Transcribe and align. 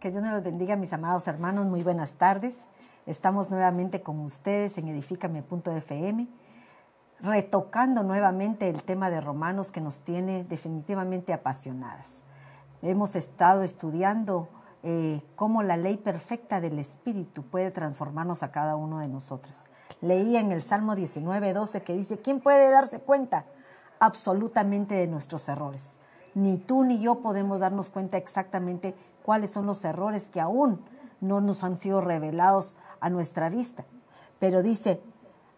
Que 0.00 0.10
Dios 0.10 0.22
me 0.22 0.30
los 0.30 0.42
bendiga, 0.42 0.76
mis 0.76 0.94
amados 0.94 1.28
hermanos. 1.28 1.66
Muy 1.66 1.82
buenas 1.82 2.12
tardes. 2.12 2.62
Estamos 3.04 3.50
nuevamente 3.50 4.00
con 4.00 4.18
ustedes 4.20 4.78
en 4.78 4.88
edifícame.fm, 4.88 6.26
retocando 7.20 8.02
nuevamente 8.02 8.70
el 8.70 8.82
tema 8.82 9.10
de 9.10 9.20
Romanos 9.20 9.70
que 9.70 9.82
nos 9.82 10.00
tiene 10.00 10.44
definitivamente 10.44 11.34
apasionadas. 11.34 12.22
Hemos 12.80 13.14
estado 13.14 13.62
estudiando 13.62 14.48
eh, 14.82 15.20
cómo 15.36 15.62
la 15.62 15.76
ley 15.76 15.98
perfecta 15.98 16.62
del 16.62 16.78
Espíritu 16.78 17.42
puede 17.42 17.70
transformarnos 17.70 18.42
a 18.42 18.50
cada 18.50 18.76
uno 18.76 19.00
de 19.00 19.08
nosotros. 19.08 19.54
Leía 20.00 20.40
en 20.40 20.50
el 20.50 20.62
Salmo 20.62 20.94
19, 20.94 21.52
12 21.52 21.82
que 21.82 21.92
dice, 21.92 22.16
¿quién 22.16 22.40
puede 22.40 22.70
darse 22.70 23.00
cuenta 23.00 23.44
absolutamente 23.98 24.94
de 24.94 25.08
nuestros 25.08 25.46
errores? 25.50 25.98
Ni 26.34 26.56
tú 26.56 26.84
ni 26.84 27.00
yo 27.00 27.16
podemos 27.16 27.60
darnos 27.60 27.90
cuenta 27.90 28.16
exactamente 28.16 28.94
cuáles 29.24 29.50
son 29.50 29.66
los 29.66 29.84
errores 29.84 30.30
que 30.30 30.40
aún 30.40 30.80
no 31.20 31.40
nos 31.40 31.64
han 31.64 31.80
sido 31.80 32.00
revelados 32.00 32.76
a 33.00 33.10
nuestra 33.10 33.50
vista. 33.50 33.84
Pero 34.38 34.62
dice, 34.62 35.00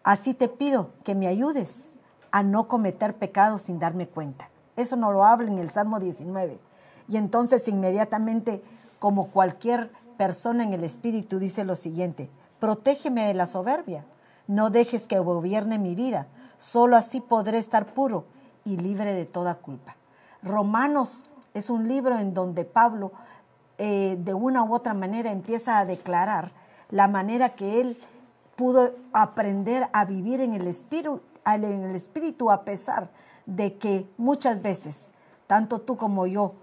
así 0.03 0.33
te 0.33 0.47
pido 0.47 0.89
que 1.03 1.15
me 1.15 1.27
ayudes 1.27 1.91
a 2.31 2.43
no 2.43 2.67
cometer 2.67 3.15
pecados 3.15 3.63
sin 3.63 3.79
darme 3.79 4.07
cuenta. 4.07 4.49
Eso 4.75 4.95
no 4.95 5.11
lo 5.11 5.23
habla 5.23 5.49
en 5.49 5.59
el 5.59 5.69
Salmo 5.69 5.99
19. 5.99 6.59
Y 7.07 7.17
entonces 7.17 7.67
inmediatamente, 7.67 8.63
como 8.99 9.27
cualquier 9.27 9.91
persona 10.17 10.63
en 10.63 10.73
el 10.73 10.83
Espíritu, 10.83 11.39
dice 11.39 11.63
lo 11.63 11.75
siguiente, 11.75 12.29
protégeme 12.59 13.25
de 13.25 13.33
la 13.33 13.45
soberbia, 13.45 14.05
no 14.47 14.69
dejes 14.69 15.07
que 15.07 15.19
gobierne 15.19 15.77
mi 15.77 15.95
vida, 15.95 16.27
solo 16.57 16.95
así 16.95 17.21
podré 17.21 17.57
estar 17.57 17.93
puro 17.93 18.25
y 18.65 18.77
libre 18.77 19.13
de 19.13 19.25
toda 19.25 19.55
culpa. 19.55 19.95
Romanos 20.41 21.23
es 21.53 21.69
un 21.69 21.87
libro 21.87 22.17
en 22.17 22.33
donde 22.33 22.65
Pablo 22.65 23.11
eh, 23.77 24.17
de 24.19 24.33
una 24.33 24.63
u 24.63 24.73
otra 24.73 24.93
manera 24.93 25.31
empieza 25.31 25.79
a 25.79 25.85
declarar 25.85 26.51
la 26.89 27.07
manera 27.07 27.49
que 27.49 27.81
él 27.81 27.97
pudo 28.55 28.91
aprender 29.13 29.89
a 29.93 30.05
vivir 30.05 30.41
en 30.41 30.53
el 30.53 30.67
espíritu, 30.67 31.21
en 31.45 31.63
el 31.63 31.95
espíritu 31.95 32.51
a 32.51 32.63
pesar 32.63 33.09
de 33.45 33.77
que 33.77 34.07
muchas 34.17 34.61
veces, 34.61 35.09
tanto 35.47 35.81
tú 35.81 35.97
como 35.97 36.27
yo, 36.27 36.53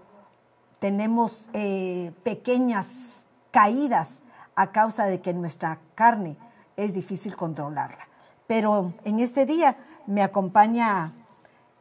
tenemos 0.79 1.49
eh, 1.53 2.11
pequeñas 2.23 3.25
caídas 3.51 4.21
a 4.55 4.71
causa 4.71 5.05
de 5.05 5.21
que 5.21 5.33
nuestra 5.33 5.79
carne 5.95 6.37
es 6.77 6.93
difícil 6.93 7.35
controlarla. 7.35 8.07
Pero 8.47 8.93
en 9.03 9.19
este 9.19 9.45
día 9.45 9.77
me 10.07 10.23
acompaña 10.23 11.13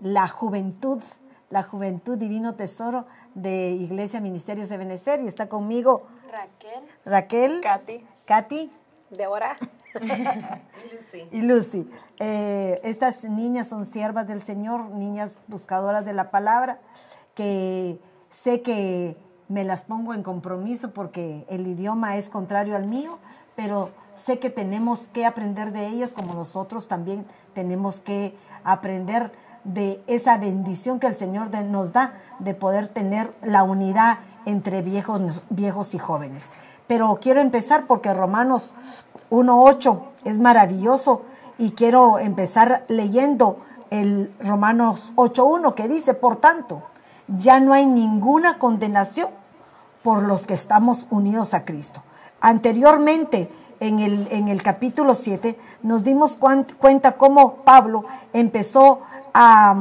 la 0.01 0.29
juventud, 0.29 1.03
la 1.49 1.63
juventud 1.63 2.19
divino 2.19 2.55
tesoro 2.55 3.07
de 3.35 3.71
Iglesia 3.71 4.21
Ministerios 4.21 4.69
de 4.69 4.77
Benecer 4.77 5.21
y 5.21 5.27
está 5.27 5.49
conmigo 5.49 6.07
Raquel. 6.31 6.85
Raquel. 7.05 7.61
Katy. 7.63 8.07
Katy. 8.25 8.73
Deborah. 9.11 9.57
y 10.01 10.95
Lucy. 10.95 11.29
Y 11.33 11.43
Lucy. 11.43 11.91
Eh, 12.19 12.81
estas 12.85 13.25
niñas 13.25 13.69
son 13.69 13.85
siervas 13.85 14.29
del 14.29 14.43
Señor, 14.43 14.91
niñas 14.91 15.39
buscadoras 15.49 16.05
de 16.05 16.13
la 16.13 16.31
palabra, 16.31 16.79
que 17.35 17.99
sé 18.31 18.63
que 18.63 19.17
me 19.49 19.65
las 19.65 19.83
pongo 19.83 20.15
en 20.15 20.23
compromiso 20.23 20.93
porque 20.93 21.45
el 21.49 21.67
idioma 21.67 22.17
es 22.17 22.31
contrario 22.31 22.77
al 22.77 22.87
mío, 22.87 23.19
pero 23.57 23.91
sé 24.15 24.39
que 24.39 24.51
tenemos 24.51 25.09
que 25.09 25.27
aprender 25.27 25.73
de 25.73 25.89
ellas 25.89 26.13
como 26.13 26.35
nosotros 26.35 26.87
también 26.87 27.27
tenemos 27.53 27.99
que 27.99 28.37
aprender 28.63 29.33
de 29.65 30.03
esa 30.07 30.39
bendición 30.39 31.01
que 31.01 31.07
el 31.07 31.15
Señor 31.15 31.51
nos 31.65 31.93
da 31.93 32.15
de 32.39 32.55
poder 32.55 32.89
tener 32.89 33.33
la 33.43 33.63
unidad 33.63 34.19
entre 34.47 34.83
viejos, 34.83 35.43
viejos 35.51 35.95
y 35.95 35.99
jóvenes. 35.99 36.51
Pero 36.87 37.19
quiero 37.21 37.41
empezar 37.41 37.87
porque 37.87 38.13
Romanos 38.13 38.75
1.8 39.31 40.01
es 40.25 40.39
maravilloso 40.39 41.23
y 41.59 41.73
quiero 41.73 42.19
empezar 42.19 42.85
leyendo 42.89 43.59
el 43.91 44.33
Romanos 44.41 45.13
8.1 45.17 45.75
que 45.75 45.89
dice, 45.89 46.15
por 46.15 46.37
tanto, 46.37 46.83
ya 47.29 47.61
no 47.61 47.75
hay 47.75 47.87
ninguna 47.87 48.59
condenación 48.59 49.29
por 50.03 50.23
los 50.23 50.47
que 50.47 50.55
estamos 50.55 51.07
unidos 51.11 51.55
a 51.55 51.65
Cristo. 51.65 52.03
Anteriormente, 52.41 53.51
en 53.81 54.01
el, 54.01 54.29
en 54.31 54.49
el 54.49 54.63
capítulo 54.63 55.15
7, 55.15 55.59
nos 55.83 56.03
dimos 56.03 56.37
cuenta 56.37 57.13
cómo 57.13 57.57
Pablo 57.57 58.05
empezó 58.33 59.01
a, 59.35 59.75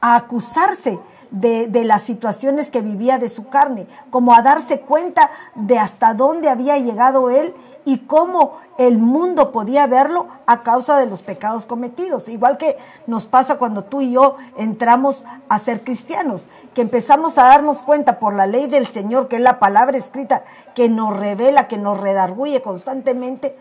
acusarse 0.00 0.98
de, 1.30 1.66
de, 1.66 1.84
las 1.84 2.02
situaciones 2.02 2.70
que 2.70 2.80
vivía 2.80 3.18
de 3.18 3.28
su 3.28 3.48
carne, 3.48 3.86
como 4.10 4.34
a 4.34 4.42
darse 4.42 4.80
cuenta 4.80 5.30
de 5.54 5.78
hasta 5.78 6.14
dónde 6.14 6.48
había 6.48 6.78
llegado 6.78 7.30
él 7.30 7.52
y 7.84 7.98
cómo 8.00 8.58
el 8.78 8.98
mundo 8.98 9.50
podía 9.50 9.86
verlo 9.88 10.28
a 10.46 10.62
causa 10.62 10.98
de 10.98 11.06
los 11.06 11.22
pecados 11.22 11.66
cometidos. 11.66 12.28
Igual 12.28 12.56
que 12.56 12.76
nos 13.06 13.26
pasa 13.26 13.58
cuando 13.58 13.82
tú 13.82 14.00
y 14.00 14.12
yo 14.12 14.36
entramos 14.56 15.24
a 15.48 15.58
ser 15.58 15.82
cristianos, 15.82 16.46
que 16.74 16.82
empezamos 16.82 17.38
a 17.38 17.44
darnos 17.44 17.82
cuenta 17.82 18.20
por 18.20 18.34
la 18.34 18.46
ley 18.46 18.68
del 18.68 18.86
Señor, 18.86 19.26
que 19.26 19.36
es 19.36 19.42
la 19.42 19.58
palabra 19.58 19.98
escrita 19.98 20.44
que 20.76 20.88
nos 20.88 21.16
revela, 21.16 21.66
que 21.66 21.76
nos 21.76 21.98
redarguye 21.98 22.62
constantemente, 22.62 23.56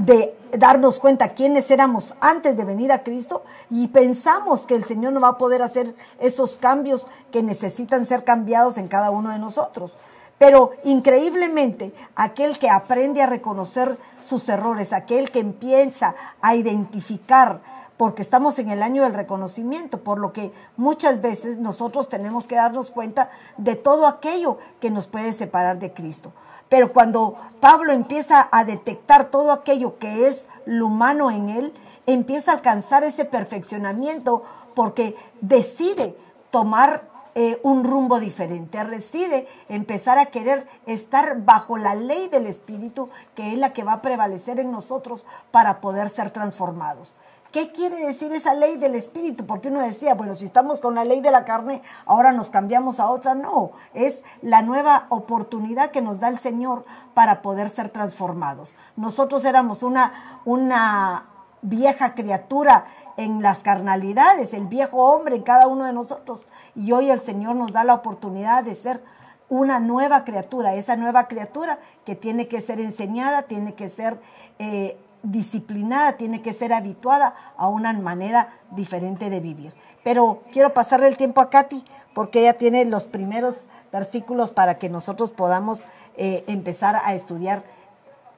de 0.00 0.34
darnos 0.52 0.98
cuenta 0.98 1.34
quiénes 1.34 1.70
éramos 1.70 2.14
antes 2.20 2.56
de 2.56 2.64
venir 2.64 2.90
a 2.90 3.02
Cristo 3.02 3.44
y 3.68 3.88
pensamos 3.88 4.66
que 4.66 4.74
el 4.74 4.84
Señor 4.84 5.12
no 5.12 5.20
va 5.20 5.28
a 5.28 5.38
poder 5.38 5.60
hacer 5.60 5.94
esos 6.18 6.56
cambios 6.56 7.06
que 7.30 7.42
necesitan 7.42 8.06
ser 8.06 8.24
cambiados 8.24 8.78
en 8.78 8.88
cada 8.88 9.10
uno 9.10 9.30
de 9.30 9.38
nosotros. 9.38 9.94
Pero 10.38 10.72
increíblemente, 10.84 11.92
aquel 12.16 12.58
que 12.58 12.70
aprende 12.70 13.20
a 13.20 13.26
reconocer 13.26 13.98
sus 14.20 14.48
errores, 14.48 14.94
aquel 14.94 15.30
que 15.30 15.40
empieza 15.40 16.14
a 16.40 16.54
identificar, 16.54 17.60
porque 17.98 18.22
estamos 18.22 18.58
en 18.58 18.70
el 18.70 18.82
año 18.82 19.02
del 19.02 19.12
reconocimiento, 19.12 20.02
por 20.02 20.18
lo 20.18 20.32
que 20.32 20.50
muchas 20.78 21.20
veces 21.20 21.58
nosotros 21.58 22.08
tenemos 22.08 22.46
que 22.46 22.54
darnos 22.54 22.90
cuenta 22.90 23.28
de 23.58 23.76
todo 23.76 24.06
aquello 24.06 24.56
que 24.80 24.90
nos 24.90 25.06
puede 25.06 25.34
separar 25.34 25.78
de 25.78 25.92
Cristo. 25.92 26.32
Pero 26.70 26.92
cuando 26.92 27.34
Pablo 27.60 27.92
empieza 27.92 28.48
a 28.50 28.64
detectar 28.64 29.26
todo 29.26 29.52
aquello 29.52 29.98
que 29.98 30.28
es 30.28 30.48
lo 30.64 30.86
humano 30.86 31.30
en 31.30 31.50
él, 31.50 31.74
empieza 32.06 32.52
a 32.52 32.54
alcanzar 32.54 33.02
ese 33.02 33.24
perfeccionamiento 33.24 34.44
porque 34.74 35.16
decide 35.40 36.16
tomar 36.52 37.10
eh, 37.34 37.60
un 37.64 37.82
rumbo 37.84 38.20
diferente, 38.20 38.82
decide 38.84 39.48
empezar 39.68 40.18
a 40.18 40.26
querer 40.26 40.68
estar 40.86 41.42
bajo 41.42 41.76
la 41.76 41.96
ley 41.96 42.28
del 42.28 42.46
Espíritu, 42.46 43.08
que 43.34 43.52
es 43.52 43.58
la 43.58 43.72
que 43.72 43.82
va 43.82 43.94
a 43.94 44.02
prevalecer 44.02 44.60
en 44.60 44.70
nosotros 44.70 45.24
para 45.50 45.80
poder 45.80 46.08
ser 46.08 46.30
transformados. 46.30 47.14
¿Qué 47.52 47.72
quiere 47.72 48.06
decir 48.06 48.32
esa 48.32 48.54
ley 48.54 48.76
del 48.76 48.94
espíritu? 48.94 49.44
Porque 49.44 49.68
uno 49.68 49.80
decía, 49.80 50.14
bueno, 50.14 50.36
si 50.36 50.44
estamos 50.44 50.80
con 50.80 50.94
la 50.94 51.04
ley 51.04 51.20
de 51.20 51.32
la 51.32 51.44
carne, 51.44 51.82
ahora 52.06 52.30
nos 52.30 52.48
cambiamos 52.48 53.00
a 53.00 53.10
otra. 53.10 53.34
No, 53.34 53.72
es 53.92 54.22
la 54.40 54.62
nueva 54.62 55.06
oportunidad 55.08 55.90
que 55.90 56.00
nos 56.00 56.20
da 56.20 56.28
el 56.28 56.38
Señor 56.38 56.84
para 57.12 57.42
poder 57.42 57.68
ser 57.68 57.88
transformados. 57.88 58.76
Nosotros 58.94 59.44
éramos 59.44 59.82
una, 59.82 60.40
una 60.44 61.26
vieja 61.62 62.14
criatura 62.14 62.86
en 63.16 63.42
las 63.42 63.64
carnalidades, 63.64 64.54
el 64.54 64.66
viejo 64.66 64.98
hombre 64.98 65.34
en 65.34 65.42
cada 65.42 65.66
uno 65.66 65.84
de 65.86 65.92
nosotros. 65.92 66.42
Y 66.76 66.92
hoy 66.92 67.10
el 67.10 67.20
Señor 67.20 67.56
nos 67.56 67.72
da 67.72 67.82
la 67.82 67.94
oportunidad 67.94 68.62
de 68.62 68.76
ser 68.76 69.02
una 69.48 69.80
nueva 69.80 70.22
criatura, 70.22 70.74
esa 70.74 70.94
nueva 70.94 71.26
criatura 71.26 71.80
que 72.04 72.14
tiene 72.14 72.46
que 72.46 72.60
ser 72.60 72.78
enseñada, 72.78 73.42
tiene 73.42 73.74
que 73.74 73.88
ser... 73.88 74.20
Eh, 74.60 74.96
disciplinada, 75.22 76.16
tiene 76.16 76.42
que 76.42 76.52
ser 76.52 76.72
habituada 76.72 77.34
a 77.56 77.68
una 77.68 77.92
manera 77.92 78.54
diferente 78.70 79.30
de 79.30 79.40
vivir. 79.40 79.74
Pero 80.02 80.42
quiero 80.52 80.72
pasarle 80.72 81.08
el 81.08 81.16
tiempo 81.16 81.40
a 81.40 81.50
Katy 81.50 81.84
porque 82.14 82.40
ella 82.40 82.54
tiene 82.54 82.84
los 82.84 83.06
primeros 83.06 83.64
versículos 83.92 84.50
para 84.50 84.78
que 84.78 84.88
nosotros 84.88 85.32
podamos 85.32 85.84
eh, 86.16 86.44
empezar 86.46 87.00
a 87.04 87.14
estudiar 87.14 87.64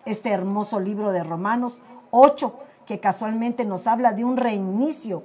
este 0.05 0.31
hermoso 0.31 0.81
libro 0.81 1.13
de 1.13 1.23
Romanos 1.23 1.83
8, 2.11 2.59
que 2.87 3.01
casualmente 3.01 3.65
nos 3.65 3.87
habla 3.87 4.13
de 4.13 4.25
un 4.25 4.37
reinicio 4.37 5.23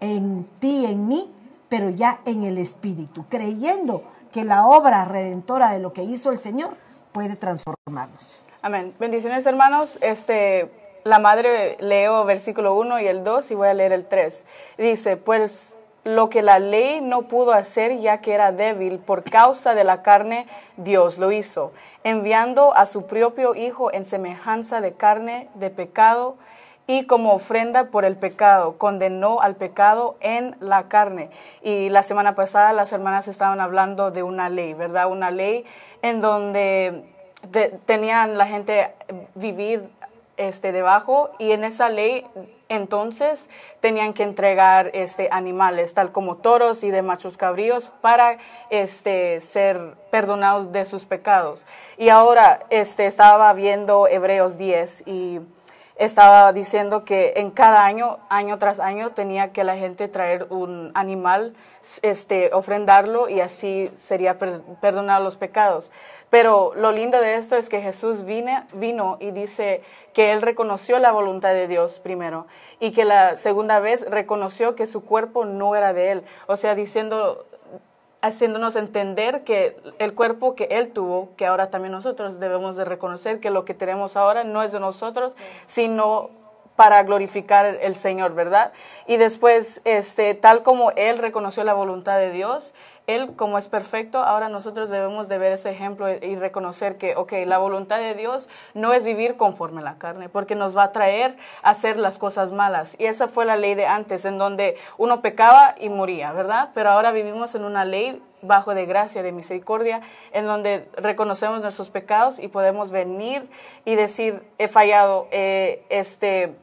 en 0.00 0.44
ti, 0.60 0.86
en 0.86 1.08
mí, 1.08 1.32
pero 1.68 1.90
ya 1.90 2.20
en 2.24 2.44
el 2.44 2.58
Espíritu, 2.58 3.24
creyendo 3.28 4.02
que 4.32 4.44
la 4.44 4.66
obra 4.66 5.04
redentora 5.04 5.72
de 5.72 5.78
lo 5.78 5.92
que 5.92 6.04
hizo 6.04 6.30
el 6.30 6.38
Señor 6.38 6.70
puede 7.12 7.36
transformarnos. 7.36 8.44
Amén. 8.62 8.94
Bendiciones 8.98 9.46
hermanos. 9.46 9.98
Este, 10.00 10.70
la 11.04 11.18
madre 11.18 11.76
leo 11.80 12.24
versículo 12.24 12.74
1 12.74 13.00
y 13.00 13.06
el 13.06 13.24
2 13.24 13.50
y 13.50 13.54
voy 13.54 13.68
a 13.68 13.74
leer 13.74 13.92
el 13.92 14.06
3. 14.06 14.46
Dice, 14.78 15.16
pues 15.16 15.78
lo 16.04 16.30
que 16.30 16.42
la 16.42 16.58
ley 16.58 17.00
no 17.00 17.22
pudo 17.22 17.52
hacer 17.52 17.98
ya 17.98 18.18
que 18.20 18.32
era 18.32 18.52
débil 18.52 18.98
por 18.98 19.22
causa 19.22 19.74
de 19.74 19.84
la 19.84 20.02
carne, 20.02 20.46
Dios 20.76 21.18
lo 21.18 21.30
hizo, 21.30 21.72
enviando 22.04 22.74
a 22.74 22.86
su 22.86 23.06
propio 23.06 23.54
Hijo 23.54 23.92
en 23.92 24.04
semejanza 24.04 24.80
de 24.80 24.92
carne 24.92 25.48
de 25.54 25.70
pecado 25.70 26.36
y 26.86 27.06
como 27.06 27.34
ofrenda 27.34 27.84
por 27.84 28.04
el 28.04 28.16
pecado, 28.16 28.76
condenó 28.76 29.40
al 29.40 29.54
pecado 29.54 30.16
en 30.20 30.56
la 30.58 30.88
carne. 30.88 31.30
Y 31.62 31.88
la 31.88 32.02
semana 32.02 32.34
pasada 32.34 32.72
las 32.72 32.92
hermanas 32.92 33.28
estaban 33.28 33.60
hablando 33.60 34.10
de 34.10 34.24
una 34.24 34.48
ley, 34.48 34.74
¿verdad? 34.74 35.08
Una 35.08 35.30
ley 35.30 35.64
en 36.02 36.20
donde 36.20 37.04
tenían 37.86 38.36
la 38.36 38.46
gente 38.46 38.92
vivir 39.34 39.88
este, 40.40 40.72
debajo 40.72 41.30
y 41.38 41.52
en 41.52 41.64
esa 41.64 41.90
ley 41.90 42.26
entonces 42.70 43.50
tenían 43.80 44.14
que 44.14 44.22
entregar 44.22 44.90
este, 44.94 45.28
animales, 45.32 45.92
tal 45.92 46.12
como 46.12 46.36
toros 46.36 46.82
y 46.82 46.90
de 46.90 47.02
machos 47.02 47.36
cabríos, 47.36 47.92
para 48.00 48.38
este, 48.70 49.40
ser 49.40 49.96
perdonados 50.10 50.72
de 50.72 50.84
sus 50.84 51.04
pecados. 51.04 51.66
Y 51.98 52.08
ahora 52.08 52.60
este, 52.70 53.06
estaba 53.06 53.52
viendo 53.52 54.08
Hebreos 54.08 54.56
10 54.56 55.02
y 55.06 55.40
estaba 55.96 56.52
diciendo 56.54 57.04
que 57.04 57.34
en 57.36 57.50
cada 57.50 57.84
año, 57.84 58.18
año 58.30 58.56
tras 58.58 58.80
año, 58.80 59.10
tenía 59.10 59.52
que 59.52 59.64
la 59.64 59.76
gente 59.76 60.08
traer 60.08 60.46
un 60.48 60.92
animal, 60.94 61.54
este, 62.02 62.52
ofrendarlo 62.52 63.28
y 63.28 63.40
así 63.40 63.88
sería 63.94 64.38
perdonar 64.38 65.22
los 65.22 65.36
pecados. 65.36 65.90
Pero 66.28 66.72
lo 66.76 66.92
lindo 66.92 67.20
de 67.20 67.36
esto 67.36 67.56
es 67.56 67.68
que 67.68 67.80
Jesús 67.80 68.24
vine, 68.24 68.64
vino 68.72 69.16
y 69.20 69.32
dice 69.32 69.82
que 70.12 70.32
él 70.32 70.42
reconoció 70.42 70.98
la 70.98 71.12
voluntad 71.12 71.54
de 71.54 71.66
Dios 71.66 71.98
primero 71.98 72.46
y 72.78 72.92
que 72.92 73.04
la 73.04 73.36
segunda 73.36 73.80
vez 73.80 74.08
reconoció 74.08 74.76
que 74.76 74.86
su 74.86 75.04
cuerpo 75.04 75.44
no 75.44 75.74
era 75.74 75.92
de 75.92 76.12
él. 76.12 76.22
O 76.46 76.56
sea, 76.56 76.74
diciendo, 76.74 77.46
haciéndonos 78.22 78.76
entender 78.76 79.44
que 79.44 79.76
el 79.98 80.14
cuerpo 80.14 80.54
que 80.54 80.64
Él 80.70 80.92
tuvo, 80.92 81.30
que 81.36 81.46
ahora 81.46 81.70
también 81.70 81.92
nosotros 81.92 82.38
debemos 82.38 82.76
de 82.76 82.84
reconocer 82.84 83.40
que 83.40 83.50
lo 83.50 83.64
que 83.64 83.74
tenemos 83.74 84.16
ahora 84.16 84.44
no 84.44 84.62
es 84.62 84.72
de 84.72 84.80
nosotros, 84.80 85.36
sino 85.66 86.30
para 86.80 87.02
glorificar 87.02 87.76
el 87.82 87.94
Señor, 87.94 88.32
¿verdad? 88.34 88.72
Y 89.06 89.18
después, 89.18 89.82
este, 89.84 90.32
tal 90.32 90.62
como 90.62 90.92
Él 90.92 91.18
reconoció 91.18 91.62
la 91.62 91.74
voluntad 91.74 92.16
de 92.16 92.30
Dios, 92.30 92.72
Él 93.06 93.36
como 93.36 93.58
es 93.58 93.68
perfecto, 93.68 94.20
ahora 94.20 94.48
nosotros 94.48 94.88
debemos 94.88 95.28
de 95.28 95.36
ver 95.36 95.52
ese 95.52 95.68
ejemplo 95.68 96.08
y 96.08 96.36
reconocer 96.36 96.96
que, 96.96 97.16
ok, 97.16 97.34
la 97.44 97.58
voluntad 97.58 97.98
de 97.98 98.14
Dios 98.14 98.48
no 98.72 98.94
es 98.94 99.04
vivir 99.04 99.36
conforme 99.36 99.82
a 99.82 99.84
la 99.84 99.98
carne, 99.98 100.30
porque 100.30 100.54
nos 100.54 100.74
va 100.74 100.84
a 100.84 100.92
traer 100.92 101.36
a 101.62 101.68
hacer 101.68 101.98
las 101.98 102.16
cosas 102.16 102.50
malas. 102.50 102.96
Y 102.98 103.04
esa 103.04 103.28
fue 103.28 103.44
la 103.44 103.56
ley 103.56 103.74
de 103.74 103.86
antes, 103.86 104.24
en 104.24 104.38
donde 104.38 104.78
uno 104.96 105.20
pecaba 105.20 105.74
y 105.78 105.90
moría, 105.90 106.32
¿verdad? 106.32 106.70
Pero 106.72 106.88
ahora 106.88 107.12
vivimos 107.12 107.54
en 107.54 107.64
una 107.64 107.84
ley 107.84 108.22
bajo 108.40 108.74
de 108.74 108.86
gracia, 108.86 109.22
de 109.22 109.32
misericordia, 109.32 110.00
en 110.32 110.46
donde 110.46 110.88
reconocemos 110.96 111.60
nuestros 111.60 111.90
pecados 111.90 112.38
y 112.38 112.48
podemos 112.48 112.90
venir 112.90 113.46
y 113.84 113.96
decir, 113.96 114.42
he 114.58 114.68
fallado, 114.68 115.28
eh, 115.30 115.84
este, 115.90 116.54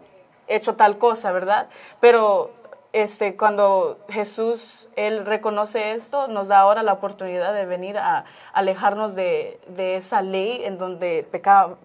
hecho 0.47 0.75
tal 0.75 0.97
cosa, 0.97 1.31
¿verdad? 1.31 1.67
Pero 1.99 2.51
este, 2.97 3.37
cuando 3.37 3.99
Jesús, 4.09 4.87
Él 4.95 5.23
reconoce 5.23 5.91
esto, 5.91 6.27
nos 6.27 6.47
da 6.47 6.57
ahora 6.57 6.81
la 6.81 6.93
oportunidad 6.93 7.53
de 7.53 7.67
venir 7.67 7.99
a 7.99 8.25
alejarnos 8.53 9.13
de, 9.13 9.59
esa 9.77 10.23
ley 10.23 10.61
en 10.63 10.79
donde 10.79 11.23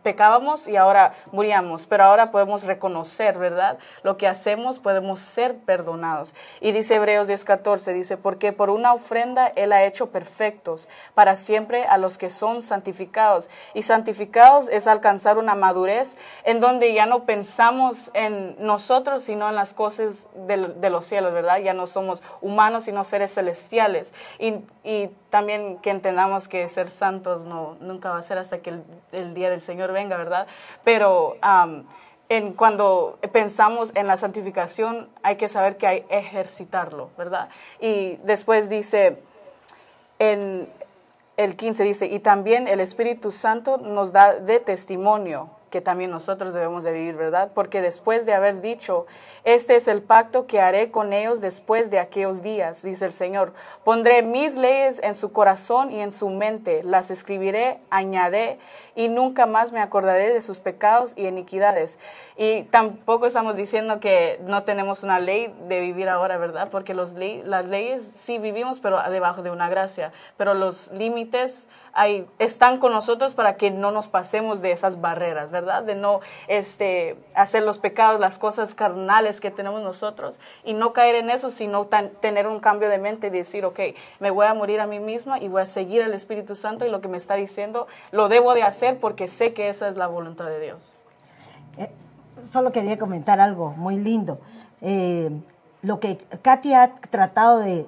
pecábamos 0.03 0.67
y 0.67 0.77
ahora 0.77 1.13
moríamos. 1.31 1.85
Pero 1.85 2.05
ahora 2.05 2.31
podemos 2.31 2.63
reconocer, 2.65 3.37
¿verdad? 3.37 3.77
Lo 4.03 4.17
que 4.17 4.27
hacemos, 4.27 4.79
podemos 4.79 5.21
ser 5.21 5.59
perdonados. 5.59 6.35
Y 6.63 6.73
dice 6.73 6.95
Hebreos 6.95 7.29
10:14, 7.29 7.93
dice, 7.93 8.17
porque 8.17 8.55
por 8.55 8.71
una 8.71 8.95
ofrenda 8.95 9.49
Él 9.49 9.73
ha 9.73 9.85
hecho 9.85 10.11
perfectos 10.11 10.89
para 11.13 11.37
siempre 11.37 11.85
a 11.85 11.99
los 11.99 12.17
que 12.17 12.31
son 12.31 12.63
santificados. 12.63 13.51
Y 13.75 13.83
santificados 13.83 14.71
es 14.71 14.87
alcanzar 14.87 15.37
una 15.37 15.55
madurez 15.55 16.17
en 16.45 16.61
donde 16.61 16.95
ya 16.95 17.05
no 17.05 17.25
pensamos 17.25 18.11
en 18.15 18.57
nosotros, 18.59 19.25
sino 19.25 19.51
en 19.51 19.57
las 19.57 19.75
cosas 19.75 20.27
de, 20.47 20.69
de 20.69 20.89
los 20.89 21.02
cielos, 21.07 21.33
¿verdad? 21.33 21.59
Ya 21.59 21.75
no 21.75 21.87
somos 21.87 22.23
humanos, 22.41 22.85
sino 22.85 23.05
seres 23.05 23.35
celestiales. 23.35 24.13
Y, 24.39 24.55
y 24.85 25.11
también 25.31 25.79
que 25.79 25.91
entendamos 25.91 26.49
que 26.49 26.69
ser 26.69 26.91
santos 26.91 27.45
no, 27.45 27.77
nunca 27.81 28.11
va 28.11 28.19
a 28.19 28.23
ser 28.23 28.39
hasta 28.39 28.59
que 28.59 28.75
el, 29.13 29.35
día 29.35 29.51
del 29.51 29.61
Señor 29.61 29.93
venga, 29.93 30.17
¿verdad? 30.17 30.47
Pero 30.85 31.37
en, 32.29 32.53
cuando 32.55 33.19
pensamos 33.33 33.93
en 33.95 34.07
la 34.07 34.17
santificación, 34.17 35.09
hay 35.23 35.37
que 35.37 35.49
saber 35.49 35.77
que 35.77 35.87
hay 35.87 36.07
ejercitarlo, 36.09 37.11
¿verdad? 37.17 37.49
Y 37.81 38.17
después 38.25 38.69
dice, 38.69 39.19
en 40.19 40.69
el 41.37 41.57
15 41.57 41.85
dice, 41.85 42.07
y 42.07 42.19
también 42.21 42.69
el 42.69 42.81
Espíritu 42.81 43.31
Santo 43.31 43.79
nos 43.79 44.13
da 44.13 44.35
de 44.35 44.61
testimonio 44.61 45.51
que 45.73 45.81
también 45.81 46.11
nosotros 46.11 46.53
debemos 46.53 46.85
de 46.85 46.93
vivir, 46.93 47.17
¿verdad? 47.17 47.51
Porque 47.55 47.81
después 47.81 48.27
de 48.27 48.35
haber 48.35 48.61
dicho, 48.61 49.07
este 49.43 49.75
es 49.75 49.89
el 49.89 50.03
pacto 50.03 50.47
que 50.47 50.61
haré 50.61 50.91
con 50.91 51.15
ellos 51.15 51.41
después 51.41 51.91
de 51.91 51.99
aquellos 51.99 52.43
días, 52.43 52.83
dice 52.83 53.07
el 53.07 53.15
Señor, 53.15 53.55
pondré 53.83 54.23
mis 54.23 54.57
leyes 54.57 55.01
en 55.03 55.15
su 55.15 55.33
corazón 55.33 55.91
y 55.91 56.01
en 56.01 56.13
su 56.13 56.29
mente, 56.29 56.83
las 56.85 57.11
escribiré, 57.11 57.81
añadiré 57.89 58.59
y 58.95 59.09
nunca 59.09 59.47
más 59.47 59.73
me 59.73 59.81
acordaré 59.81 60.35
de 60.35 60.43
sus 60.43 60.61
pecados 60.61 61.15
y 61.17 61.27
iniquidades. 61.27 61.99
Y 62.37 62.65
tampoco 62.65 63.25
estamos 63.25 63.57
diciendo 63.57 63.99
que 63.99 64.39
no 64.45 64.65
tenemos 64.65 65.03
una 65.03 65.21
ley 65.21 65.55
de 65.69 65.81
vivir 65.81 66.11
ahora, 66.11 66.37
¿verdad? 66.37 66.69
Porque 66.71 66.93
los 66.93 67.15
las 67.15 67.69
leyes 67.69 68.11
sí 68.15 68.37
vivimos, 68.37 68.79
pero 68.79 69.03
debajo 69.11 69.43
de 69.43 69.51
una 69.51 69.71
gracia, 69.71 70.13
pero 70.37 70.53
los 70.53 70.93
límites 70.93 71.67
están 72.39 72.79
con 72.79 72.93
nosotros 72.93 73.35
para 73.35 73.57
que 73.57 73.71
no 73.71 73.91
nos 73.91 74.09
pasemos 74.09 74.63
de 74.63 74.73
esas 74.73 75.01
barreras, 75.01 75.51
¿verdad? 75.51 75.83
De 75.83 75.95
no 75.95 76.21
este, 76.49 77.17
hacer 77.35 77.63
los 77.65 77.79
pecados, 77.79 78.19
las 78.19 78.39
cosas 78.39 78.75
carnales 78.75 79.41
que 79.41 79.51
tenemos 79.51 79.83
nosotros 79.83 80.41
y 80.65 80.73
no 80.73 80.93
caer 80.93 81.17
en 81.17 81.29
eso, 81.29 81.51
sino 81.51 81.87
tener 82.21 82.47
un 82.47 82.61
cambio 82.61 82.89
de 82.89 82.99
mente 82.99 83.27
y 83.27 83.31
decir, 83.31 83.65
ok, 83.65 83.81
me 84.21 84.31
voy 84.31 84.47
a 84.47 84.55
morir 84.55 84.81
a 84.81 84.87
mí 84.87 85.01
misma 85.01 85.39
y 85.39 85.49
voy 85.49 85.63
a 85.63 85.67
seguir 85.67 86.03
al 86.03 86.15
Espíritu 86.15 86.55
Santo 86.55 86.87
y 86.87 86.91
lo 86.91 87.01
que 87.01 87.09
me 87.09 87.19
está 87.19 87.35
diciendo 87.35 87.87
lo 88.11 88.29
debo 88.29 88.55
de 88.55 88.63
hacer 88.63 88.99
porque 88.99 89.29
sé 89.29 89.53
que 89.53 89.69
esa 89.69 89.89
es 89.89 89.97
la 89.97 90.07
voluntad 90.07 90.47
de 90.47 90.61
Dios. 90.61 90.95
Eh, 91.77 91.91
solo 92.51 92.73
quería 92.73 92.99
comentar 92.99 93.41
algo 93.41 93.71
muy 93.77 93.97
lindo. 93.97 94.41
Eh, 94.81 95.31
lo 95.83 96.01
que 96.01 96.17
Katy 96.41 96.75
ha 96.75 96.95
tratado 96.95 97.59
de, 97.59 97.87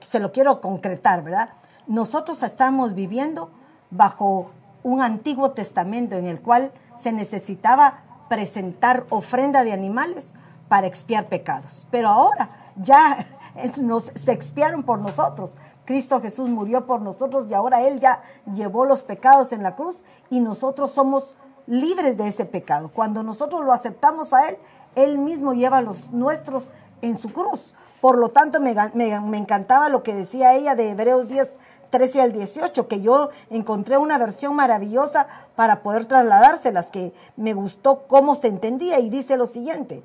se 0.00 0.20
lo 0.20 0.30
quiero 0.30 0.60
concretar, 0.60 1.24
¿verdad? 1.24 1.50
Nosotros 1.90 2.44
estamos 2.44 2.94
viviendo 2.94 3.50
bajo 3.90 4.52
un 4.84 5.02
antiguo 5.02 5.50
testamento 5.50 6.14
en 6.14 6.26
el 6.26 6.40
cual 6.40 6.70
se 6.96 7.10
necesitaba 7.10 8.04
presentar 8.28 9.06
ofrenda 9.10 9.64
de 9.64 9.72
animales 9.72 10.32
para 10.68 10.86
expiar 10.86 11.26
pecados. 11.26 11.88
Pero 11.90 12.06
ahora 12.06 12.48
ya 12.76 13.26
se 14.14 14.30
expiaron 14.30 14.84
por 14.84 15.00
nosotros. 15.00 15.54
Cristo 15.84 16.20
Jesús 16.20 16.48
murió 16.48 16.86
por 16.86 17.00
nosotros 17.00 17.48
y 17.50 17.54
ahora 17.54 17.82
Él 17.82 17.98
ya 17.98 18.22
llevó 18.54 18.84
los 18.84 19.02
pecados 19.02 19.52
en 19.52 19.64
la 19.64 19.74
cruz 19.74 20.04
y 20.30 20.38
nosotros 20.38 20.92
somos 20.92 21.36
libres 21.66 22.16
de 22.16 22.28
ese 22.28 22.44
pecado. 22.44 22.90
Cuando 22.94 23.24
nosotros 23.24 23.64
lo 23.64 23.72
aceptamos 23.72 24.32
a 24.32 24.48
Él, 24.48 24.58
Él 24.94 25.18
mismo 25.18 25.54
lleva 25.54 25.80
los 25.80 26.12
nuestros 26.12 26.68
en 27.02 27.18
su 27.18 27.32
cruz. 27.32 27.74
Por 28.00 28.16
lo 28.16 28.30
tanto, 28.30 28.60
me 28.60 29.36
encantaba 29.36 29.90
lo 29.90 30.02
que 30.02 30.14
decía 30.14 30.54
ella 30.54 30.74
de 30.74 30.88
Hebreos 30.88 31.28
10, 31.28 31.54
13 31.90 32.22
al 32.22 32.32
18, 32.32 32.88
que 32.88 33.00
yo 33.00 33.30
encontré 33.50 33.98
una 33.98 34.18
versión 34.18 34.54
maravillosa 34.54 35.26
para 35.56 35.82
poder 35.82 36.06
trasladárselas, 36.06 36.90
que 36.90 37.12
me 37.36 37.52
gustó 37.52 38.06
cómo 38.06 38.34
se 38.34 38.48
entendía 38.48 38.98
y 39.00 39.10
dice 39.10 39.36
lo 39.36 39.46
siguiente. 39.46 40.02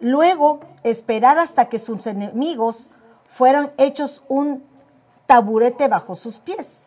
Luego, 0.00 0.60
esperar 0.82 1.38
hasta 1.38 1.66
que 1.66 1.78
sus 1.78 2.06
enemigos 2.06 2.90
fueran 3.26 3.70
hechos 3.76 4.22
un 4.28 4.64
taburete 5.26 5.88
bajo 5.88 6.14
sus 6.14 6.38
pies. 6.38 6.80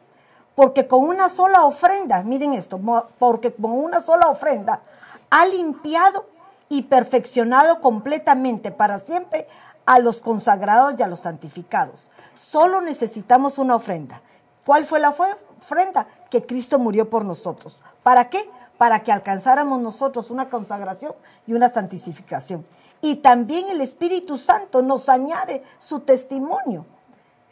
Porque 0.56 0.88
con 0.88 1.04
una 1.06 1.30
sola 1.30 1.63
ofrenda, 1.63 2.24
miren 2.24 2.54
esto, 2.54 2.80
porque 3.18 3.54
con 3.54 3.72
una 3.72 4.02
sola 4.02 4.28
ofrenda 4.28 4.82
ha 5.30 5.46
limpiado 5.46 6.25
y 6.70 6.84
perfeccionado 6.84 7.82
completamente 7.82 8.72
para 8.72 9.00
siempre 9.00 9.48
a 9.86 10.00
los 10.00 10.22
consagrados 10.22 10.96
y 10.98 11.04
a 11.04 11.08
los 11.08 11.22
santificados. 11.22 12.08
Solo 12.34 12.82
necesitamos 12.82 13.58
una 13.58 13.75
ofrenda. 13.75 14.22
¿Cuál 14.66 14.86
fue 14.86 15.00
la 15.00 15.10
ofrenda? 15.10 16.08
Que 16.30 16.46
Cristo 16.46 16.80
murió 16.80 17.10
por 17.10 17.25
nosotros. 17.25 17.78
¿Para 18.02 18.30
qué? 18.30 18.50
Para 18.78 19.04
que 19.04 19.12
alcanzáramos 19.12 19.80
nosotros 19.80 20.30
una 20.30 20.50
consagración 20.50 21.13
y 21.48 21.54
una 21.54 21.70
santificación. 21.70 22.66
Y 23.02 23.18
también 23.18 23.70
el 23.70 23.82
Espíritu 23.82 24.38
Santo 24.38 24.82
nos 24.82 25.10
añade 25.10 25.63
su 25.78 26.00
testimonio 26.00 26.86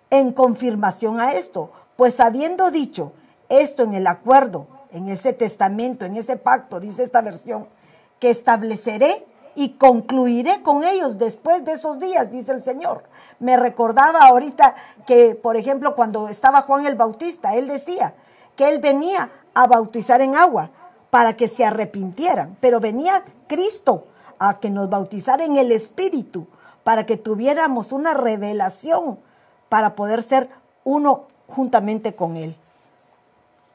en 0.09 0.31
confirmación 0.31 1.19
a 1.19 1.33
esto. 1.33 1.71
Pues 1.95 2.19
habiendo 2.19 2.71
dicho 2.71 3.11
esto 3.49 3.83
en 3.83 3.93
el 3.93 4.07
acuerdo, 4.07 4.67
en 4.91 5.09
ese 5.09 5.33
testamento, 5.33 6.05
en 6.05 6.15
ese 6.15 6.37
pacto, 6.37 6.79
dice 6.79 7.03
esta 7.03 7.21
versión, 7.21 7.67
que 8.19 8.29
estableceré 8.29 9.25
y 9.55 9.73
concluiré 9.73 10.61
con 10.61 10.83
ellos 10.83 11.17
después 11.17 11.65
de 11.65 11.73
esos 11.73 11.99
días, 11.99 12.31
dice 12.31 12.51
el 12.51 12.63
Señor. 12.63 13.03
Me 13.39 13.57
recordaba 13.57 14.19
ahorita 14.27 14.75
que, 15.05 15.35
por 15.35 15.57
ejemplo, 15.57 15.95
cuando 15.95 16.29
estaba 16.29 16.61
Juan 16.61 16.85
el 16.85 16.95
Bautista, 16.95 17.55
él 17.55 17.67
decía 17.67 18.15
que 18.55 18.69
él 18.69 18.79
venía 18.79 19.31
a 19.53 19.67
bautizar 19.67 20.21
en 20.21 20.35
agua 20.35 20.71
para 21.09 21.35
que 21.35 21.47
se 21.47 21.65
arrepintieran, 21.65 22.57
pero 22.61 22.79
venía 22.79 23.23
Cristo 23.47 24.07
a 24.39 24.59
que 24.59 24.69
nos 24.69 24.89
bautizara 24.89 25.43
en 25.43 25.57
el 25.57 25.71
Espíritu, 25.71 26.47
para 26.83 27.05
que 27.05 27.17
tuviéramos 27.17 27.91
una 27.91 28.13
revelación 28.13 29.19
para 29.69 29.95
poder 29.95 30.23
ser 30.23 30.49
uno 30.83 31.25
juntamente 31.47 32.15
con 32.15 32.37
Él. 32.37 32.55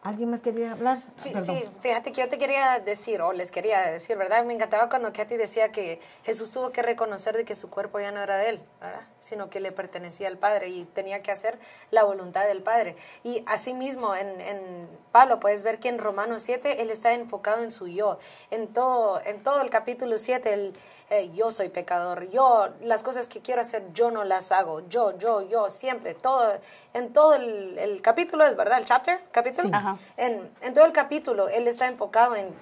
¿Alguien 0.07 0.31
más 0.31 0.41
quería 0.41 0.71
hablar? 0.71 0.99
Sí, 1.21 1.31
Perdón. 1.31 1.45
sí, 1.45 1.65
fíjate 1.81 2.13
que 2.13 2.21
yo 2.21 2.29
te 2.29 2.39
quería 2.39 2.79
decir, 2.79 3.21
o 3.23 3.33
les 3.33 3.51
quería 3.51 3.91
decir, 3.91 4.17
¿verdad? 4.17 4.45
Me 4.45 4.55
encantaba 4.55 4.89
cuando 4.89 5.13
Katy 5.13 5.37
decía 5.37 5.73
que 5.73 6.01
Jesús 6.23 6.53
tuvo 6.53 6.71
que 6.71 6.81
reconocer 6.81 7.37
de 7.37 7.45
que 7.45 7.57
su 7.57 7.71
cuerpo 7.71 7.99
ya 7.99 8.13
no 8.13 8.23
era 8.23 8.37
de 8.37 8.51
él, 8.51 8.61
¿verdad? 8.81 9.01
Sino 9.19 9.51
que 9.51 9.59
le 9.59 9.73
pertenecía 9.73 10.29
al 10.29 10.39
Padre 10.39 10.69
y 10.69 10.85
tenía 10.85 11.25
que 11.25 11.33
hacer 11.33 11.59
la 11.91 12.05
voluntad 12.05 12.47
del 12.47 12.63
Padre. 12.63 12.95
Y 13.25 13.43
asimismo, 13.47 14.15
en, 14.15 14.41
en 14.41 14.89
Pablo 15.11 15.41
puedes 15.41 15.65
ver 15.65 15.81
que 15.81 15.89
en 15.89 15.99
Romanos 15.99 16.43
7 16.43 16.83
él 16.83 16.91
está 16.91 17.13
enfocado 17.13 17.65
en 17.65 17.73
su 17.73 17.89
yo. 17.89 18.21
En 18.53 18.69
todo, 18.69 19.21
en 19.25 19.43
todo 19.43 19.61
el 19.61 19.71
capítulo 19.71 20.19
7, 20.19 20.55
él, 20.55 20.77
eh, 21.11 21.33
yo 21.35 21.51
soy 21.51 21.69
pecador, 21.69 22.29
yo, 22.31 22.69
las 22.81 23.03
cosas 23.03 23.29
que 23.29 23.41
quiero 23.41 23.61
hacer, 23.61 23.83
yo 23.93 24.13
no 24.13 24.23
las 24.23 24.53
hago, 24.53 24.87
yo, 24.89 25.19
yo, 25.19 25.43
yo, 25.49 25.69
siempre, 25.69 26.15
todo, 26.15 26.53
en 26.95 27.13
todo 27.13 27.35
el, 27.35 27.77
el 27.77 28.03
capítulo 28.03 28.45
es, 28.45 28.55
¿verdad? 28.55 28.79
El 28.79 28.85
chapter, 28.85 29.19
capítulo. 29.33 29.67
Sí. 29.67 29.75
Ajá. 29.75 29.96
En, 30.17 30.51
todo 30.75 30.85
el 30.85 30.93
capítulo, 30.93 31.49
él 31.49 31.69
está 31.69 31.87
enfocado 31.87 32.37
en, 32.37 32.55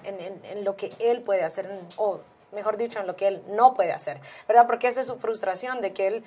lo 0.63 0.75
que 0.75 0.91
él 0.99 1.21
puede 1.21 1.43
hacer, 1.43 1.67
o 1.97 2.19
mejor 2.51 2.77
dicho, 2.77 2.99
en 2.99 3.07
lo 3.07 3.15
que 3.15 3.27
él 3.27 3.43
no 3.47 3.73
puede 3.73 3.91
hacer, 3.91 4.19
¿verdad? 4.47 4.67
Porque 4.67 4.87
esa 4.87 5.01
es 5.01 5.07
su 5.07 5.17
frustración 5.17 5.81
de 5.81 5.93
que 5.93 6.07
él, 6.07 6.23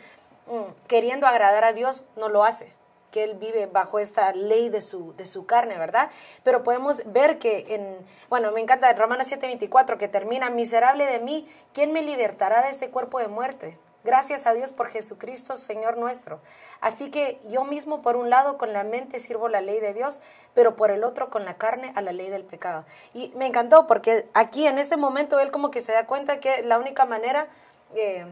mm, 0.47 0.87
queriendo 0.87 1.27
agradar 1.27 1.65
a 1.65 1.73
Dios, 1.73 2.05
no 2.17 2.29
lo 2.29 2.45
hace 2.45 2.73
que 3.11 3.25
él 3.25 3.35
vive 3.35 3.67
bajo 3.67 3.99
esta 3.99 4.33
ley 4.33 4.69
de 4.69 4.81
su, 4.81 5.15
de 5.17 5.25
su 5.25 5.47
carne, 5.47 5.79
¿verdad? 5.79 6.11
Pero 6.43 6.63
podemos 6.63 7.03
ver 7.07 7.39
que 7.39 7.65
en, 7.75 8.07
bueno, 8.29 8.53
me 8.53 8.61
encanta 8.61 8.93
Romanos 8.93 9.31
7:24 9.31 9.97
que 9.97 10.09
termina, 10.09 10.51
miserable 10.51 11.07
de 11.07 11.21
mí, 11.21 11.49
¿quién 11.73 11.93
me 11.93 12.03
libertará 12.03 12.63
de 12.63 12.69
este 12.69 12.91
cuerpo 12.91 13.19
de 13.19 13.29
muerte? 13.29 13.79
Gracias 14.05 14.47
a 14.47 14.53
Dios 14.53 14.73
por 14.73 14.89
Jesucristo, 14.89 15.57
Señor 15.57 15.97
nuestro. 15.97 16.41
Así 16.81 17.11
que 17.11 17.41
yo 17.49 17.65
mismo, 17.65 18.01
por 18.01 18.17
un 18.17 18.31
lado, 18.31 18.57
con 18.57 18.73
la 18.73 18.85
mente 18.85 19.19
sirvo 19.19 19.49
la 19.49 19.61
ley 19.61 19.81
de 19.81 19.93
Dios, 19.93 20.21
pero 20.55 20.77
por 20.77 20.91
el 20.91 21.03
otro, 21.03 21.31
con 21.31 21.45
la 21.45 21.59
carne, 21.59 21.93
a 21.97 22.01
la 22.01 22.13
ley 22.13 22.31
del 22.31 22.45
pecado. 22.45 22.85
Y 23.13 23.33
me 23.37 23.47
encantó 23.47 23.87
porque 23.87 24.29
aquí, 24.35 24.67
en 24.67 24.79
este 24.79 24.97
momento, 24.97 25.41
él 25.41 25.51
como 25.51 25.71
que 25.71 25.81
se 25.81 25.93
da 25.93 26.07
cuenta 26.07 26.39
que 26.39 26.63
la 26.63 26.79
única 26.79 27.07
manera 27.07 27.49
eh, 27.95 28.25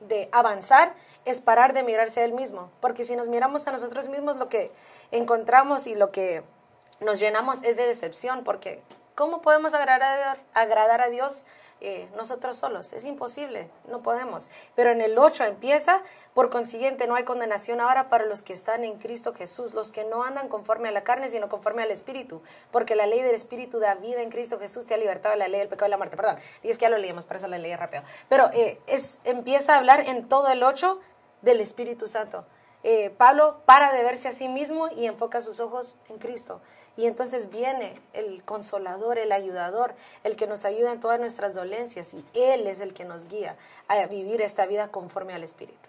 de 0.00 0.28
avanzar 0.32 0.94
es 1.24 1.40
parar 1.40 1.72
de 1.72 1.82
mirarse 1.82 2.20
a 2.20 2.24
él 2.24 2.32
mismo. 2.32 2.70
Porque 2.80 3.02
si 3.02 3.16
nos 3.16 3.28
miramos 3.28 3.66
a 3.66 3.72
nosotros 3.72 4.08
mismos, 4.08 4.36
lo 4.36 4.48
que 4.48 4.70
encontramos 5.10 5.86
y 5.88 5.96
lo 5.96 6.12
que 6.12 6.44
nos 7.00 7.18
llenamos 7.18 7.64
es 7.64 7.76
de 7.76 7.86
decepción, 7.86 8.44
porque 8.44 8.82
¿cómo 9.14 9.42
podemos 9.42 9.74
agradar, 9.74 10.38
agradar 10.54 11.00
a 11.00 11.08
Dios 11.08 11.44
eh, 11.84 12.08
nosotros 12.16 12.56
solos? 12.56 12.92
Es 12.92 13.04
imposible, 13.04 13.68
no 13.88 14.02
podemos. 14.02 14.48
Pero 14.74 14.90
en 14.90 15.00
el 15.00 15.18
8 15.18 15.44
empieza, 15.44 16.00
por 16.32 16.48
consiguiente 16.48 17.06
no 17.06 17.16
hay 17.16 17.24
condenación 17.24 17.80
ahora 17.80 18.08
para 18.08 18.24
los 18.24 18.40
que 18.40 18.52
están 18.52 18.84
en 18.84 18.98
Cristo 18.98 19.34
Jesús, 19.34 19.74
los 19.74 19.92
que 19.92 20.04
no 20.04 20.22
andan 20.22 20.48
conforme 20.48 20.88
a 20.88 20.92
la 20.92 21.04
carne, 21.04 21.28
sino 21.28 21.48
conforme 21.48 21.82
al 21.82 21.90
Espíritu, 21.90 22.40
porque 22.70 22.94
la 22.94 23.06
ley 23.06 23.20
del 23.20 23.34
Espíritu 23.34 23.80
da 23.80 23.94
vida 23.96 24.22
en 24.22 24.30
Cristo 24.30 24.58
Jesús, 24.58 24.86
te 24.86 24.94
ha 24.94 24.96
libertado 24.96 25.32
de 25.32 25.38
la 25.38 25.48
ley 25.48 25.60
del 25.60 25.68
pecado 25.68 25.88
y 25.88 25.90
la 25.90 25.96
muerte. 25.98 26.16
Perdón, 26.16 26.36
y 26.62 26.70
es 26.70 26.78
que 26.78 26.82
ya 26.82 26.90
lo 26.90 26.98
leímos, 26.98 27.24
por 27.24 27.36
eso 27.36 27.48
la 27.48 27.58
leí 27.58 27.74
rápido. 27.74 28.02
Pero 28.28 28.50
eh, 28.52 28.80
es, 28.86 29.20
empieza 29.24 29.74
a 29.74 29.78
hablar 29.78 30.08
en 30.08 30.28
todo 30.28 30.48
el 30.48 30.62
8 30.62 31.00
del 31.42 31.60
Espíritu 31.60 32.08
Santo. 32.08 32.46
Eh, 32.84 33.10
Pablo 33.10 33.60
para 33.64 33.92
de 33.92 34.02
verse 34.02 34.28
a 34.28 34.32
sí 34.32 34.48
mismo 34.48 34.88
y 34.88 35.06
enfoca 35.06 35.40
sus 35.40 35.60
ojos 35.60 35.96
en 36.08 36.18
Cristo. 36.18 36.60
Y 36.96 37.06
entonces 37.06 37.48
viene 37.50 38.00
el 38.12 38.42
consolador, 38.44 39.18
el 39.18 39.32
ayudador, 39.32 39.94
el 40.24 40.36
que 40.36 40.46
nos 40.46 40.64
ayuda 40.64 40.92
en 40.92 41.00
todas 41.00 41.18
nuestras 41.18 41.54
dolencias 41.54 42.12
y 42.12 42.24
Él 42.34 42.66
es 42.66 42.80
el 42.80 42.92
que 42.92 43.04
nos 43.04 43.28
guía 43.28 43.56
a 43.88 44.06
vivir 44.06 44.42
esta 44.42 44.66
vida 44.66 44.88
conforme 44.88 45.32
al 45.32 45.42
Espíritu. 45.42 45.88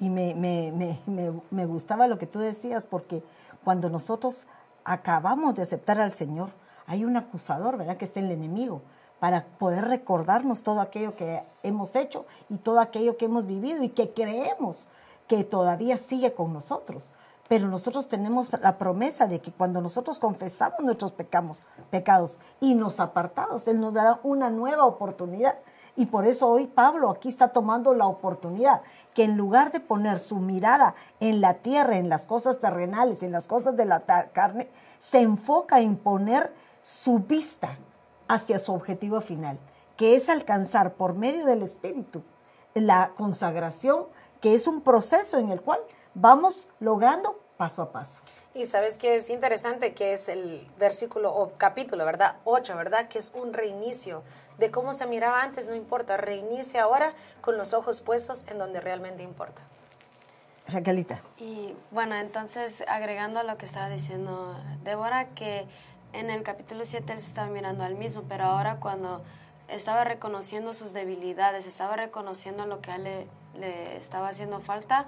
Y 0.00 0.10
me, 0.10 0.34
me, 0.34 0.72
me, 1.06 1.32
me, 1.50 1.66
gustaba 1.66 2.06
lo 2.06 2.18
que 2.18 2.26
tú 2.26 2.38
decías, 2.38 2.84
porque 2.84 3.22
cuando 3.64 3.88
nosotros 3.88 4.46
acabamos 4.84 5.54
de 5.54 5.62
aceptar 5.62 5.98
al 5.98 6.12
Señor, 6.12 6.50
hay 6.86 7.04
un 7.04 7.16
acusador, 7.16 7.76
¿verdad? 7.76 7.96
Que 7.96 8.04
está 8.04 8.20
el 8.20 8.30
enemigo, 8.30 8.82
para 9.18 9.44
poder 9.58 9.86
recordarnos 9.86 10.62
todo 10.62 10.80
aquello 10.80 11.16
que 11.16 11.42
hemos 11.62 11.96
hecho 11.96 12.26
y 12.48 12.58
todo 12.58 12.80
aquello 12.80 13.16
que 13.16 13.24
hemos 13.24 13.46
vivido 13.46 13.82
y 13.82 13.88
que 13.88 14.10
creemos 14.10 14.86
que 15.26 15.42
todavía 15.42 15.98
sigue 15.98 16.32
con 16.32 16.52
nosotros. 16.52 17.02
Pero 17.48 17.66
nosotros 17.68 18.08
tenemos 18.08 18.50
la 18.60 18.76
promesa 18.76 19.26
de 19.26 19.40
que 19.40 19.50
cuando 19.50 19.80
nosotros 19.80 20.18
confesamos 20.18 20.80
nuestros 20.80 21.12
pecamos, 21.12 21.62
pecados 21.90 22.38
y 22.60 22.74
nos 22.74 23.00
apartados, 23.00 23.66
Él 23.68 23.80
nos 23.80 23.94
dará 23.94 24.20
una 24.22 24.50
nueva 24.50 24.84
oportunidad. 24.84 25.56
Y 25.96 26.06
por 26.06 26.26
eso 26.26 26.48
hoy 26.48 26.66
Pablo 26.66 27.10
aquí 27.10 27.28
está 27.28 27.48
tomando 27.48 27.94
la 27.94 28.06
oportunidad 28.06 28.82
que 29.14 29.24
en 29.24 29.36
lugar 29.36 29.72
de 29.72 29.80
poner 29.80 30.18
su 30.18 30.36
mirada 30.36 30.94
en 31.20 31.40
la 31.40 31.54
tierra, 31.54 31.96
en 31.96 32.08
las 32.08 32.26
cosas 32.26 32.60
terrenales, 32.60 33.22
en 33.22 33.32
las 33.32 33.48
cosas 33.48 33.76
de 33.76 33.86
la 33.86 34.00
carne, 34.32 34.68
se 34.98 35.20
enfoca 35.20 35.80
en 35.80 35.96
poner 35.96 36.52
su 36.82 37.18
vista 37.20 37.78
hacia 38.28 38.58
su 38.58 38.72
objetivo 38.72 39.20
final, 39.20 39.58
que 39.96 40.14
es 40.14 40.28
alcanzar 40.28 40.92
por 40.92 41.14
medio 41.14 41.46
del 41.46 41.62
Espíritu 41.62 42.22
la 42.74 43.12
consagración, 43.16 44.04
que 44.40 44.54
es 44.54 44.66
un 44.66 44.82
proceso 44.82 45.38
en 45.38 45.50
el 45.50 45.62
cual 45.62 45.80
vamos 46.20 46.68
logrando 46.80 47.38
paso 47.56 47.82
a 47.82 47.92
paso. 47.92 48.20
Y 48.54 48.64
sabes 48.64 48.98
que 48.98 49.14
es 49.14 49.30
interesante 49.30 49.94
que 49.94 50.12
es 50.12 50.28
el 50.28 50.66
versículo 50.78 51.32
o 51.32 51.52
capítulo, 51.56 52.04
¿verdad? 52.04 52.36
8, 52.44 52.76
¿verdad? 52.76 53.08
Que 53.08 53.18
es 53.18 53.32
un 53.34 53.52
reinicio 53.52 54.22
de 54.58 54.70
cómo 54.70 54.92
se 54.92 55.06
miraba 55.06 55.42
antes, 55.42 55.68
no 55.68 55.76
importa, 55.76 56.16
reinicia 56.16 56.82
ahora 56.82 57.12
con 57.40 57.56
los 57.56 57.72
ojos 57.72 58.00
puestos 58.00 58.44
en 58.48 58.58
donde 58.58 58.80
realmente 58.80 59.22
importa. 59.22 59.62
Raquelita. 60.66 61.22
Y 61.38 61.74
bueno, 61.90 62.14
entonces 62.16 62.84
agregando 62.88 63.40
a 63.40 63.44
lo 63.44 63.56
que 63.56 63.64
estaba 63.64 63.88
diciendo 63.88 64.56
Débora, 64.82 65.28
que 65.30 65.66
en 66.12 66.30
el 66.30 66.42
capítulo 66.42 66.84
7 66.84 67.12
él 67.12 67.20
se 67.20 67.28
estaba 67.28 67.48
mirando 67.48 67.84
al 67.84 67.94
mismo, 67.94 68.24
pero 68.28 68.44
ahora 68.44 68.80
cuando 68.80 69.22
estaba 69.68 70.04
reconociendo 70.04 70.72
sus 70.72 70.92
debilidades, 70.92 71.66
estaba 71.66 71.96
reconociendo 71.96 72.66
lo 72.66 72.80
que 72.80 72.90
a 72.90 72.96
él 72.96 73.04
le, 73.04 73.26
le 73.54 73.96
estaba 73.96 74.28
haciendo 74.28 74.60
falta, 74.60 75.06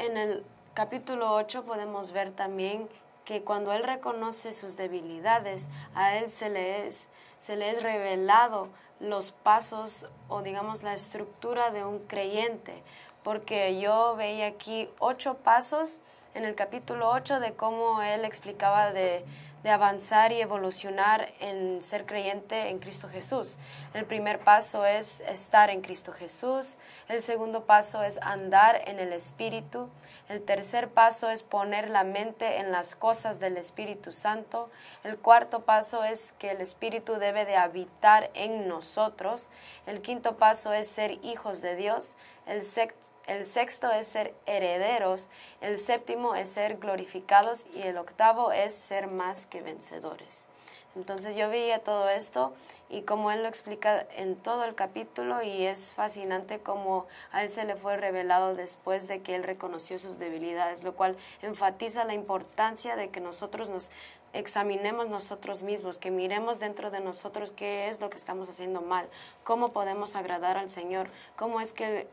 en 0.00 0.16
el 0.16 0.44
capítulo 0.72 1.34
8 1.34 1.64
podemos 1.64 2.12
ver 2.12 2.30
también 2.32 2.88
que 3.24 3.42
cuando 3.42 3.72
él 3.72 3.84
reconoce 3.84 4.54
sus 4.54 4.76
debilidades, 4.76 5.68
a 5.94 6.16
él 6.16 6.30
se 6.30 6.48
le 6.48 6.86
es, 6.86 7.08
se 7.38 7.54
revelado 7.74 8.68
los 8.98 9.32
pasos 9.32 10.08
o 10.28 10.42
digamos 10.42 10.82
la 10.82 10.94
estructura 10.94 11.70
de 11.70 11.84
un 11.84 11.98
creyente, 11.98 12.82
porque 13.22 13.78
yo 13.78 14.16
veía 14.16 14.46
aquí 14.46 14.88
ocho 15.00 15.34
pasos 15.34 16.00
en 16.34 16.46
el 16.46 16.54
capítulo 16.54 17.10
8 17.10 17.38
de 17.38 17.52
cómo 17.52 18.00
él 18.00 18.24
explicaba 18.24 18.92
de, 18.92 19.22
de 19.62 19.70
avanzar 19.70 20.32
y 20.32 20.40
evolucionar 20.40 21.28
en 21.40 21.82
ser 21.82 22.06
creyente 22.06 22.68
en 22.68 22.78
Cristo 22.78 23.08
Jesús. 23.08 23.58
El 23.94 24.06
primer 24.06 24.38
paso 24.40 24.86
es 24.86 25.20
estar 25.20 25.70
en 25.70 25.82
Cristo 25.82 26.12
Jesús, 26.12 26.78
el 27.08 27.22
segundo 27.22 27.64
paso 27.64 28.02
es 28.02 28.18
andar 28.22 28.82
en 28.86 28.98
el 28.98 29.12
Espíritu, 29.12 29.88
el 30.28 30.42
tercer 30.44 30.88
paso 30.90 31.28
es 31.28 31.42
poner 31.42 31.90
la 31.90 32.04
mente 32.04 32.58
en 32.58 32.70
las 32.70 32.94
cosas 32.94 33.40
del 33.40 33.56
Espíritu 33.56 34.12
Santo. 34.12 34.70
El 35.02 35.18
cuarto 35.18 35.62
paso 35.62 36.04
es 36.04 36.30
que 36.38 36.52
el 36.52 36.60
Espíritu 36.60 37.14
debe 37.14 37.44
de 37.44 37.56
habitar 37.56 38.30
en 38.34 38.68
nosotros. 38.68 39.48
El 39.88 40.02
quinto 40.02 40.36
paso 40.36 40.72
es 40.72 40.86
ser 40.86 41.18
hijos 41.24 41.62
de 41.62 41.74
Dios. 41.74 42.14
El, 42.46 42.60
sec- 42.62 42.94
el 43.26 43.46
sexto 43.46 43.90
es 43.92 44.06
ser 44.06 44.34
herederos. 44.46 45.28
El 45.60 45.78
séptimo 45.78 46.34
es 46.34 46.48
ser 46.48 46.78
glorificados. 46.78 47.66
Y 47.74 47.82
el 47.82 47.96
octavo 47.98 48.52
es 48.52 48.74
ser 48.74 49.06
más 49.06 49.46
que 49.46 49.62
vencedores. 49.62 50.48
Entonces 50.96 51.36
yo 51.36 51.48
veía 51.48 51.84
todo 51.84 52.08
esto 52.08 52.52
y 52.88 53.02
como 53.02 53.30
él 53.30 53.42
lo 53.42 53.48
explica 53.48 54.06
en 54.16 54.34
todo 54.34 54.64
el 54.64 54.74
capítulo 54.74 55.40
y 55.42 55.64
es 55.64 55.94
fascinante 55.94 56.58
como 56.58 57.06
a 57.30 57.44
él 57.44 57.50
se 57.50 57.64
le 57.64 57.76
fue 57.76 57.96
revelado 57.96 58.56
después 58.56 59.06
de 59.06 59.22
que 59.22 59.36
él 59.36 59.44
reconoció 59.44 60.00
sus 60.00 60.18
debilidades, 60.18 60.82
lo 60.82 60.96
cual 60.96 61.16
enfatiza 61.42 62.04
la 62.04 62.14
importancia 62.14 62.96
de 62.96 63.10
que 63.10 63.20
nosotros 63.20 63.70
nos 63.70 63.92
examinemos 64.32 65.08
nosotros 65.08 65.62
mismos, 65.62 65.98
que 65.98 66.10
miremos 66.10 66.58
dentro 66.58 66.90
de 66.90 67.00
nosotros 67.00 67.52
qué 67.52 67.88
es 67.88 68.00
lo 68.00 68.10
que 68.10 68.16
estamos 68.16 68.48
haciendo 68.48 68.80
mal, 68.80 69.08
cómo 69.44 69.72
podemos 69.72 70.16
agradar 70.16 70.56
al 70.56 70.70
Señor, 70.70 71.08
cómo 71.36 71.60
es 71.60 71.72
que 71.72 72.08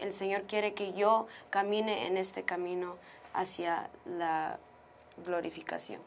el 0.00 0.12
Señor 0.12 0.42
quiere 0.42 0.74
que 0.74 0.92
yo 0.92 1.26
camine 1.50 2.06
en 2.06 2.16
este 2.16 2.42
camino 2.42 2.96
hacia 3.34 3.88
la 4.04 4.58
glorificación. 5.24 6.00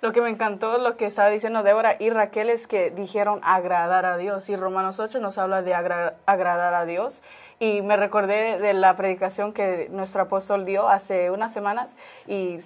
Lo 0.00 0.12
que 0.12 0.20
me 0.20 0.28
encantó, 0.28 0.76
lo 0.78 0.96
que 0.98 1.06
estaba 1.06 1.30
diciendo 1.30 1.62
Débora 1.62 1.96
y 1.98 2.10
Raquel, 2.10 2.50
es 2.50 2.66
que 2.66 2.90
dijeron 2.90 3.40
agradar 3.42 4.04
a 4.04 4.18
Dios. 4.18 4.50
Y 4.50 4.56
Romanos 4.56 5.00
8 5.00 5.18
nos 5.18 5.38
habla 5.38 5.62
de 5.62 5.72
agra- 5.74 6.16
agradar 6.26 6.74
a 6.74 6.84
Dios. 6.84 7.22
Y 7.58 7.80
me 7.80 7.96
recordé 7.96 8.58
de 8.58 8.74
la 8.74 8.96
predicación 8.96 9.54
que 9.54 9.88
nuestro 9.90 10.22
apóstol 10.22 10.66
dio 10.66 10.88
hace 10.88 11.30
unas 11.30 11.52
semanas 11.54 11.96
y 12.26 12.56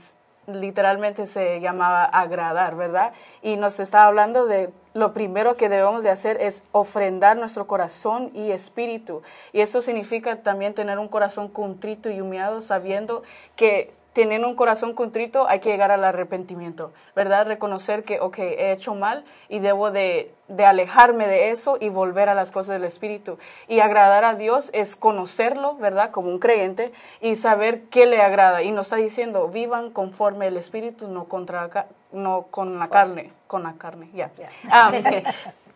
literalmente 0.48 1.26
se 1.26 1.60
llamaba 1.60 2.04
agradar, 2.04 2.74
¿verdad? 2.76 3.12
Y 3.42 3.56
nos 3.56 3.80
está 3.80 4.04
hablando 4.04 4.46
de 4.46 4.70
lo 4.94 5.12
primero 5.12 5.56
que 5.56 5.68
debemos 5.68 6.02
de 6.02 6.10
hacer 6.10 6.40
es 6.40 6.62
ofrendar 6.72 7.36
nuestro 7.36 7.66
corazón 7.66 8.30
y 8.34 8.50
espíritu. 8.50 9.22
Y 9.52 9.60
eso 9.60 9.80
significa 9.80 10.36
también 10.36 10.74
tener 10.74 10.98
un 10.98 11.08
corazón 11.08 11.48
contrito 11.48 12.10
y 12.10 12.20
humillado, 12.20 12.60
sabiendo 12.60 13.22
que 13.54 13.92
teniendo 14.18 14.48
un 14.48 14.56
corazón 14.56 14.94
contrito 14.94 15.48
hay 15.48 15.60
que 15.60 15.68
llegar 15.68 15.92
al 15.92 16.02
arrepentimiento, 16.02 16.92
¿verdad? 17.14 17.46
Reconocer 17.46 18.02
que, 18.02 18.18
ok, 18.18 18.38
he 18.40 18.72
hecho 18.72 18.96
mal 18.96 19.24
y 19.48 19.60
debo 19.60 19.92
de, 19.92 20.34
de, 20.48 20.64
alejarme 20.64 21.28
de 21.28 21.50
eso 21.50 21.78
y 21.80 21.88
volver 21.88 22.28
a 22.28 22.34
las 22.34 22.50
cosas 22.50 22.72
del 22.72 22.82
Espíritu. 22.82 23.38
Y 23.68 23.78
agradar 23.78 24.24
a 24.24 24.34
Dios 24.34 24.70
es 24.74 24.96
conocerlo, 24.96 25.76
¿verdad? 25.76 26.10
Como 26.10 26.30
un 26.30 26.40
creyente 26.40 26.90
y 27.20 27.36
saber 27.36 27.82
qué 27.90 28.06
le 28.06 28.20
agrada. 28.20 28.64
Y 28.64 28.72
nos 28.72 28.88
está 28.88 28.96
diciendo, 28.96 29.46
vivan 29.46 29.90
conforme 29.90 30.48
el 30.48 30.56
Espíritu, 30.56 31.06
no, 31.06 31.26
contra, 31.26 31.86
no 32.10 32.48
con 32.50 32.76
la 32.76 32.88
carne, 32.88 33.30
con 33.46 33.62
la 33.62 33.74
carne, 33.74 34.10
ya. 34.12 34.32
Ah, 34.68 34.90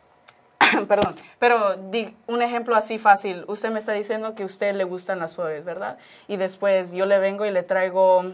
perdón, 0.89 1.15
pero 1.39 1.77
di 1.77 2.15
un 2.27 2.43
ejemplo 2.43 2.75
así 2.75 2.99
fácil. 2.99 3.45
Usted 3.49 3.71
me 3.71 3.79
está 3.79 3.93
diciendo 3.93 4.35
que 4.35 4.43
a 4.43 4.47
usted 4.47 4.75
le 4.75 4.85
gustan 4.85 5.19
las 5.19 5.35
flores, 5.35 5.65
¿verdad? 5.65 5.99
Y 6.29 6.37
después 6.37 6.93
yo 6.93 7.07
le 7.07 7.19
vengo 7.19 7.45
y 7.47 7.51
le 7.51 7.63
traigo 7.63 8.25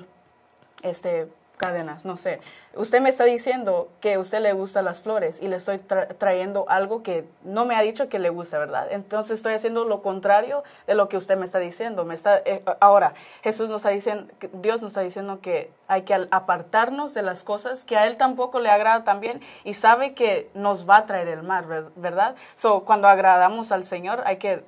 este 0.83 1.28
cadenas, 1.58 2.06
no 2.06 2.16
sé. 2.16 2.40
Usted 2.74 3.00
me 3.00 3.10
está 3.10 3.24
diciendo 3.24 3.88
que 4.00 4.14
a 4.14 4.18
usted 4.18 4.40
le 4.40 4.52
gustan 4.52 4.84
las 4.84 5.00
flores 5.00 5.42
y 5.42 5.48
le 5.48 5.56
estoy 5.56 5.78
trayendo 5.78 6.64
algo 6.68 7.02
que 7.02 7.24
no 7.42 7.66
me 7.66 7.74
ha 7.74 7.82
dicho 7.82 8.08
que 8.08 8.18
le 8.18 8.30
gusta, 8.30 8.58
¿verdad? 8.58 8.86
Entonces 8.90 9.38
estoy 9.38 9.54
haciendo 9.54 9.84
lo 9.84 10.00
contrario 10.00 10.62
de 10.86 10.94
lo 10.94 11.08
que 11.08 11.16
usted 11.16 11.36
me 11.36 11.44
está 11.44 11.58
diciendo. 11.58 12.04
Me 12.04 12.14
está, 12.14 12.38
eh, 12.44 12.62
ahora, 12.80 13.14
Jesús 13.42 13.68
nos 13.68 13.80
está 13.80 13.90
diciendo, 13.90 14.32
Dios 14.52 14.80
nos 14.80 14.92
está 14.92 15.00
diciendo 15.00 15.40
que 15.40 15.70
hay 15.88 16.02
que 16.02 16.14
apartarnos 16.30 17.14
de 17.14 17.22
las 17.22 17.42
cosas 17.42 17.84
que 17.84 17.96
a 17.96 18.06
Él 18.06 18.16
tampoco 18.16 18.60
le 18.60 18.70
agrada 18.70 19.02
también 19.02 19.40
y 19.64 19.74
sabe 19.74 20.14
que 20.14 20.48
nos 20.54 20.88
va 20.88 20.98
a 20.98 21.06
traer 21.06 21.28
el 21.28 21.42
mal, 21.42 21.90
¿verdad? 21.96 22.36
So, 22.54 22.84
cuando 22.84 23.08
agradamos 23.08 23.72
al 23.72 23.84
Señor 23.84 24.22
hay 24.24 24.36
que 24.36 24.62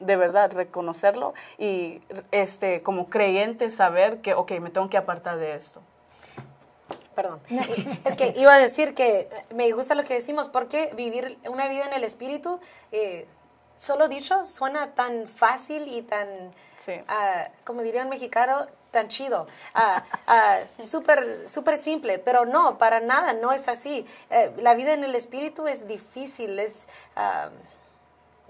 de 0.00 0.16
verdad 0.16 0.52
reconocerlo 0.52 1.34
y 1.58 2.00
este 2.30 2.82
como 2.82 3.08
creyente 3.08 3.70
saber 3.70 4.22
que, 4.22 4.34
ok, 4.34 4.52
me 4.60 4.70
tengo 4.70 4.88
que 4.88 4.96
apartar 4.96 5.38
de 5.38 5.54
esto 5.54 5.80
perdón. 7.14 7.40
es 8.04 8.14
que 8.14 8.34
iba 8.36 8.54
a 8.54 8.58
decir 8.58 8.94
que 8.94 9.28
me 9.54 9.70
gusta 9.72 9.94
lo 9.94 10.04
que 10.04 10.14
decimos, 10.14 10.48
porque 10.48 10.90
vivir 10.94 11.38
una 11.48 11.68
vida 11.68 11.84
en 11.86 11.92
el 11.92 12.04
espíritu, 12.04 12.60
eh, 12.92 13.26
solo 13.76 14.08
dicho, 14.08 14.44
suena 14.44 14.94
tan 14.94 15.26
fácil 15.26 15.88
y 15.88 16.02
tan, 16.02 16.28
ah, 17.08 17.48
como 17.64 17.82
diría 17.82 18.02
un 18.02 18.08
mexicano, 18.08 18.66
tan 18.90 19.08
chido, 19.08 19.46
ah, 19.74 20.04
ah, 20.26 20.60
súper 20.78 21.48
super 21.48 21.76
simple, 21.76 22.18
pero 22.18 22.44
no, 22.46 22.78
para 22.78 23.00
nada, 23.00 23.32
no 23.32 23.52
es 23.52 23.68
así. 23.68 24.06
Eh, 24.30 24.52
la 24.58 24.74
vida 24.74 24.92
en 24.92 25.04
el 25.04 25.14
espíritu 25.14 25.66
es 25.66 25.86
difícil, 25.86 26.58
es 26.58 26.88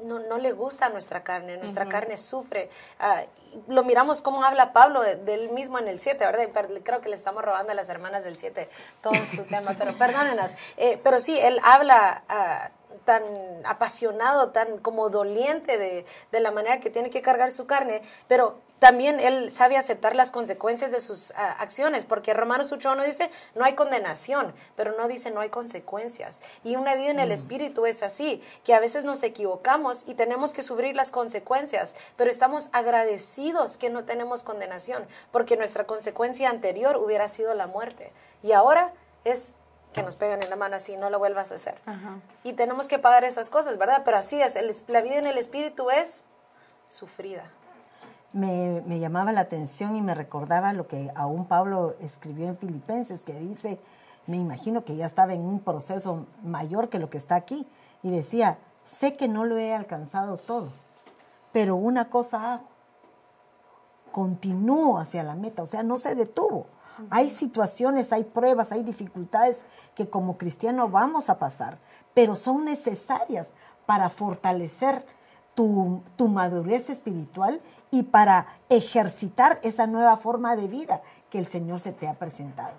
no, 0.02 0.18
no, 0.18 0.38
le 0.38 0.52
gusta 0.52 0.86
a 0.86 0.88
nuestra 0.88 1.22
carne, 1.22 1.56
nuestra 1.56 1.88
carne 1.88 2.16
sufre. 2.16 2.68
Ah, 2.98 3.24
lo 3.68 3.84
miramos 3.84 4.20
como 4.20 4.44
habla 4.44 4.72
Pablo 4.72 5.02
del 5.02 5.50
mismo 5.50 5.78
en 5.78 5.88
el 5.88 6.00
7, 6.00 6.24
¿verdad? 6.24 6.48
Creo 6.82 7.00
que 7.00 7.08
le 7.08 7.16
estamos 7.16 7.44
robando 7.44 7.72
a 7.72 7.74
las 7.74 7.88
hermanas 7.88 8.24
del 8.24 8.36
7 8.36 8.68
todo 9.02 9.14
su 9.24 9.44
tema, 9.48 9.74
pero 9.78 9.96
perdónenas. 9.96 10.56
Eh, 10.76 11.00
pero 11.02 11.18
sí, 11.18 11.38
él 11.38 11.60
habla 11.62 12.24
ah, 12.28 12.70
tan 13.04 13.22
apasionado, 13.64 14.50
tan 14.50 14.78
como 14.78 15.10
doliente 15.10 15.78
de, 15.78 16.04
de, 16.32 16.40
la 16.40 16.50
manera 16.50 16.80
que 16.80 16.90
tiene 16.90 17.10
que 17.10 17.22
cargar 17.22 17.50
su 17.50 17.66
carne, 17.66 18.02
pero 18.28 18.58
también 18.78 19.20
él 19.20 19.50
sabe 19.50 19.76
aceptar 19.76 20.14
las 20.14 20.30
consecuencias 20.30 20.92
de 20.92 21.00
sus 21.00 21.30
ah, 21.36 21.56
acciones, 21.58 22.04
porque 22.04 22.34
Romanos 22.34 22.72
8.1 22.72 23.04
dice, 23.06 23.30
no 23.54 23.64
hay 23.64 23.74
condenación, 23.74 24.52
pero 24.76 24.92
no 24.96 25.08
dice 25.08 25.30
no 25.30 25.40
hay 25.40 25.48
consecuencias. 25.48 26.42
Y 26.64 26.76
una 26.76 26.94
vida 26.94 27.10
en 27.10 27.20
el 27.20 27.30
mm. 27.30 27.32
Espíritu 27.32 27.86
es 27.86 28.02
así, 28.02 28.42
que 28.64 28.74
a 28.74 28.80
veces 28.80 29.04
nos 29.04 29.22
equivocamos 29.22 30.04
y 30.06 30.14
tenemos 30.14 30.52
que 30.52 30.62
sufrir 30.62 30.94
las 30.96 31.12
consecuencias, 31.12 31.94
pero 32.16 32.30
estamos 32.30 32.68
agradecidos 32.72 33.76
que 33.76 33.90
no 33.90 34.04
tenemos 34.04 34.42
condenación, 34.42 35.06
porque 35.30 35.56
nuestra 35.56 35.84
consecuencia 35.84 36.50
anterior 36.50 36.96
hubiera 36.96 37.28
sido 37.28 37.54
la 37.54 37.66
muerte. 37.66 38.12
Y 38.42 38.52
ahora 38.52 38.92
es 39.24 39.54
que 39.94 40.02
nos 40.02 40.16
pegan 40.16 40.40
en 40.42 40.50
la 40.50 40.56
mano 40.56 40.76
así, 40.76 40.96
no 40.96 41.08
lo 41.08 41.20
vuelvas 41.20 41.52
a 41.52 41.54
hacer. 41.54 41.76
Y 42.42 42.54
tenemos 42.54 42.88
que 42.88 42.98
pagar 42.98 43.24
esas 43.24 43.48
cosas, 43.48 43.78
¿verdad? 43.78 44.02
Pero 44.04 44.16
así 44.16 44.42
es, 44.42 44.58
la 44.88 45.00
vida 45.00 45.16
en 45.16 45.26
el 45.26 45.38
Espíritu 45.38 45.90
es 45.90 46.26
sufrida 46.88 47.48
me, 48.34 48.82
me, 48.86 48.98
llamaba 48.98 49.32
la 49.32 49.40
atención 49.40 49.96
y 49.96 50.02
me 50.02 50.14
recordaba 50.14 50.74
lo 50.74 50.86
que 50.86 51.10
aún 51.14 51.46
Pablo 51.46 51.94
escribió 52.00 52.46
en 52.46 52.58
Filipenses, 52.58 53.24
que 53.24 53.32
dice, 53.38 53.80
me 54.26 54.36
imagino 54.36 54.84
que 54.84 54.96
ya 54.96 55.06
estaba 55.06 55.32
en 55.32 55.40
un 55.40 55.60
proceso 55.60 56.26
mayor 56.42 56.90
que 56.90 56.98
lo 56.98 57.08
que 57.08 57.16
está 57.16 57.36
aquí, 57.36 57.66
y 58.02 58.10
decía, 58.10 58.58
sé 58.84 59.16
que 59.16 59.28
no 59.28 59.44
lo 59.44 59.56
he 59.56 59.72
alcanzado 59.72 60.36
todo, 60.36 60.68
pero 61.52 61.76
una 61.76 62.10
cosa 62.10 62.54
hago, 62.54 62.74
continúo 64.14 64.98
hacia 64.98 65.24
la 65.24 65.34
meta, 65.34 65.62
o 65.62 65.66
sea, 65.66 65.82
no 65.82 65.96
se 65.96 66.14
detuvo. 66.14 66.66
Hay 67.10 67.30
situaciones, 67.30 68.12
hay 68.12 68.22
pruebas, 68.22 68.70
hay 68.70 68.84
dificultades 68.84 69.64
que 69.96 70.08
como 70.08 70.38
cristiano 70.38 70.88
vamos 70.88 71.28
a 71.28 71.40
pasar, 71.40 71.78
pero 72.14 72.36
son 72.36 72.64
necesarias 72.64 73.48
para 73.86 74.10
fortalecer 74.10 75.04
tu, 75.54 76.02
tu, 76.16 76.28
madurez 76.28 76.90
espiritual 76.90 77.60
y 77.90 78.02
para 78.02 78.46
ejercitar 78.68 79.60
esa 79.62 79.86
nueva 79.86 80.16
forma 80.16 80.56
de 80.56 80.66
vida 80.66 81.02
que 81.30 81.38
el 81.38 81.46
Señor 81.46 81.80
se 81.80 81.92
te 81.92 82.08
ha 82.08 82.14
presentado. 82.14 82.74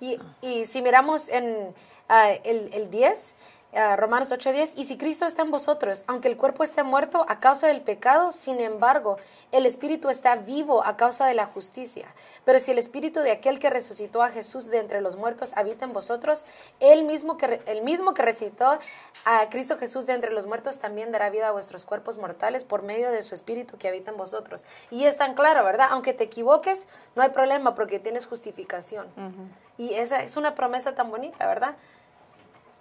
Y, 0.00 0.18
y 0.42 0.64
si 0.64 0.82
miramos 0.82 1.28
en 1.28 1.68
uh, 1.68 2.38
el, 2.44 2.70
el 2.74 2.90
10, 2.90 3.36
uh, 3.74 3.96
Romanos 3.96 4.32
8:10, 4.32 4.74
y 4.76 4.84
si 4.84 4.96
Cristo 4.96 5.26
está 5.26 5.42
en 5.42 5.50
vosotros, 5.50 6.04
aunque 6.06 6.28
el 6.28 6.36
cuerpo 6.36 6.62
esté 6.62 6.82
muerto 6.82 7.24
a 7.28 7.40
causa 7.40 7.66
del 7.66 7.82
pecado, 7.82 8.32
sin 8.32 8.60
embargo, 8.60 9.18
el 9.52 9.66
espíritu 9.66 10.08
está 10.08 10.36
vivo 10.36 10.84
a 10.84 10.96
causa 10.96 11.26
de 11.26 11.34
la 11.34 11.46
justicia. 11.46 12.06
Pero 12.44 12.58
si 12.58 12.70
el 12.70 12.78
espíritu 12.78 13.20
de 13.20 13.32
aquel 13.32 13.58
que 13.58 13.70
resucitó 13.70 14.22
a 14.22 14.30
Jesús 14.30 14.66
de 14.66 14.78
entre 14.78 15.00
los 15.00 15.16
muertos 15.16 15.52
habita 15.56 15.84
en 15.84 15.92
vosotros, 15.92 16.46
el 16.80 17.04
mismo 17.04 17.36
que, 17.36 17.60
el 17.66 17.82
mismo 17.82 18.14
que 18.14 18.22
resucitó 18.22 18.78
a 19.24 19.48
Cristo 19.48 19.78
Jesús 19.78 20.06
de 20.06 20.14
entre 20.14 20.32
los 20.32 20.46
muertos 20.46 20.80
también 20.80 21.12
dará 21.12 21.30
vida 21.30 21.48
a 21.48 21.52
vuestros 21.52 21.84
cuerpos 21.84 22.18
mortales 22.18 22.64
por 22.64 22.82
medio 22.82 23.10
de 23.10 23.22
su 23.22 23.34
espíritu 23.34 23.78
que 23.78 23.88
habita 23.88 24.10
en 24.10 24.16
vosotros. 24.16 24.64
Y 24.90 25.04
es 25.04 25.16
tan 25.16 25.34
claro, 25.34 25.64
¿verdad? 25.64 25.88
Aunque 25.90 26.12
te 26.12 26.24
equivoques, 26.24 26.88
no 27.14 27.22
hay 27.22 27.30
problema 27.30 27.74
porque 27.74 27.98
tienes 27.98 28.26
justificación. 28.26 29.06
Y 29.78 29.94
esa 29.94 30.22
es 30.22 30.36
una 30.36 30.54
promesa 30.54 30.94
tan 30.94 31.10
bonita, 31.10 31.46
¿verdad? 31.46 31.74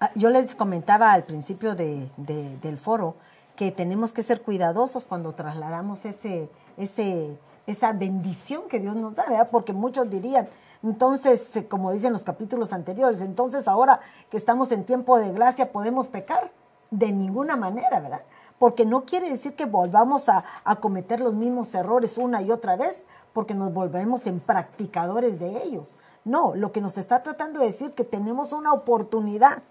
Ah, 0.04 0.12
yo 0.16 0.30
les 0.30 0.54
comentaba 0.54 1.14
al 1.14 1.24
principio 1.24 1.76
de, 1.76 2.12
del 2.18 2.78
foro 2.78 3.16
que 3.56 3.72
tenemos 3.72 4.12
que 4.12 4.22
ser 4.22 4.42
cuidadosos 4.42 5.06
cuando 5.06 5.32
trasladamos 5.32 6.04
ese, 6.04 6.50
ese, 6.76 7.40
esa 7.68 7.94
bendición 7.94 8.64
que 8.68 8.82
Dios 8.82 8.98
nos 8.98 9.16
da, 9.16 9.24
¿verdad? 9.30 9.48
Porque 9.50 9.72
muchos 9.72 10.10
dirían, 10.10 10.50
entonces, 10.84 11.56
eh, 11.56 11.70
como 11.70 11.94
dicen 11.94 12.12
los 12.12 12.24
capítulos 12.24 12.74
anteriores, 12.74 13.22
entonces 13.22 13.66
ahora 13.66 14.02
que 14.30 14.36
estamos 14.36 14.74
en 14.74 14.84
tiempo 14.84 15.18
de 15.20 15.32
gracia 15.32 15.72
podemos 15.72 16.10
pecar. 16.10 16.52
De 16.92 17.14
ninguna 17.14 17.56
manera, 17.56 18.02
¿verdad? 18.02 18.24
Porque 18.60 18.86
no 18.86 19.06
quiere 19.06 19.30
decir 19.30 19.56
que 19.56 19.66
volvamos 19.66 20.28
a, 20.28 20.44
a 20.66 20.76
cometer 20.76 21.22
los 21.22 21.34
mismos 21.34 21.74
errores 21.76 22.18
una 22.18 22.42
y 22.42 22.52
otra 22.52 22.76
vez, 22.76 23.06
porque 23.32 23.54
nos 23.54 23.74
volvemos 23.74 24.28
en 24.28 24.42
practicadores 24.42 25.40
de 25.40 25.64
ellos. 25.64 25.96
No, 26.26 26.56
lo 26.56 26.74
que 26.74 26.82
nos 26.82 26.98
está 26.98 27.24
tratando 27.24 27.62
de 27.62 27.68
decir 27.68 27.94
que 27.94 28.04
tenemos 28.04 28.52
una 28.52 28.74
oportunidad, 28.74 29.64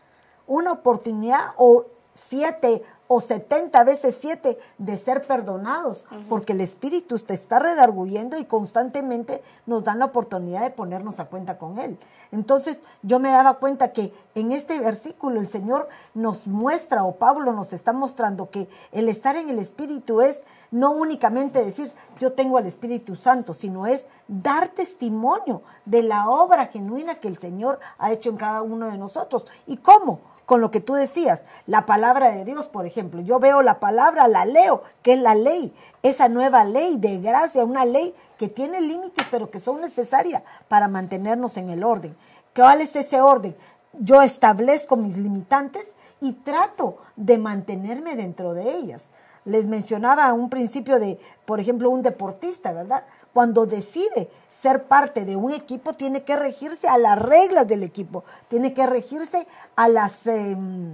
una 0.46 0.72
oportunidad 0.72 1.52
o 1.57 1.87
siete 2.14 2.83
o 3.14 3.20
70 3.20 3.85
veces 3.85 4.16
7 4.20 4.59
de 4.78 4.96
ser 4.96 5.26
perdonados, 5.26 6.07
porque 6.31 6.55
el 6.55 6.62
Espíritu 6.62 7.18
te 7.18 7.35
está 7.35 7.59
redarguyendo 7.59 8.38
y 8.38 8.46
constantemente 8.46 9.42
nos 9.66 9.85
dan 9.85 9.98
la 9.98 10.07
oportunidad 10.07 10.62
de 10.62 10.70
ponernos 10.70 11.20
a 11.20 11.26
cuenta 11.26 11.59
con 11.59 11.78
Él. 11.78 11.98
Entonces 12.31 12.81
yo 13.02 13.18
me 13.18 13.31
daba 13.31 13.59
cuenta 13.59 13.92
que 13.92 14.14
en 14.35 14.52
este 14.52 14.78
versículo 14.81 15.40
el 15.40 15.46
Señor 15.46 15.88
nos 16.14 16.46
muestra, 16.46 17.05
o 17.05 17.16
Pablo 17.16 17.52
nos 17.52 17.74
está 17.74 17.92
mostrando 17.92 18.48
que 18.48 18.66
el 18.92 19.11
estar 19.11 19.37
en 19.37 19.50
el 19.50 19.59
Espíritu 19.59 20.22
es 20.22 20.42
no 20.70 20.92
únicamente 20.92 21.62
decir 21.62 21.92
yo 22.18 22.33
tengo 22.33 22.57
al 22.57 22.66
Espíritu 22.66 23.14
Santo, 23.16 23.52
sino 23.52 23.87
es 23.87 24.07
dar 24.26 24.68
testimonio 24.68 25.61
de 25.85 26.02
la 26.02 26.31
obra 26.31 26.66
genuina 26.68 27.16
que 27.16 27.28
el 27.28 27.37
Señor 27.37 27.78
ha 27.98 28.11
hecho 28.11 28.31
en 28.31 28.38
cada 28.38 28.62
uno 28.62 28.90
de 28.90 28.96
nosotros. 28.96 29.46
¿Y 29.66 29.76
cómo? 29.76 30.32
Con 30.52 30.60
lo 30.60 30.70
que 30.70 30.82
tú 30.82 30.92
decías, 30.92 31.46
la 31.66 31.86
palabra 31.86 32.30
de 32.30 32.44
Dios, 32.44 32.68
por 32.68 32.84
ejemplo. 32.84 33.22
Yo 33.22 33.38
veo 33.38 33.62
la 33.62 33.80
palabra, 33.80 34.28
la 34.28 34.44
leo, 34.44 34.82
que 35.00 35.14
es 35.14 35.18
la 35.18 35.34
ley, 35.34 35.72
esa 36.02 36.28
nueva 36.28 36.62
ley 36.64 36.98
de 36.98 37.20
gracia, 37.20 37.64
una 37.64 37.86
ley 37.86 38.14
que 38.36 38.50
tiene 38.50 38.82
límites, 38.82 39.26
pero 39.30 39.50
que 39.50 39.60
son 39.60 39.80
necesarias 39.80 40.42
para 40.68 40.88
mantenernos 40.88 41.56
en 41.56 41.70
el 41.70 41.82
orden. 41.82 42.14
¿Cuál 42.54 42.82
es 42.82 42.94
ese 42.96 43.22
orden? 43.22 43.56
Yo 43.94 44.20
establezco 44.20 44.94
mis 44.96 45.16
limitantes 45.16 45.90
y 46.20 46.34
trato 46.34 46.98
de 47.16 47.38
mantenerme 47.38 48.14
dentro 48.14 48.52
de 48.52 48.76
ellas. 48.76 49.08
Les 49.46 49.66
mencionaba 49.66 50.30
un 50.34 50.50
principio 50.50 51.00
de, 51.00 51.18
por 51.46 51.60
ejemplo, 51.60 51.88
un 51.88 52.02
deportista, 52.02 52.72
¿verdad? 52.72 53.04
Cuando 53.33 53.66
decide 53.66 54.31
ser 54.51 54.85
parte 54.85 55.25
de 55.25 55.37
un 55.37 55.53
equipo, 55.53 55.95
tiene 55.95 56.23
que 56.23 56.37
regirse 56.37 56.88
a 56.88 56.99
las 56.99 57.18
reglas 57.18 57.66
del 57.66 57.83
equipo, 57.83 58.25
tiene 58.49 58.75
que 58.75 58.87
regirse 58.87 59.47
a 59.77 59.88
las, 59.88 60.27
em, 60.27 60.92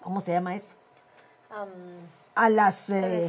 ¿cómo 0.00 0.20
se 0.20 0.32
llama 0.32 0.54
eso? 0.54 0.76
A, 2.36 2.48
las, 2.48 2.88
eh, 2.90 3.28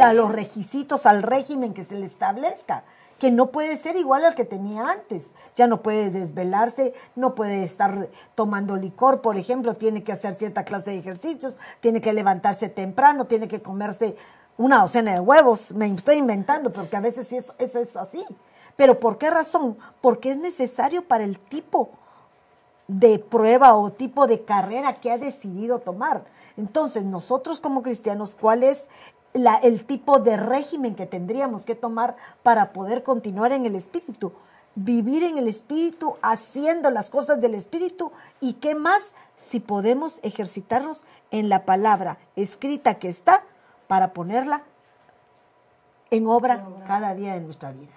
a 0.00 0.12
los 0.12 0.30
requisitos, 0.30 1.06
al 1.06 1.22
régimen 1.22 1.72
que 1.72 1.84
se 1.84 1.94
le 1.94 2.04
establezca, 2.04 2.84
que 3.18 3.30
no 3.30 3.46
puede 3.46 3.76
ser 3.76 3.96
igual 3.96 4.24
al 4.24 4.34
que 4.34 4.44
tenía 4.44 4.90
antes. 4.90 5.30
Ya 5.56 5.68
no 5.68 5.80
puede 5.80 6.10
desvelarse, 6.10 6.92
no 7.14 7.34
puede 7.34 7.64
estar 7.64 8.08
tomando 8.34 8.76
licor, 8.76 9.22
por 9.22 9.36
ejemplo, 9.36 9.74
tiene 9.74 10.02
que 10.02 10.12
hacer 10.12 10.34
cierta 10.34 10.64
clase 10.64 10.90
de 10.90 10.98
ejercicios, 10.98 11.56
tiene 11.80 12.00
que 12.00 12.12
levantarse 12.12 12.68
temprano, 12.68 13.24
tiene 13.26 13.48
que 13.48 13.62
comerse 13.62 14.16
una 14.56 14.80
docena 14.80 15.14
de 15.14 15.20
huevos, 15.20 15.72
me 15.74 15.86
estoy 15.86 16.16
inventando, 16.16 16.70
porque 16.72 16.96
a 16.96 17.00
veces 17.00 17.32
eso, 17.32 17.54
eso 17.58 17.78
es 17.80 17.96
así. 17.96 18.24
Pero 18.76 19.00
¿por 19.00 19.18
qué 19.18 19.30
razón? 19.30 19.76
Porque 20.00 20.30
es 20.30 20.36
necesario 20.38 21.06
para 21.06 21.24
el 21.24 21.38
tipo 21.38 21.90
de 22.88 23.18
prueba 23.18 23.74
o 23.74 23.92
tipo 23.92 24.26
de 24.26 24.44
carrera 24.44 24.96
que 24.96 25.10
ha 25.10 25.18
decidido 25.18 25.78
tomar. 25.78 26.24
Entonces, 26.56 27.04
nosotros 27.04 27.60
como 27.60 27.82
cristianos, 27.82 28.34
¿cuál 28.34 28.62
es 28.62 28.88
la- 29.32 29.56
el 29.56 29.84
tipo 29.86 30.18
de 30.18 30.36
régimen 30.36 30.94
que 30.94 31.06
tendríamos 31.06 31.64
que 31.64 31.74
tomar 31.74 32.16
para 32.42 32.72
poder 32.72 33.02
continuar 33.02 33.52
en 33.52 33.64
el 33.66 33.76
Espíritu? 33.76 34.32
Vivir 34.74 35.22
en 35.22 35.38
el 35.38 35.48
Espíritu, 35.48 36.16
haciendo 36.22 36.90
las 36.90 37.08
cosas 37.10 37.40
del 37.40 37.54
Espíritu 37.54 38.10
y 38.40 38.54
qué 38.54 38.74
más 38.74 39.12
si 39.36 39.60
podemos 39.60 40.18
ejercitarnos 40.22 41.04
en 41.30 41.48
la 41.48 41.64
palabra 41.64 42.18
escrita 42.36 42.94
que 42.94 43.08
está 43.08 43.44
para 43.92 44.14
ponerla 44.14 44.62
en 46.10 46.26
obra 46.26 46.64
cada 46.86 47.14
día 47.14 47.34
de 47.34 47.40
nuestra 47.40 47.72
vida. 47.72 47.92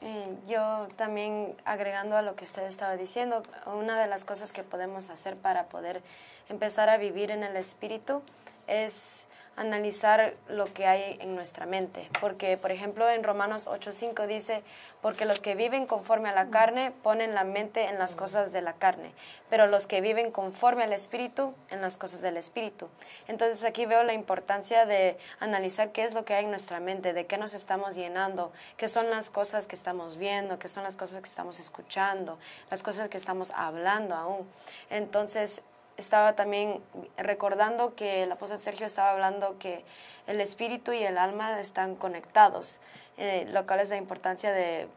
Eh, 0.00 0.38
yo 0.48 0.88
también 0.96 1.54
agregando 1.66 2.16
a 2.16 2.22
lo 2.22 2.34
que 2.34 2.44
usted 2.44 2.62
estaba 2.62 2.96
diciendo, 2.96 3.42
una 3.66 4.00
de 4.00 4.06
las 4.06 4.24
cosas 4.24 4.54
que 4.54 4.62
podemos 4.62 5.10
hacer 5.10 5.36
para 5.36 5.64
poder 5.64 6.00
empezar 6.48 6.88
a 6.88 6.96
vivir 6.96 7.30
en 7.30 7.42
el 7.42 7.56
espíritu 7.56 8.22
es 8.68 9.28
analizar 9.58 10.34
lo 10.48 10.72
que 10.72 10.86
hay 10.86 11.18
en 11.20 11.34
nuestra 11.34 11.66
mente. 11.66 12.08
Porque, 12.20 12.56
por 12.56 12.70
ejemplo, 12.70 13.08
en 13.10 13.24
Romanos 13.24 13.66
8.5 13.66 14.26
dice, 14.26 14.62
porque 15.02 15.24
los 15.24 15.40
que 15.40 15.56
viven 15.56 15.86
conforme 15.86 16.28
a 16.28 16.32
la 16.32 16.48
carne 16.48 16.92
ponen 17.02 17.34
la 17.34 17.44
mente 17.44 17.84
en 17.84 17.98
las 17.98 18.14
cosas 18.14 18.52
de 18.52 18.62
la 18.62 18.74
carne, 18.74 19.10
pero 19.50 19.66
los 19.66 19.86
que 19.86 20.00
viven 20.00 20.30
conforme 20.30 20.84
al 20.84 20.92
espíritu 20.92 21.54
en 21.70 21.80
las 21.80 21.96
cosas 21.96 22.20
del 22.20 22.36
espíritu. 22.36 22.88
Entonces 23.26 23.64
aquí 23.64 23.84
veo 23.84 24.04
la 24.04 24.14
importancia 24.14 24.86
de 24.86 25.18
analizar 25.40 25.90
qué 25.90 26.04
es 26.04 26.14
lo 26.14 26.24
que 26.24 26.34
hay 26.34 26.44
en 26.44 26.50
nuestra 26.50 26.78
mente, 26.78 27.12
de 27.12 27.26
qué 27.26 27.36
nos 27.36 27.52
estamos 27.52 27.96
llenando, 27.96 28.52
qué 28.76 28.86
son 28.86 29.10
las 29.10 29.28
cosas 29.28 29.66
que 29.66 29.74
estamos 29.74 30.18
viendo, 30.18 30.58
qué 30.58 30.68
son 30.68 30.84
las 30.84 30.96
cosas 30.96 31.20
que 31.20 31.28
estamos 31.28 31.58
escuchando, 31.58 32.38
las 32.70 32.82
cosas 32.84 33.08
que 33.08 33.18
estamos 33.18 33.50
hablando 33.50 34.14
aún. 34.14 34.48
Entonces, 34.90 35.62
estaba 35.98 36.34
también 36.34 36.80
recordando 37.16 37.94
que 37.94 38.22
el 38.22 38.32
apóstol 38.32 38.58
Sergio 38.58 38.86
estaba 38.86 39.10
hablando 39.10 39.58
que 39.58 39.84
el 40.26 40.40
espíritu 40.40 40.92
y 40.92 41.02
el 41.02 41.18
alma 41.18 41.60
están 41.60 41.96
conectados, 41.96 42.78
eh, 43.18 43.46
lo 43.50 43.66
cual 43.66 43.80
es 43.80 43.90
la 43.90 43.96
importancia 43.96 44.52
de 44.52 44.88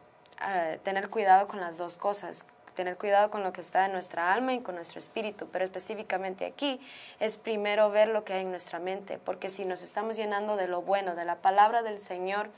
eh, 0.46 0.78
tener 0.84 1.10
cuidado 1.10 1.48
con 1.48 1.60
las 1.60 1.76
dos 1.76 1.98
cosas, 1.98 2.44
tener 2.76 2.96
cuidado 2.96 3.30
con 3.30 3.42
lo 3.42 3.52
que 3.52 3.60
está 3.60 3.84
en 3.84 3.92
nuestra 3.92 4.32
alma 4.32 4.54
y 4.54 4.60
con 4.60 4.76
nuestro 4.76 5.00
espíritu, 5.00 5.48
pero 5.52 5.64
específicamente 5.64 6.46
aquí 6.46 6.80
es 7.18 7.36
primero 7.36 7.90
ver 7.90 8.08
lo 8.08 8.24
que 8.24 8.34
hay 8.34 8.42
en 8.42 8.50
nuestra 8.50 8.78
mente, 8.78 9.18
porque 9.18 9.50
si 9.50 9.64
nos 9.64 9.82
estamos 9.82 10.16
llenando 10.16 10.56
de 10.56 10.68
lo 10.68 10.82
bueno, 10.82 11.16
de 11.16 11.24
la 11.24 11.36
palabra 11.36 11.82
del 11.82 11.98
Señor, 11.98 12.48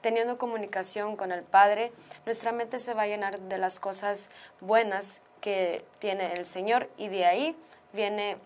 teniendo 0.00 0.36
comunicación 0.36 1.16
con 1.16 1.32
el 1.32 1.44
Padre, 1.44 1.92
nuestra 2.26 2.52
mente 2.52 2.78
se 2.80 2.92
va 2.92 3.02
a 3.02 3.06
llenar 3.06 3.40
de 3.40 3.56
las 3.56 3.80
cosas 3.80 4.28
buenas 4.60 5.22
que 5.40 5.84
tiene 5.98 6.34
el 6.34 6.44
Señor 6.44 6.90
y 6.98 7.08
de 7.08 7.24
ahí 7.24 7.56
viene 7.94 8.36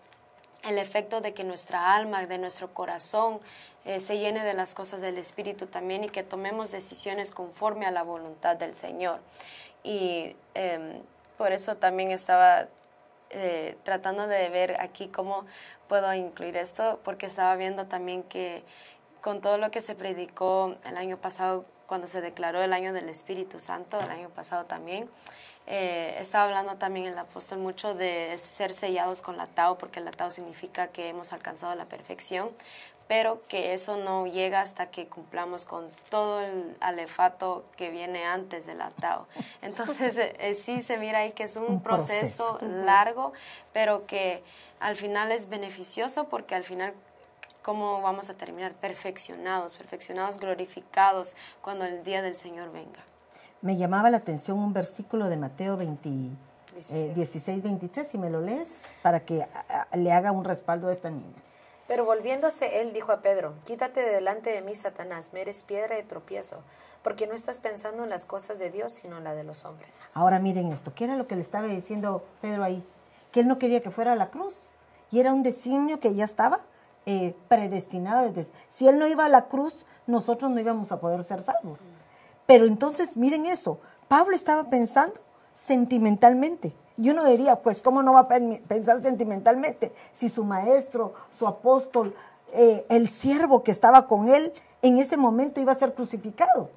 el 0.63 0.77
efecto 0.77 1.21
de 1.21 1.33
que 1.33 1.43
nuestra 1.43 1.95
alma, 1.95 2.25
de 2.25 2.37
nuestro 2.37 2.73
corazón, 2.73 3.39
eh, 3.85 3.99
se 3.99 4.17
llene 4.17 4.43
de 4.43 4.53
las 4.53 4.73
cosas 4.73 5.01
del 5.01 5.17
Espíritu 5.17 5.67
también 5.67 6.03
y 6.03 6.09
que 6.09 6.23
tomemos 6.23 6.71
decisiones 6.71 7.31
conforme 7.31 7.85
a 7.85 7.91
la 7.91 8.03
voluntad 8.03 8.55
del 8.55 8.75
Señor. 8.75 9.19
Y 9.83 10.35
em, 10.53 11.01
por 11.37 11.51
eso 11.53 11.77
también 11.77 12.11
estaba 12.11 12.67
eh, 13.29 13.77
tratando 13.83 14.27
de 14.27 14.49
ver 14.49 14.79
aquí 14.81 15.07
cómo 15.07 15.45
puedo 15.87 16.13
incluir 16.13 16.57
esto, 16.57 16.99
porque 17.03 17.25
estaba 17.25 17.55
viendo 17.55 17.85
también 17.85 18.23
que 18.23 18.63
con 19.21 19.41
todo 19.41 19.57
lo 19.57 19.71
que 19.71 19.81
se 19.81 19.95
predicó 19.95 20.75
el 20.85 20.97
año 20.97 21.17
pasado, 21.17 21.65
cuando 21.87 22.07
se 22.07 22.21
declaró 22.21 22.61
el 22.61 22.73
año 22.73 22.93
del 22.93 23.09
Espíritu 23.09 23.59
Santo, 23.59 23.99
el 23.99 24.09
año 24.09 24.29
pasado 24.29 24.65
también, 24.65 25.09
eh, 25.67 26.15
estaba 26.19 26.45
hablando 26.45 26.75
también 26.75 27.05
el 27.05 27.17
apóstol 27.17 27.59
mucho 27.59 27.93
de 27.93 28.37
ser 28.37 28.73
sellados 28.73 29.21
con 29.21 29.37
la 29.37 29.47
Tao, 29.47 29.77
porque 29.77 29.99
la 29.99 30.11
Tao 30.11 30.31
significa 30.31 30.87
que 30.87 31.09
hemos 31.09 31.31
alcanzado 31.33 31.75
la 31.75 31.85
perfección, 31.85 32.49
pero 33.07 33.41
que 33.47 33.73
eso 33.73 33.97
no 33.97 34.27
llega 34.27 34.61
hasta 34.61 34.91
que 34.91 35.07
cumplamos 35.07 35.65
con 35.65 35.89
todo 36.09 36.41
el 36.41 36.75
alefato 36.79 37.65
que 37.75 37.89
viene 37.89 38.25
antes 38.25 38.65
de 38.67 38.75
la 38.75 38.91
Tao. 38.91 39.27
Entonces, 39.61 40.17
eh, 40.17 40.35
eh, 40.39 40.53
sí 40.53 40.81
se 40.81 40.97
mira 40.97 41.19
ahí 41.19 41.31
que 41.31 41.43
es 41.43 41.55
un, 41.55 41.65
Un 41.65 41.81
proceso. 41.81 42.57
proceso 42.57 42.75
largo, 42.85 43.33
pero 43.73 44.05
que 44.05 44.43
al 44.79 44.95
final 44.95 45.31
es 45.31 45.49
beneficioso 45.49 46.29
porque 46.29 46.55
al 46.55 46.63
final 46.63 46.93
cómo 47.61 48.01
vamos 48.01 48.29
a 48.29 48.33
terminar 48.35 48.73
perfeccionados, 48.73 49.75
perfeccionados, 49.75 50.39
glorificados 50.39 51.35
cuando 51.61 51.85
el 51.85 52.03
día 52.03 52.21
del 52.21 52.35
Señor 52.35 52.71
venga. 52.71 53.01
Me 53.61 53.75
llamaba 53.77 54.09
la 54.09 54.17
atención 54.17 54.57
un 54.59 54.73
versículo 54.73 55.27
de 55.27 55.37
Mateo 55.37 55.75
20, 55.77 56.09
eh, 56.09 56.29
16. 56.73 57.15
16, 57.15 57.63
23, 57.63 58.07
si 58.07 58.17
me 58.17 58.29
lo 58.29 58.39
lees, 58.41 58.69
para 59.01 59.19
que 59.21 59.43
a- 59.43 59.87
a- 59.91 59.97
le 59.97 60.11
haga 60.13 60.31
un 60.31 60.45
respaldo 60.45 60.87
a 60.87 60.91
esta 60.93 61.09
niña. 61.09 61.35
Pero 61.87 62.05
volviéndose, 62.05 62.81
él 62.81 62.93
dijo 62.93 63.11
a 63.11 63.21
Pedro, 63.21 63.53
quítate 63.65 64.01
de 64.01 64.11
delante 64.13 64.51
de 64.51 64.61
mí, 64.61 64.75
Satanás, 64.75 65.33
me 65.33 65.41
eres 65.41 65.63
piedra 65.63 65.95
de 65.95 66.03
tropiezo, 66.03 66.57
porque 67.03 67.25
no 67.27 67.33
estás 67.33 67.57
pensando 67.57 68.03
en 68.03 68.09
las 68.11 68.25
cosas 68.25 68.59
de 68.59 68.69
Dios, 68.69 68.93
sino 68.93 69.17
en 69.17 69.23
la 69.23 69.33
de 69.33 69.43
los 69.43 69.65
hombres. 69.65 70.09
Ahora 70.13 70.39
miren 70.39 70.71
esto, 70.71 70.93
¿qué 70.93 71.05
era 71.05 71.15
lo 71.17 71.27
que 71.27 71.35
le 71.35 71.41
estaba 71.41 71.65
diciendo 71.67 72.23
Pedro 72.41 72.63
ahí? 72.63 72.83
Que 73.31 73.41
él 73.41 73.47
no 73.47 73.57
quería 73.59 73.81
que 73.81 73.91
fuera 73.91 74.13
a 74.13 74.15
la 74.15 74.29
cruz. 74.29 74.69
Y 75.11 75.19
era 75.19 75.33
un 75.33 75.41
designio 75.43 75.99
que 75.99 76.13
ya 76.13 76.25
estaba 76.25 76.61
eh, 77.07 77.35
predestinado. 77.47 78.31
Si 78.67 78.87
él 78.87 78.99
no 78.99 79.07
iba 79.07 79.25
a 79.25 79.29
la 79.29 79.45
cruz, 79.45 79.87
nosotros 80.05 80.51
no 80.51 80.59
íbamos 80.59 80.91
a 80.91 80.99
poder 80.99 81.23
ser 81.23 81.41
salvos. 81.41 81.79
Pero 82.49 82.65
entonces, 82.65 83.15
miren 83.15 83.45
eso, 83.45 83.77
Pablo 84.07 84.35
estaba 84.35 84.71
pensando 84.71 85.13
sentimentalmente. 85.53 86.73
Y 86.97 87.11
uno 87.11 87.23
diría, 87.25 87.57
pues, 87.59 87.83
¿cómo 87.83 88.01
no 88.01 88.13
va 88.13 88.21
a 88.21 88.27
pen- 88.27 88.63
pensar 88.67 88.99
sentimentalmente 89.03 89.93
si 90.17 90.29
su 90.29 90.43
maestro, 90.43 91.13
su 91.29 91.45
apóstol, 91.45 92.15
eh, 92.53 92.87
el 92.89 93.07
siervo 93.07 93.61
que 93.61 93.69
estaba 93.69 94.07
con 94.07 94.29
él, 94.29 94.51
en 94.81 94.97
ese 94.97 95.15
momento 95.15 95.61
iba 95.61 95.73
a 95.73 95.75
ser 95.75 95.93
crucificado? 95.93 96.71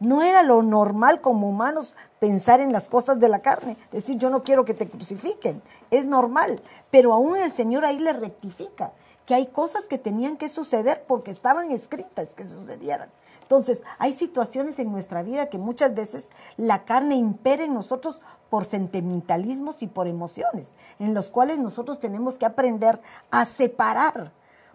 No 0.00 0.22
era 0.22 0.42
lo 0.42 0.60
normal 0.64 1.20
como 1.20 1.48
humanos 1.48 1.94
pensar 2.18 2.58
en 2.60 2.72
las 2.72 2.88
cosas 2.88 3.20
de 3.20 3.28
la 3.28 3.38
carne, 3.42 3.76
decir 3.92 4.18
yo 4.18 4.28
no 4.28 4.42
quiero 4.42 4.64
que 4.64 4.74
te 4.74 4.88
crucifiquen, 4.88 5.62
es 5.92 6.04
normal, 6.06 6.60
pero 6.90 7.12
aún 7.12 7.36
el 7.36 7.52
Señor 7.52 7.84
ahí 7.84 8.00
le 8.00 8.12
rectifica 8.12 8.90
que 9.24 9.34
hay 9.34 9.46
cosas 9.46 9.84
que 9.84 9.98
tenían 9.98 10.36
que 10.36 10.48
suceder 10.48 11.04
porque 11.06 11.30
estaban 11.30 11.70
escritas 11.70 12.30
que 12.34 12.44
sucedieran. 12.48 13.08
Entonces, 13.50 13.82
hay 13.98 14.12
situaciones 14.12 14.78
en 14.78 14.92
nuestra 14.92 15.24
vida 15.24 15.46
que 15.46 15.58
muchas 15.58 15.92
veces 15.92 16.28
la 16.56 16.84
carne 16.84 17.16
impera 17.16 17.64
en 17.64 17.74
nosotros 17.74 18.22
por 18.48 18.64
sentimentalismos 18.64 19.82
y 19.82 19.88
por 19.88 20.06
emociones, 20.06 20.72
en 21.00 21.14
los 21.14 21.30
cuales 21.32 21.58
nosotros 21.58 21.98
tenemos 21.98 22.36
que 22.36 22.46
aprender 22.46 23.00
a 23.32 23.44
separar. 23.46 24.30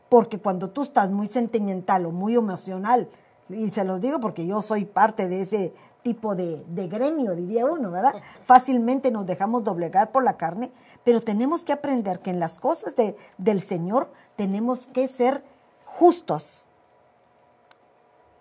Porque 0.09 0.39
cuando 0.39 0.71
tú 0.71 0.81
estás 0.83 1.09
muy 1.09 1.27
sentimental 1.27 2.05
o 2.05 2.11
muy 2.11 2.35
emocional, 2.35 3.07
y 3.47 3.69
se 3.69 3.85
los 3.85 4.01
digo 4.01 4.19
porque 4.19 4.45
yo 4.45 4.61
soy 4.61 4.83
parte 4.83 5.29
de 5.29 5.39
ese 5.39 5.73
tipo 6.03 6.35
de, 6.35 6.61
de 6.67 6.87
gremio, 6.89 7.33
diría 7.33 7.65
uno, 7.65 7.91
¿verdad? 7.91 8.13
Fácilmente 8.43 9.09
nos 9.09 9.25
dejamos 9.25 9.63
doblegar 9.63 10.11
por 10.11 10.25
la 10.25 10.35
carne, 10.35 10.69
pero 11.05 11.21
tenemos 11.21 11.63
que 11.63 11.71
aprender 11.71 12.19
que 12.19 12.29
en 12.29 12.41
las 12.41 12.59
cosas 12.59 12.93
de- 12.97 13.15
del 13.37 13.61
Señor 13.61 14.09
tenemos 14.35 14.85
que 14.87 15.07
ser 15.07 15.45
justos 15.85 16.67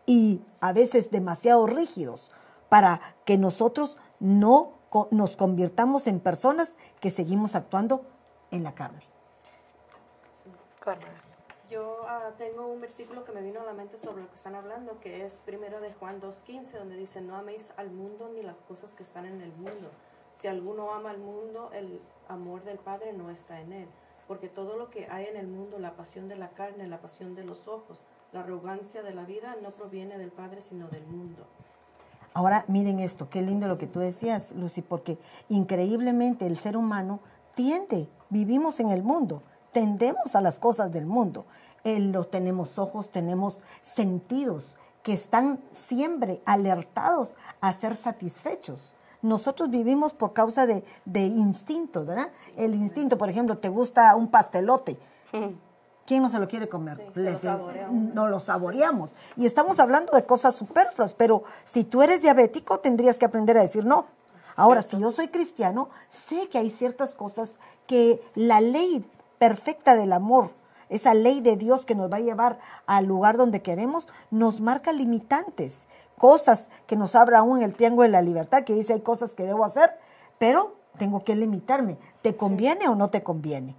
y 0.07 0.43
a 0.61 0.73
veces 0.73 1.11
demasiado 1.11 1.67
rígidos 1.67 2.31
para 2.69 3.01
que 3.25 3.39
nosotros 3.39 3.97
no 4.21 4.73
co- 4.91 5.09
nos 5.11 5.37
convirtamos 5.37 6.07
en 6.07 6.21
personas 6.21 6.77
que 7.01 7.11
seguimos 7.11 7.55
actuando 7.55 8.03
en 8.51 8.65
la 8.65 8.75
carne. 8.75 9.03
Correcto. 10.83 11.09
Yo 11.71 12.03
ah, 12.07 12.31
tengo 12.37 12.67
un 12.67 12.81
versículo 12.81 13.25
que 13.25 13.33
me 13.33 13.41
vino 13.41 13.61
a 13.61 13.65
la 13.65 13.73
mente 13.73 13.99
sobre 13.99 14.23
lo 14.23 14.29
que 14.29 14.35
están 14.37 14.55
hablando, 14.55 15.01
que 15.01 15.25
es 15.25 15.41
primero 15.41 15.81
de 15.81 15.93
Juan 15.95 16.21
2.15, 16.21 16.79
donde 16.79 16.97
dice, 16.97 17.21
no 17.23 17.37
améis 17.37 17.73
al 17.77 17.91
mundo 17.91 18.31
ni 18.35 18.43
las 18.43 18.59
cosas 18.59 18.95
que 18.95 19.03
están 19.03 19.25
en 19.25 19.41
el 19.41 19.51
mundo. 19.53 19.91
Si 20.35 20.47
alguno 20.47 20.93
ama 20.93 21.11
al 21.11 21.19
mundo, 21.19 21.71
el 21.73 22.01
amor 22.29 22.65
del 22.65 22.79
Padre 22.79 23.13
no 23.13 23.31
está 23.31 23.61
en 23.61 23.73
él. 23.73 23.89
Porque 24.29 24.49
todo 24.49 24.77
lo 24.77 24.91
que 24.91 25.07
hay 25.11 25.27
en 25.27 25.37
el 25.37 25.47
mundo, 25.47 25.79
la 25.79 25.97
pasión 25.97 26.29
de 26.29 26.37
la 26.37 26.51
carne, 26.51 26.87
la 26.87 27.01
pasión 27.01 27.35
de 27.35 27.45
los 27.45 27.67
ojos, 27.67 27.99
La 28.35 28.41
arrogancia 28.41 29.05
de 29.05 29.15
la 29.15 29.25
vida 29.25 29.55
no 29.63 29.71
proviene 29.71 30.19
del 30.19 30.33
Padre, 30.33 30.61
sino 30.61 30.89
del 30.89 31.07
mundo. 31.07 31.47
Ahora 32.33 32.65
miren 32.67 32.99
esto, 32.99 33.31
qué 33.31 33.41
lindo 33.41 33.69
lo 33.69 33.79
que 33.79 33.87
tú 33.87 34.01
decías, 34.01 34.51
Lucy, 34.57 34.83
porque 34.83 35.19
increíblemente 35.49 36.45
el 36.45 36.57
ser 36.57 36.77
humano 36.77 37.21
tiende, 37.55 38.09
vivimos 38.31 38.81
en 38.81 38.91
el 38.91 39.05
mundo, 39.05 39.45
tendemos 39.71 40.35
a 40.35 40.41
las 40.41 40.59
cosas 40.59 40.91
del 40.91 41.07
mundo. 41.07 41.47
Eh, 41.85 42.01
lo, 42.01 42.25
tenemos 42.25 42.77
ojos, 42.81 43.11
tenemos 43.11 43.61
sentidos 43.83 44.77
que 45.05 45.13
están 45.13 45.61
siempre 45.71 46.43
alertados 46.45 47.37
a 47.61 47.73
ser 47.73 47.95
satisfechos. 47.95 48.97
Nosotros 49.23 49.71
vivimos 49.71 50.13
por 50.13 50.33
causa 50.33 50.67
de, 50.67 50.83
de 51.05 51.21
instinto, 51.21 52.05
¿verdad? 52.05 52.33
El 52.57 52.75
instinto, 52.75 53.17
por 53.17 53.31
ejemplo, 53.31 53.59
te 53.59 53.69
gusta 53.69 54.17
un 54.17 54.27
pastelote. 54.27 54.99
¿Quién 56.07 56.23
no 56.23 56.29
se 56.29 56.39
lo 56.39 56.47
quiere 56.49 56.69
comer? 56.69 56.99
Sí, 57.15 57.21
lo 57.23 57.31
Le- 57.33 57.39
saborea 57.39 57.89
no 57.91 58.29
lo 58.29 58.41
saboreamos. 58.41 59.15
Y 59.37 59.47
estamos 59.47 59.81
hablando 59.81 60.13
de 60.13 60.27
cosas 60.27 60.55
superfluas, 60.55 61.15
pero 61.15 61.45
si 61.65 61.85
tú 61.85 62.03
eres 62.03 62.21
diabético 62.23 62.79
tendrías 62.81 63.19
que 63.19 63.25
aprender 63.25 63.57
a 63.59 63.63
decir 63.63 63.85
no. 63.87 64.07
Ahora, 64.57 64.83
si 64.83 64.99
yo 64.99 65.11
soy 65.11 65.29
cristiano, 65.29 65.89
sé 66.09 66.49
que 66.49 66.59
hay 66.59 66.71
ciertas 66.71 67.15
cosas 67.15 67.59
que 67.87 68.23
la 68.35 68.61
ley 68.61 69.05
perfecta 69.39 69.97
del 69.97 70.13
amor, 70.13 70.51
esa 70.91 71.13
ley 71.15 71.41
de 71.41 71.57
Dios 71.57 71.87
que 71.87 71.95
nos 71.97 72.13
va 72.13 72.19
a 72.19 72.21
llevar 72.21 72.59
al 72.87 73.07
lugar 73.07 73.37
donde 73.37 73.63
queremos, 73.63 74.09
nos 74.31 74.61
marca 74.61 74.93
limitantes, 74.93 75.89
cosas 76.19 76.69
que 76.87 76.95
nos 76.95 77.17
abra 77.17 77.39
aún 77.41 77.63
el 77.63 77.75
triángulo 77.75 78.03
de 78.05 78.11
la 78.11 78.23
libertad, 78.23 78.63
que 78.63 78.75
dice 78.75 78.93
hay 78.93 79.01
cosas 79.01 79.35
que 79.35 79.43
debo 79.45 79.65
hacer, 79.65 79.99
pero 80.39 80.77
tengo 80.99 81.19
que 81.25 81.35
limitarme. 81.35 81.99
¿Te 82.23 82.37
conviene 82.37 82.87
o 82.89 82.95
no 82.95 83.09
te 83.09 83.23
conviene? 83.25 83.75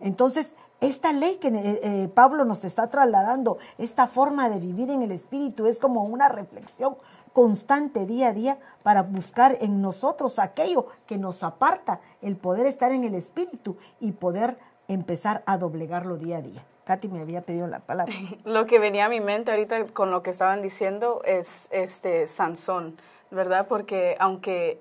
Entonces, 0.00 0.54
esta 0.80 1.12
ley 1.12 1.36
que 1.36 1.48
eh, 1.48 1.80
eh, 1.82 2.08
Pablo 2.08 2.44
nos 2.44 2.64
está 2.64 2.88
trasladando, 2.88 3.58
esta 3.78 4.06
forma 4.06 4.48
de 4.48 4.58
vivir 4.58 4.90
en 4.90 5.02
el 5.02 5.12
Espíritu, 5.12 5.66
es 5.66 5.78
como 5.78 6.04
una 6.04 6.28
reflexión 6.28 6.96
constante 7.32 8.06
día 8.06 8.28
a 8.28 8.32
día 8.32 8.58
para 8.82 9.02
buscar 9.02 9.58
en 9.60 9.82
nosotros 9.82 10.38
aquello 10.38 10.86
que 11.06 11.18
nos 11.18 11.42
aparta, 11.42 12.00
el 12.22 12.36
poder 12.36 12.66
estar 12.66 12.92
en 12.92 13.04
el 13.04 13.14
Espíritu 13.14 13.76
y 14.00 14.12
poder 14.12 14.58
empezar 14.88 15.42
a 15.46 15.58
doblegarlo 15.58 16.16
día 16.16 16.38
a 16.38 16.42
día. 16.42 16.64
Katy 16.84 17.08
me 17.08 17.20
había 17.20 17.42
pedido 17.42 17.66
la 17.66 17.80
palabra. 17.80 18.12
Lo 18.44 18.66
que 18.66 18.78
venía 18.78 19.04
a 19.04 19.08
mi 19.08 19.20
mente 19.20 19.52
ahorita 19.52 19.86
con 19.92 20.10
lo 20.10 20.22
que 20.22 20.30
estaban 20.30 20.60
diciendo 20.62 21.22
es 21.24 21.68
este 21.70 22.26
Sansón, 22.26 22.96
¿verdad? 23.30 23.68
Porque 23.68 24.16
aunque 24.18 24.80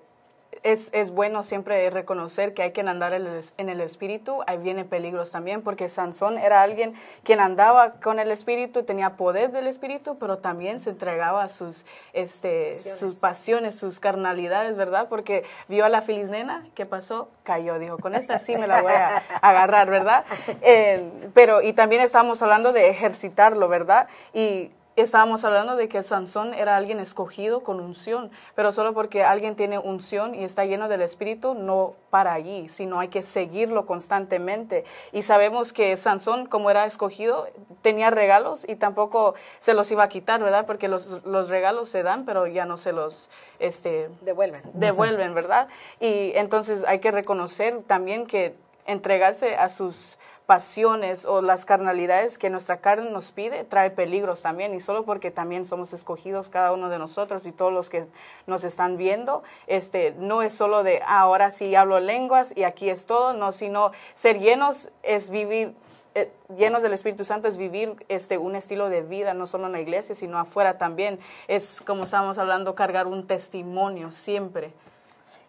es, 0.64 0.90
es 0.94 1.12
bueno 1.12 1.44
siempre 1.44 1.90
reconocer 1.90 2.54
que 2.54 2.64
hay 2.64 2.72
que 2.72 2.82
andar 2.82 3.14
en 3.14 3.26
el, 3.26 3.44
en 3.58 3.70
el 3.70 3.82
espíritu, 3.82 4.42
ahí 4.48 4.58
vienen 4.58 4.88
peligros 4.88 5.32
también, 5.32 5.62
porque 5.62 5.90
Sansón 5.90 6.38
era 6.38 6.62
alguien 6.62 6.94
quien 7.24 7.40
andaba 7.40 7.94
con 7.94 8.20
el 8.20 8.32
espíritu, 8.32 8.84
tenía 8.84 9.12
poder 9.12 9.52
del 9.52 9.68
espíritu, 9.68 10.18
pero 10.20 10.38
también 10.38 10.80
se 10.80 10.92
entregaba 10.92 11.44
a 11.44 11.50
sus, 11.50 11.86
este, 12.14 12.74
sus 12.74 13.16
pasiones, 13.16 13.76
sus 13.76 14.00
carnalidades, 14.00 14.78
¿verdad? 14.78 15.08
Porque 15.10 15.44
vio 15.68 15.86
a 15.86 15.90
la 15.90 16.02
feliz 16.02 16.30
nena, 16.30 16.66
¿qué 16.76 16.86
pasó? 16.86 17.30
Cayó, 17.44 17.80
dijo, 17.80 17.98
con 17.98 18.16
esta 18.16 18.40
sí 18.40 18.56
me 18.56 18.68
la 18.68 18.82
voy 18.82 18.94
a 18.94 19.24
agarrar, 19.42 19.90
¿verdad? 19.90 20.26
Eh, 20.62 21.10
pero, 21.34 21.62
y 21.62 21.74
también 21.74 22.02
estábamos 22.02 22.42
hablando 22.42 22.74
de 22.74 22.90
ejercitarlo, 22.90 23.68
¿verdad? 23.70 24.08
Y 24.34 24.72
estábamos 25.02 25.44
hablando 25.44 25.76
de 25.76 25.88
que 25.90 26.04
Sansón 26.04 26.54
era 26.54 26.78
alguien 26.78 27.00
escogido 27.00 27.62
con 27.64 27.80
unción, 27.80 28.32
pero 28.56 28.72
solo 28.72 28.94
porque 28.94 29.24
alguien 29.24 29.56
tiene 29.56 29.78
unción 29.78 30.36
y 30.36 30.44
está 30.44 30.66
lleno 30.66 30.88
del 30.88 31.02
Espíritu, 31.02 31.54
no 31.54 31.94
para 32.10 32.34
allí, 32.34 32.70
sino 32.70 33.00
hay 33.00 33.10
que 33.10 33.22
seguirlo 33.22 33.86
constantemente. 33.86 34.84
Y 35.12 35.22
sabemos 35.22 35.74
que 35.74 35.96
Sansón, 35.98 36.46
como 36.46 36.70
era 36.70 36.86
escogido, 36.86 37.48
tenía 37.82 38.10
regalos 38.10 38.68
y 38.68 38.76
tampoco 38.76 39.36
se 39.60 39.74
los 39.74 39.92
iba 39.92 40.04
a 40.04 40.10
quitar, 40.10 40.42
¿verdad? 40.42 40.66
Porque 40.66 40.88
los, 40.88 41.24
los 41.26 41.50
regalos 41.50 41.90
se 41.90 42.04
dan, 42.04 42.26
pero 42.26 42.48
ya 42.48 42.66
no 42.66 42.78
se 42.78 42.92
los 42.92 43.30
este, 43.60 44.10
Devuelven. 44.22 44.62
devuelven, 44.74 45.34
¿verdad? 45.34 45.68
Y 46.00 46.32
entonces 46.36 46.84
hay 46.88 47.00
que 47.00 47.12
reconocer 47.12 47.82
también 47.88 48.26
que 48.26 48.56
entregarse 48.86 49.56
a 49.56 49.70
sus 49.70 50.18
pasiones 50.50 51.28
o 51.28 51.44
las 51.44 51.64
carnalidades 51.64 52.40
que 52.40 52.50
nuestra 52.50 52.78
carne 52.78 53.12
nos 53.12 53.32
pide 53.32 53.66
trae 53.66 53.92
peligros 53.92 54.42
también 54.42 54.74
y 54.74 54.80
solo 54.80 55.06
porque 55.06 55.30
también 55.30 55.64
somos 55.64 55.94
escogidos 55.94 56.50
cada 56.50 56.74
uno 56.74 56.90
de 56.90 56.98
nosotros 56.98 57.46
y 57.46 57.52
todos 57.52 57.72
los 57.72 57.92
que 57.92 58.08
nos 58.48 58.64
están 58.64 58.98
viendo 58.98 59.44
este 59.68 60.16
no 60.18 60.42
es 60.42 60.56
solo 60.56 60.82
de 60.82 61.04
ah, 61.06 61.20
ahora 61.20 61.52
sí 61.52 61.76
hablo 61.76 62.00
lenguas 62.00 62.52
y 62.58 62.64
aquí 62.64 62.90
es 62.90 63.06
todo 63.06 63.34
no 63.34 63.52
sino 63.52 63.92
ser 64.16 64.40
llenos 64.40 64.90
es 65.04 65.30
vivir 65.30 65.76
eh, 66.16 66.32
llenos 66.58 66.82
del 66.82 66.94
Espíritu 66.94 67.26
Santo 67.26 67.48
es 67.48 67.60
vivir 67.60 67.96
este 68.10 68.40
un 68.40 68.56
estilo 68.56 68.90
de 68.90 69.04
vida 69.04 69.36
no 69.36 69.46
solo 69.46 69.68
en 69.68 69.74
la 69.74 69.82
iglesia 69.82 70.16
sino 70.16 70.40
afuera 70.40 70.80
también. 70.80 71.20
Es 71.48 71.80
como 71.82 72.06
estábamos 72.06 72.40
hablando 72.40 72.74
cargar 72.74 73.06
un 73.06 73.28
testimonio 73.28 74.10
siempre. 74.10 74.74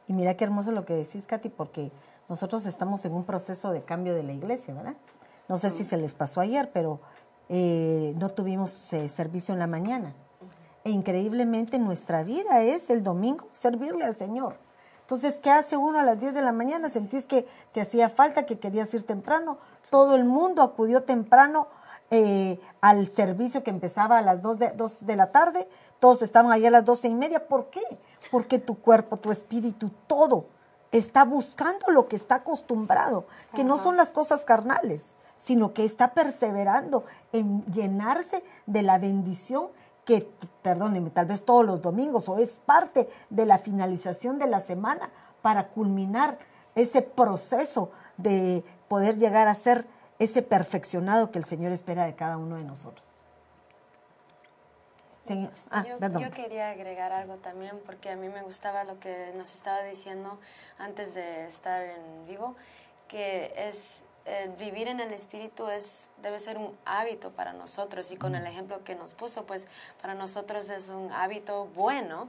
Y 0.07 0.13
mira 0.13 0.35
qué 0.37 0.45
hermoso 0.45 0.71
lo 0.71 0.85
que 0.85 0.93
decís, 0.93 1.27
Katy, 1.27 1.49
porque 1.49 1.91
nosotros 2.31 2.65
estamos 2.65 3.05
en 3.05 3.13
un 3.13 3.25
proceso 3.25 3.73
de 3.73 3.83
cambio 3.83 4.15
de 4.15 4.23
la 4.23 4.33
iglesia, 4.33 4.73
¿verdad? 4.73 4.95
No 5.49 5.59
sé 5.59 5.69
si 5.69 5.83
se 5.83 5.97
les 5.97 6.15
pasó 6.15 6.41
ayer, 6.41 6.71
pero 6.73 7.01
eh, 7.49 8.15
no 8.19 8.31
tuvimos 8.31 8.93
eh, 8.93 9.09
servicio 9.09 9.53
en 9.53 9.59
la 9.59 9.67
mañana. 9.67 10.15
E 10.85 10.91
increíblemente 10.91 11.81
nuestra 11.81 12.23
vida 12.23 12.63
es 12.63 12.89
el 12.89 13.03
domingo 13.03 13.49
servirle 13.51 14.05
al 14.05 14.15
Señor. 14.15 14.55
Entonces, 15.01 15.41
¿qué 15.41 15.51
hace 15.51 15.77
uno 15.77 15.99
a 15.99 16.05
las 16.05 16.21
10 16.21 16.35
de 16.35 16.43
la 16.43 16.53
mañana? 16.53 16.89
Sentís 16.89 17.27
que 17.27 17.49
te 17.73 17.81
hacía 17.81 18.09
falta, 18.09 18.47
que 18.47 18.61
querías 18.61 18.95
ir 18.95 19.03
temprano. 19.03 19.59
Todo 19.91 20.15
el 20.15 20.25
mundo 20.25 20.63
acudió 20.63 21.03
temprano 21.03 21.67
eh, 22.13 22.61
al 22.81 23.09
servicio 23.09 23.65
que 23.65 23.71
empezaba 23.71 24.19
a 24.19 24.23
las 24.23 24.41
2 24.41 24.59
de, 24.61 24.71
2 24.71 25.05
de 25.05 25.17
la 25.17 25.33
tarde. 25.33 25.69
Todos 25.99 26.23
estaban 26.23 26.53
allá 26.53 26.69
a 26.69 26.71
las 26.71 26.85
12 26.85 27.09
y 27.09 27.15
media. 27.17 27.49
¿Por 27.49 27.71
qué? 27.71 27.83
Porque 28.31 28.61
tu 28.61 28.79
cuerpo, 28.79 29.17
tu 29.17 29.33
espíritu, 29.33 29.91
todo 30.07 30.60
está 30.93 31.25
buscando 31.25 31.91
lo 31.91 32.09
que 32.09 32.17
está 32.17 32.37
acostumbrado, 32.37 33.27
que 33.55 33.65
no 33.65 33.77
son 33.77 33.97
las 33.97 34.13
cosas 34.13 34.45
carnales, 34.45 35.15
sino 35.37 35.73
que 35.73 35.85
está 35.85 36.13
perseverando 36.13 37.05
en 37.33 37.65
llenarse 37.67 38.43
de 38.67 38.83
la 38.83 38.99
bendición 38.99 39.69
que, 40.05 40.29
perdónenme, 40.63 41.11
tal 41.11 41.27
vez 41.27 41.45
todos 41.45 41.65
los 41.65 41.83
domingos 41.83 42.29
o 42.29 42.39
es 42.39 42.59
parte 42.59 43.09
de 43.31 43.47
la 43.47 43.59
finalización 43.59 44.39
de 44.39 44.47
la 44.47 44.61
semana 44.61 45.11
para 45.43 45.69
culminar 45.69 46.39
ese 46.75 47.03
proceso 47.03 47.91
de 48.17 48.65
poder 48.89 49.19
llegar 49.19 49.49
a 49.49 49.55
ser 49.55 49.87
ese 50.19 50.43
perfeccionado 50.43 51.31
que 51.31 51.39
el 51.39 51.45
Señor 51.45 51.73
espera 51.73 52.05
de 52.05 52.15
cada 52.15 52.37
uno 52.37 52.57
de 52.57 52.65
nosotros. 52.65 53.10
Ah, 55.71 55.85
yo, 55.87 55.99
perdón. 55.99 56.23
yo 56.23 56.31
quería 56.31 56.71
agregar 56.71 57.13
algo 57.13 57.37
también 57.37 57.81
porque 57.87 58.11
a 58.11 58.17
mí 58.17 58.29
me 58.29 58.43
gustaba 58.43 58.85
lo 58.85 58.99
que 59.01 59.33
nos 59.37 59.55
estaba 59.55 59.83
diciendo 59.83 60.39
antes 60.79 61.15
de 61.15 61.47
estar 61.47 61.83
en 61.83 62.27
vivo, 62.27 62.57
que 63.09 63.53
es 63.57 64.05
eh, 64.27 64.51
vivir 64.59 64.89
en 64.89 65.01
el 65.01 65.13
espíritu 65.13 65.69
es 65.69 66.13
debe 66.23 66.39
ser 66.39 66.59
un 66.59 66.77
hábito 66.85 67.31
para 67.31 67.53
nosotros 67.53 68.11
y 68.13 68.17
con 68.17 68.35
el 68.35 68.47
ejemplo 68.47 68.85
que 68.85 68.95
nos 68.95 69.15
puso, 69.15 69.45
pues 69.47 69.67
para 70.03 70.15
nosotros 70.15 70.69
es 70.71 70.91
un 70.91 71.11
hábito 71.13 71.67
bueno. 71.75 72.29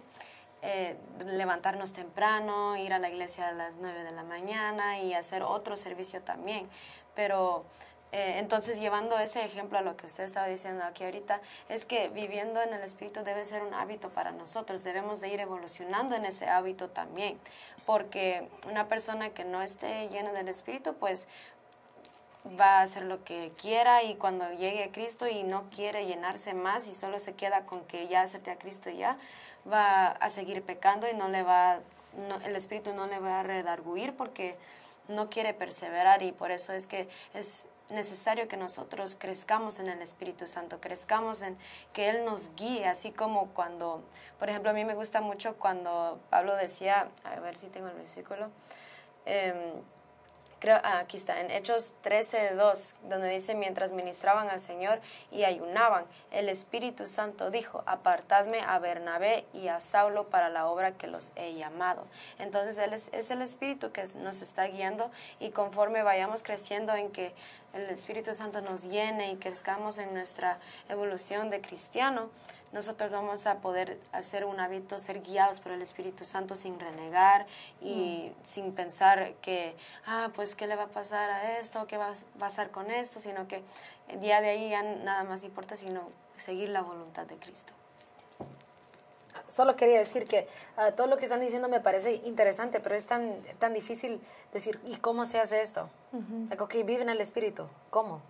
eh, 0.64 0.96
levantarnos 1.26 1.92
temprano, 1.92 2.78
ir 2.78 2.94
a 2.94 3.00
la 3.00 3.10
iglesia 3.10 3.48
a 3.48 3.52
las 3.52 3.78
9 3.78 4.04
de 4.04 4.12
la 4.12 4.24
mañana 4.24 5.00
y 5.00 5.14
hacer 5.16 5.42
otro 5.42 5.76
servicio 5.76 6.22
también. 6.22 6.70
Pero 7.16 7.66
eh, 8.12 8.36
entonces, 8.39 8.80
llevando 8.80 9.17
ese 9.19 9.43
ejemplo 9.45 9.78
a 9.78 9.82
lo 9.82 9.95
que 9.95 10.06
usted 10.06 10.24
estaba 10.26 10.47
diciendo 10.47 10.84
aquí 10.84 11.04
ahorita, 11.04 11.39
es 11.69 11.86
que 11.86 12.10
viviendo 12.10 12.62
en 12.62 12.74
el 12.74 12.82
Espíritu 12.84 13.24
debe 13.24 13.45
ser 13.45 13.63
un 13.63 13.74
hábito 13.74 14.10
para 14.10 14.32
nosotros, 14.32 14.84
debemos 14.84 15.21
de 15.21 15.30
ir 15.30 15.39
evolucionando 15.39 16.15
en 16.15 16.26
ese 16.26 16.47
hábito 16.50 16.89
también, 16.89 17.39
porque 17.86 18.47
una 18.69 18.88
persona 18.88 19.30
que 19.30 19.45
no 19.45 19.62
esté 19.62 20.10
llena 20.10 20.34
del 20.34 20.50
Espíritu, 20.50 20.93
pues 20.95 21.28
va 22.60 22.80
a 22.80 22.82
hacer 22.82 23.04
lo 23.04 23.24
que 23.24 23.52
quiera 23.62 24.04
y 24.04 24.15
cuando 24.15 24.52
llegue 24.54 24.84
a 24.84 24.91
Cristo 24.91 25.28
y 25.28 25.43
no 25.43 25.69
quiere 25.69 26.06
llenarse 26.08 26.54
más 26.54 26.88
y 26.88 26.95
solo 26.95 27.19
se 27.19 27.34
queda 27.36 27.65
con 27.65 27.86
que 27.86 28.08
ya 28.08 28.21
acepte 28.24 28.50
a 28.52 28.58
Cristo 28.58 28.89
ya, 28.89 29.17
va 29.71 30.08
a 30.08 30.30
seguir 30.30 30.63
pecando 30.63 31.08
y 31.08 31.13
no 31.13 31.30
le 31.30 31.43
va, 31.43 31.80
no- 32.28 32.41
el 32.43 32.56
Espíritu 32.56 32.93
no 32.95 33.06
le 33.08 33.19
va 33.19 33.41
a 33.41 33.43
redarguir 33.43 34.15
porque 34.15 34.58
no 35.08 35.30
quiere 35.30 35.54
perseverar 35.54 36.24
y 36.24 36.32
por 36.32 36.50
eso 36.52 36.74
es 36.74 36.88
que 36.88 37.08
es 37.36 37.67
necesario 37.92 38.48
que 38.48 38.58
nosotros 38.58 39.16
crezcamos 39.20 39.80
en 39.80 39.88
el 39.88 40.02
Espíritu 40.02 40.48
Santo, 40.48 40.80
crezcamos 40.80 41.42
en 41.42 41.58
que 41.94 42.10
Él 42.10 42.26
nos 42.26 42.54
guíe, 42.56 42.88
así 42.88 43.12
como 43.12 43.48
cuando, 43.50 44.04
por 44.40 44.50
ejemplo, 44.50 44.72
a 44.72 44.74
mí 44.74 44.86
me 44.86 44.96
gusta 44.96 45.22
mucho 45.22 45.56
cuando 45.58 46.20
Pablo 46.30 46.56
decía, 46.56 47.10
a 47.24 47.40
ver 47.40 47.56
si 47.56 47.68
tengo 47.68 47.88
el 47.88 47.96
versículo, 47.96 48.50
em, 49.26 49.56
Ah, 50.63 51.00
aquí 51.00 51.17
está, 51.17 51.41
en 51.41 51.50
Hechos 51.50 51.91
13, 52.04 52.54
2, 52.54 52.95
donde 53.10 53.30
dice, 53.30 53.56
mientras 53.56 53.91
ministraban 53.91 54.47
al 54.47 54.62
Señor 54.62 55.00
y 55.32 55.43
ayunaban, 55.43 56.06
el 56.30 56.50
Espíritu 56.50 57.08
Santo 57.08 57.50
dijo, 57.50 57.82
apartadme 57.88 58.62
a 58.62 58.78
Bernabé 58.78 59.45
y 59.54 59.69
a 59.69 59.80
Saulo 59.80 60.30
para 60.30 60.50
la 60.50 60.67
obra 60.67 60.91
que 60.91 61.08
los 61.08 61.32
he 61.36 61.56
llamado. 61.56 62.06
Entonces, 62.38 62.78
Él 62.78 62.93
es, 62.93 63.10
es 63.12 63.32
el 63.32 63.41
Espíritu 63.41 63.91
que 63.91 64.04
nos 64.17 64.43
está 64.43 64.65
guiando 64.67 65.10
y 65.39 65.50
conforme 65.50 66.04
vayamos 66.04 66.43
creciendo 66.43 66.93
en 66.93 67.10
que 67.10 67.34
el 67.74 67.89
Espíritu 67.89 68.36
Santo 68.36 68.62
nos 68.62 68.84
llene 68.84 69.32
y 69.32 69.38
crezcamos 69.38 69.97
en 69.97 70.13
nuestra 70.13 70.60
evolución 70.89 71.50
de 71.50 71.62
cristiano, 71.62 72.30
nosotros 72.72 73.12
vamos 73.12 73.48
a 73.48 73.56
poder 73.56 74.00
hacer 74.12 74.46
un 74.46 74.60
hábito, 74.60 74.98
ser 74.98 75.22
guiados 75.22 75.60
por 75.60 75.72
el 75.74 75.82
Espíritu 75.82 76.24
Santo 76.24 76.56
sin 76.56 76.80
renegar 76.80 77.46
y 77.82 78.32
sin 78.44 78.74
pensar 78.74 79.34
que, 79.42 79.76
ah, 80.06 80.30
pues, 80.34 80.56
¿qué 80.56 80.68
le 80.68 80.76
va 80.76 80.84
a 80.84 80.88
pasar 80.88 81.30
a 81.30 81.60
esto? 81.60 81.86
¿Qué 81.88 81.98
va 81.98 82.12
a 82.12 82.40
pasar 82.40 82.72
con 82.72 82.90
esto? 82.90 83.20
Sino 83.20 83.48
que 83.48 83.62
el 84.08 84.20
día 84.20 84.40
de 84.42 84.50
ahí 84.50 84.70
ya 84.70 84.84
nada 84.84 85.24
más 85.24 85.44
importa, 85.44 85.76
sino 85.76 86.10
seguir 86.38 86.70
la 86.70 86.82
voluntad 86.82 87.26
de 87.26 87.36
Cristo. 87.36 87.74
Solo 89.48 89.76
quería 89.76 89.98
decir 89.98 90.26
que 90.26 90.48
ah, 90.78 90.92
todo 90.92 91.08
lo 91.08 91.18
que 91.18 91.26
están 91.26 91.42
diciendo 91.42 91.68
me 91.68 91.82
parece 91.82 92.14
interesante, 92.24 92.80
pero 92.80 92.96
es 92.96 93.06
tan, 93.06 93.36
tan 93.60 93.74
difícil 93.74 94.22
decir, 94.54 94.80
¿y 94.86 94.96
cómo 94.96 95.26
se 95.26 95.40
hace 95.40 95.62
esto? 95.62 95.90
Algo 96.50 96.70
que 96.70 96.84
vive 96.84 97.02
en 97.02 97.10
el 97.10 97.20
Espíritu, 97.20 97.68
¿cómo? 97.90 98.22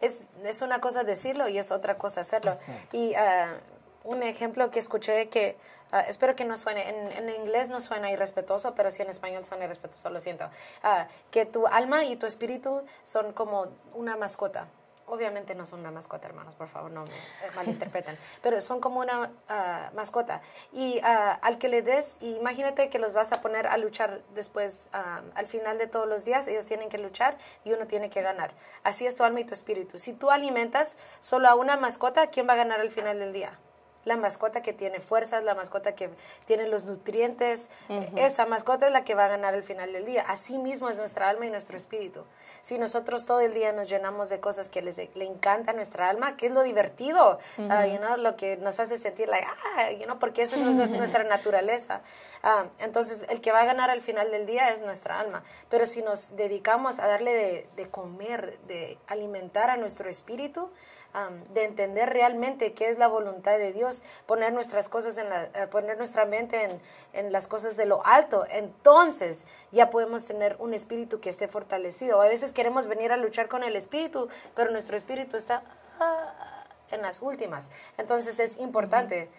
Es, 0.00 0.28
es 0.44 0.62
una 0.62 0.80
cosa 0.80 1.04
decirlo 1.04 1.48
y 1.48 1.58
es 1.58 1.70
otra 1.70 1.96
cosa 1.96 2.20
hacerlo. 2.20 2.56
Y 2.92 3.14
ah, 3.14 3.54
un 4.04 4.22
ejemplo 4.22 4.70
que 4.70 4.78
escuché 4.78 5.28
que, 5.28 5.56
ah, 5.90 6.00
espero 6.02 6.36
que 6.36 6.44
no 6.44 6.56
suene, 6.56 6.88
en, 6.88 7.12
en, 7.12 7.28
inglés 7.30 7.68
no 7.68 7.80
suena 7.80 8.10
irrespetuoso, 8.10 8.74
pero 8.74 8.90
sí 8.90 9.02
en 9.02 9.10
español 9.10 9.44
suena 9.44 9.64
irrespetuoso, 9.64 10.10
lo 10.10 10.20
siento, 10.20 10.46
uh, 10.84 11.06
que 11.30 11.44
tu 11.44 11.66
alma 11.66 12.04
y 12.04 12.16
tu 12.16 12.26
espíritu 12.26 12.84
son 13.02 13.32
como 13.32 13.66
una 13.94 14.16
mascota 14.16 14.68
obviamente 15.06 15.54
no 15.54 15.66
son 15.66 15.80
una 15.80 15.90
mascota, 15.90 16.28
hermanos, 16.28 16.54
por 16.54 16.68
favor, 16.68 16.90
no 16.90 17.04
me 17.04 17.50
malinterpreten, 17.54 18.18
pero 18.42 18.60
son 18.60 18.80
como 18.80 19.00
una 19.00 19.30
ah, 19.48 19.90
mascota. 19.94 20.42
Y 20.72 20.98
uh, 20.98 21.38
al 21.42 21.58
que 21.58 21.68
le 21.68 21.82
des, 21.82 22.18
imagínate 22.20 22.90
que 22.90 22.98
los 22.98 23.14
vas 23.14 23.32
a 23.32 23.40
poner 23.40 23.66
a 23.66 23.76
luchar 23.76 24.22
después, 24.34 24.88
uh, 24.92 25.30
al 25.34 25.46
final 25.46 25.78
de 25.78 25.86
todos 25.86 26.08
los 26.08 26.24
días, 26.24 26.48
ellos 26.48 26.66
tienen 26.66 26.88
que 26.88 26.98
luchar 26.98 27.38
y 27.64 27.72
uno 27.72 27.86
tiene 27.86 28.10
que 28.10 28.22
ganar. 28.22 28.52
Así 28.82 29.06
es 29.06 29.14
tu 29.14 29.24
alma 29.24 29.40
y 29.40 29.44
tu 29.44 29.54
espíritu. 29.54 29.98
Si 29.98 30.12
tú 30.12 30.30
alimentas 30.30 30.98
solo 31.20 31.48
a 31.48 31.54
una 31.54 31.76
mascota, 31.76 32.28
¿quién 32.28 32.48
va 32.48 32.54
a 32.54 32.56
ganar 32.56 32.80
al 32.80 32.90
final 32.90 33.18
del 33.18 33.32
día? 33.32 33.58
La 34.06 34.16
mascota 34.16 34.62
que 34.62 34.72
tiene 34.72 35.00
fuerzas, 35.00 35.44
la 35.44 35.54
mascota 35.54 35.94
que 35.94 36.10
tiene 36.46 36.68
los 36.68 36.86
nutrientes, 36.86 37.68
esa 38.14 38.46
mascota 38.46 38.86
es 38.86 38.92
la 38.92 39.04
que 39.04 39.14
va 39.14 39.24
a 39.24 39.28
ganar 39.28 39.52
al 39.52 39.64
final 39.64 39.92
del 39.92 40.06
día. 40.06 40.24
Así 40.28 40.58
mismo 40.58 40.88
es 40.88 40.98
nuestra 40.98 41.28
alma 41.28 41.44
y 41.46 41.50
nuestro 41.50 41.76
espíritu. 41.76 42.24
Si 42.60 42.78
nosotros 42.78 43.26
todo 43.26 43.40
el 43.40 43.52
día 43.52 43.72
nos 43.72 43.88
llenamos 43.88 44.28
de 44.28 44.38
cosas 44.38 44.68
que 44.68 44.80
les, 44.80 44.96
le 44.96 45.24
encanta 45.24 45.72
a 45.72 45.74
nuestra 45.74 46.08
alma, 46.08 46.36
que 46.36 46.46
es 46.46 46.52
lo 46.52 46.62
divertido, 46.62 47.38
uh 47.58 48.16
lo 48.16 48.36
que 48.36 48.56
nos 48.56 48.78
hace 48.78 48.96
sentir, 48.96 49.28
like, 49.28 49.46
ah, 49.76 49.90
you 49.90 50.04
know, 50.04 50.18
porque 50.18 50.42
esa 50.42 50.56
es 50.56 50.62
nuestra, 50.62 51.24
naturaleza. 51.24 52.00
Uh, 52.44 52.68
entonces, 52.78 53.26
el 53.28 53.40
que 53.40 53.50
va 53.50 53.60
a 53.60 53.64
ganar 53.64 53.90
al 53.90 54.00
final 54.00 54.30
del 54.30 54.46
día 54.46 54.70
es 54.70 54.82
nuestra 54.84 55.18
alma. 55.18 55.42
Pero 55.68 55.84
si 55.86 56.02
nos 56.02 56.36
dedicamos 56.36 57.00
a 57.00 57.08
darle 57.08 57.34
de, 57.34 57.68
de 57.76 57.90
comer, 57.90 58.58
de 58.68 58.98
alimentar 59.08 59.70
a 59.70 59.76
nuestro 59.76 60.08
espíritu, 60.08 60.70
de 61.50 61.64
entender 61.64 62.10
realmente 62.10 62.74
qué 62.74 62.90
es 62.90 62.98
la 62.98 63.08
voluntad 63.08 63.56
de 63.56 63.72
Dios, 63.72 64.02
poner 64.26 64.52
nuestras 64.52 64.88
cosas 64.88 65.16
en 65.16 65.30
la, 65.30 65.44
eh, 65.44 65.66
poner 65.70 65.96
nuestra 65.96 66.26
mente 66.26 66.62
en, 66.64 66.80
en, 67.14 67.32
las 67.32 67.48
cosas 67.48 67.76
de 67.76 67.86
lo 67.86 68.04
alto, 68.04 68.44
entonces 68.50 69.46
ya 69.72 69.88
podemos 69.88 70.26
tener 70.26 70.56
un 70.58 70.74
espíritu 70.74 71.18
que 71.20 71.30
esté 71.30 71.48
fortalecido. 71.48 72.20
A 72.20 72.28
veces 72.28 72.52
queremos 72.52 72.86
venir 72.86 73.12
a 73.12 73.16
luchar 73.16 73.48
con 73.48 73.62
el 73.62 73.76
espíritu, 73.76 74.28
pero 74.54 74.70
nuestro 74.70 74.96
espíritu 74.96 75.36
está 75.36 75.62
ah, 76.00 76.64
en 76.90 77.00
las 77.00 77.22
últimas. 77.22 77.70
Entonces 77.96 78.38
es 78.38 78.58
importante. 78.58 79.30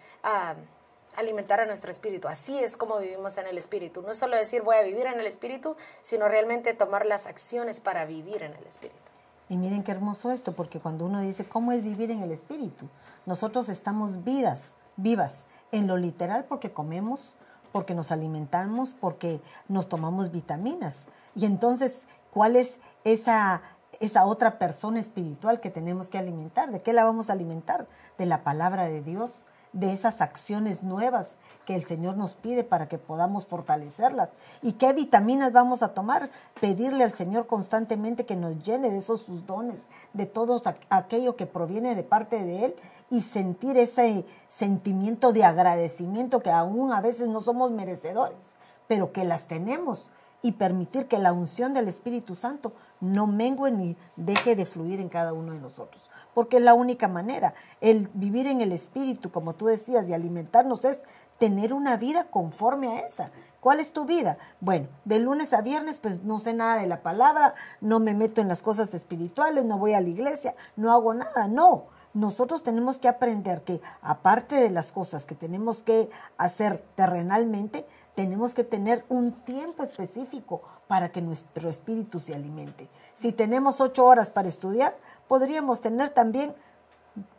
alimentar 1.16 1.60
a 1.60 1.66
nuestro 1.66 1.90
espíritu. 1.90 2.28
Así 2.28 2.62
es 2.62 2.76
como 2.76 2.98
vivimos 2.98 3.38
en 3.38 3.46
el 3.48 3.58
espíritu. 3.58 4.02
No 4.02 4.14
solo 4.14 4.36
decir 4.36 4.62
voy 4.62 4.76
a 4.76 4.82
vivir 4.82 5.06
en 5.06 5.18
el 5.18 5.26
espíritu, 5.26 5.76
sino 6.00 6.28
realmente 6.28 6.74
tomar 6.74 7.06
las 7.06 7.26
acciones 7.26 7.80
para 7.80 8.04
vivir 8.04 8.44
en 8.44 8.54
el 8.54 8.64
espíritu. 8.66 9.07
Y 9.48 9.56
miren 9.56 9.82
qué 9.82 9.92
hermoso 9.92 10.30
esto, 10.30 10.52
porque 10.52 10.80
cuando 10.80 11.06
uno 11.06 11.20
dice, 11.20 11.46
¿cómo 11.46 11.72
es 11.72 11.82
vivir 11.82 12.10
en 12.10 12.22
el 12.22 12.32
espíritu? 12.32 12.86
Nosotros 13.24 13.68
estamos 13.68 14.24
vidas, 14.24 14.74
vivas, 14.96 15.46
en 15.72 15.86
lo 15.86 15.96
literal 15.96 16.44
porque 16.44 16.72
comemos, 16.72 17.36
porque 17.72 17.94
nos 17.94 18.12
alimentamos, 18.12 18.94
porque 18.98 19.40
nos 19.68 19.88
tomamos 19.88 20.30
vitaminas. 20.32 21.06
Y 21.34 21.44
entonces, 21.44 22.02
¿cuál 22.32 22.56
es 22.56 22.78
esa, 23.04 23.62
esa 24.00 24.24
otra 24.26 24.58
persona 24.58 25.00
espiritual 25.00 25.60
que 25.60 25.70
tenemos 25.70 26.08
que 26.08 26.18
alimentar? 26.18 26.70
¿De 26.70 26.80
qué 26.80 26.92
la 26.92 27.04
vamos 27.04 27.30
a 27.30 27.34
alimentar? 27.34 27.86
De 28.16 28.26
la 28.26 28.42
palabra 28.44 28.84
de 28.84 29.02
Dios, 29.02 29.44
de 29.72 29.92
esas 29.92 30.20
acciones 30.20 30.82
nuevas 30.82 31.36
que 31.66 31.74
el 31.74 31.84
Señor 31.84 32.16
nos 32.16 32.34
pide 32.34 32.64
para 32.64 32.88
que 32.88 32.96
podamos 32.96 33.46
fortalecerlas. 33.46 34.30
¿Y 34.62 34.72
qué 34.72 34.92
vitaminas 34.92 35.52
vamos 35.52 35.82
a 35.82 35.92
tomar? 35.92 36.30
Pedirle 36.60 37.04
al 37.04 37.12
Señor 37.12 37.46
constantemente 37.46 38.24
que 38.24 38.36
nos 38.36 38.62
llene 38.62 38.90
de 38.90 38.96
esos 38.96 39.20
sus 39.20 39.46
dones, 39.46 39.80
de 40.14 40.26
todo 40.26 40.62
aquello 40.88 41.36
que 41.36 41.46
proviene 41.46 41.94
de 41.94 42.02
parte 42.02 42.42
de 42.42 42.64
Él 42.64 42.74
y 43.10 43.20
sentir 43.20 43.76
ese 43.76 44.24
sentimiento 44.48 45.32
de 45.32 45.44
agradecimiento 45.44 46.40
que 46.40 46.50
aún 46.50 46.92
a 46.92 47.00
veces 47.00 47.28
no 47.28 47.42
somos 47.42 47.70
merecedores, 47.70 48.38
pero 48.86 49.12
que 49.12 49.24
las 49.24 49.46
tenemos 49.46 50.10
y 50.40 50.52
permitir 50.52 51.06
que 51.06 51.18
la 51.18 51.32
unción 51.32 51.74
del 51.74 51.88
Espíritu 51.88 52.34
Santo 52.34 52.72
no 53.00 53.26
mengue 53.26 53.70
ni 53.70 53.96
deje 54.16 54.56
de 54.56 54.66
fluir 54.66 55.00
en 55.00 55.08
cada 55.08 55.32
uno 55.32 55.52
de 55.52 55.58
nosotros. 55.58 56.07
Porque 56.38 56.58
es 56.58 56.62
la 56.62 56.74
única 56.74 57.08
manera. 57.08 57.54
El 57.80 58.10
vivir 58.14 58.46
en 58.46 58.60
el 58.60 58.70
Espíritu, 58.70 59.32
como 59.32 59.56
tú 59.56 59.66
decías, 59.66 60.08
y 60.08 60.14
alimentarnos 60.14 60.84
es 60.84 61.02
tener 61.36 61.72
una 61.72 61.96
vida 61.96 62.30
conforme 62.30 62.86
a 62.86 63.00
esa. 63.00 63.32
¿Cuál 63.58 63.80
es 63.80 63.92
tu 63.92 64.04
vida? 64.04 64.38
Bueno, 64.60 64.86
de 65.04 65.18
lunes 65.18 65.52
a 65.52 65.62
viernes 65.62 65.98
pues 65.98 66.22
no 66.22 66.38
sé 66.38 66.52
nada 66.52 66.76
de 66.76 66.86
la 66.86 67.02
palabra, 67.02 67.56
no 67.80 67.98
me 67.98 68.14
meto 68.14 68.40
en 68.40 68.46
las 68.46 68.62
cosas 68.62 68.94
espirituales, 68.94 69.64
no 69.64 69.78
voy 69.78 69.94
a 69.94 70.00
la 70.00 70.10
iglesia, 70.10 70.54
no 70.76 70.92
hago 70.92 71.12
nada, 71.12 71.48
no. 71.48 71.86
Nosotros 72.14 72.62
tenemos 72.62 73.00
que 73.00 73.08
aprender 73.08 73.62
que 73.62 73.80
aparte 74.00 74.54
de 74.60 74.70
las 74.70 74.92
cosas 74.92 75.26
que 75.26 75.34
tenemos 75.34 75.82
que 75.82 76.08
hacer 76.36 76.84
terrenalmente, 76.94 77.84
tenemos 78.14 78.54
que 78.54 78.62
tener 78.64 79.04
un 79.08 79.32
tiempo 79.32 79.82
específico 79.82 80.62
para 80.86 81.10
que 81.10 81.20
nuestro 81.20 81.68
espíritu 81.68 82.18
se 82.18 82.34
alimente. 82.34 82.88
Si 83.14 83.32
tenemos 83.32 83.80
ocho 83.80 84.04
horas 84.06 84.30
para 84.30 84.48
estudiar, 84.48 84.96
podríamos 85.28 85.80
tener 85.80 86.10
también 86.10 86.54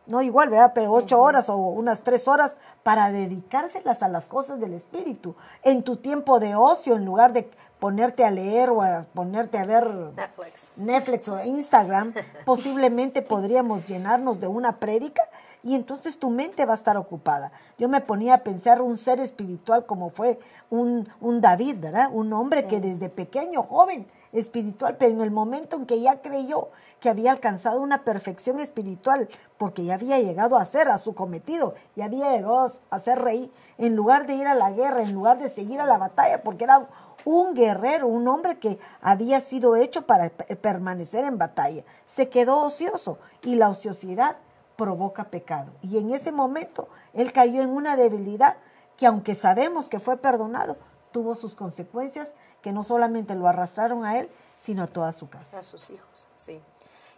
no 0.10 0.22
igual, 0.22 0.50
¿verdad? 0.50 0.72
Pero 0.74 0.92
ocho 0.92 1.22
horas 1.22 1.50
o 1.50 1.58
unas 1.58 2.02
tres 2.02 2.28
horas 2.28 2.58
para 2.84 3.12
dedicárselas 3.12 4.02
a 4.02 4.08
las 4.08 4.28
cosas 4.28 4.60
del 4.60 4.74
espíritu. 4.74 5.36
En 5.64 5.84
tu 5.84 5.98
tiempo 5.98 6.40
de 6.40 6.56
ocio, 6.56 6.96
en 6.96 7.06
lugar 7.06 7.32
de 7.32 7.50
ponerte 7.80 8.26
a 8.26 8.32
leer 8.32 8.72
o 8.72 8.82
a 8.82 9.04
ponerte 9.14 9.58
a 9.58 9.64
ver 9.64 9.88
Netflix, 10.16 10.74
Netflix 10.76 11.30
o 11.30 11.44
Instagram, 11.44 12.14
posiblemente 12.46 13.22
podríamos 13.22 13.88
llenarnos 13.88 14.40
de 14.40 14.48
una 14.48 14.74
prédica 14.78 15.22
y 15.64 15.76
entonces 15.76 16.18
tu 16.18 16.30
mente 16.30 16.66
va 16.66 16.74
a 16.74 16.76
estar 16.76 16.98
ocupada. 16.98 17.52
Yo 17.78 17.88
me 17.88 18.02
ponía 18.02 18.34
a 18.34 18.44
pensar 18.44 18.82
un 18.82 18.98
ser 18.98 19.20
espiritual 19.20 19.86
como 19.86 20.10
fue 20.10 20.40
un, 20.70 21.08
un 21.22 21.40
David, 21.40 21.78
¿verdad? 21.80 22.10
Un 22.12 22.34
hombre 22.34 22.66
que 22.66 22.82
desde 22.82 23.10
pequeño, 23.10 23.64
joven, 23.64 24.08
espiritual, 24.32 24.98
pero 24.98 25.14
en 25.14 25.22
el 25.22 25.32
momento 25.32 25.76
en 25.76 25.86
que 25.86 26.02
ya 26.02 26.22
creyó 26.22 26.70
que 27.00 27.10
había 27.10 27.32
alcanzado 27.32 27.82
una 27.82 28.04
perfección 28.04 28.60
espiritual, 28.60 29.30
porque 29.58 29.86
ya 29.86 29.96
había 29.96 30.20
llegado 30.20 30.58
a 30.58 30.66
ser 30.66 30.90
a 30.90 30.98
su 30.98 31.16
cometido, 31.16 31.74
ya 31.96 32.06
había 32.06 32.32
llegado 32.32 32.70
a 32.90 33.00
ser 33.00 33.20
rey, 33.20 33.52
en 33.78 33.96
lugar 33.96 34.28
de 34.28 34.36
ir 34.36 34.48
a 34.48 34.56
la 34.56 34.72
guerra, 34.72 35.02
en 35.02 35.14
lugar 35.14 35.40
de 35.40 35.50
seguir 35.50 35.80
a 35.80 35.86
la 35.86 35.98
batalla, 35.98 36.44
porque 36.44 36.66
era 36.66 36.88
un 37.26 37.54
guerrero, 37.54 38.08
un 38.08 38.28
hombre 38.28 38.60
que 38.60 38.80
había 39.02 39.42
sido 39.42 39.76
hecho 39.76 40.06
para 40.06 40.30
permanecer 40.30 41.26
en 41.26 41.38
batalla, 41.38 41.84
se 42.06 42.30
quedó 42.30 42.60
ocioso 42.60 43.18
y 43.44 43.56
la 43.56 43.70
ociosidad 43.70 44.38
provoca 44.76 45.26
pecado. 45.26 45.72
Y 45.82 45.98
en 45.98 46.12
ese 46.12 46.32
momento 46.32 46.88
él 47.14 47.32
cayó 47.34 47.62
en 47.62 47.70
una 47.70 47.96
debilidad 47.96 48.58
que 48.96 49.06
aunque 49.06 49.36
sabemos 49.36 49.90
que 49.90 50.00
fue 50.00 50.18
perdonado, 50.18 50.78
tuvo 51.12 51.36
sus 51.36 51.56
consecuencias 51.56 52.34
que 52.62 52.72
no 52.72 52.84
solamente 52.84 53.36
lo 53.36 53.48
arrastraron 53.48 54.06
a 54.06 54.20
él, 54.20 54.30
sino 54.56 54.84
a 54.84 54.88
toda 54.88 55.12
su 55.12 55.30
casa. 55.30 55.60
A 55.60 55.62
sus 55.62 55.90
hijos, 55.90 56.28
sí. 56.36 56.62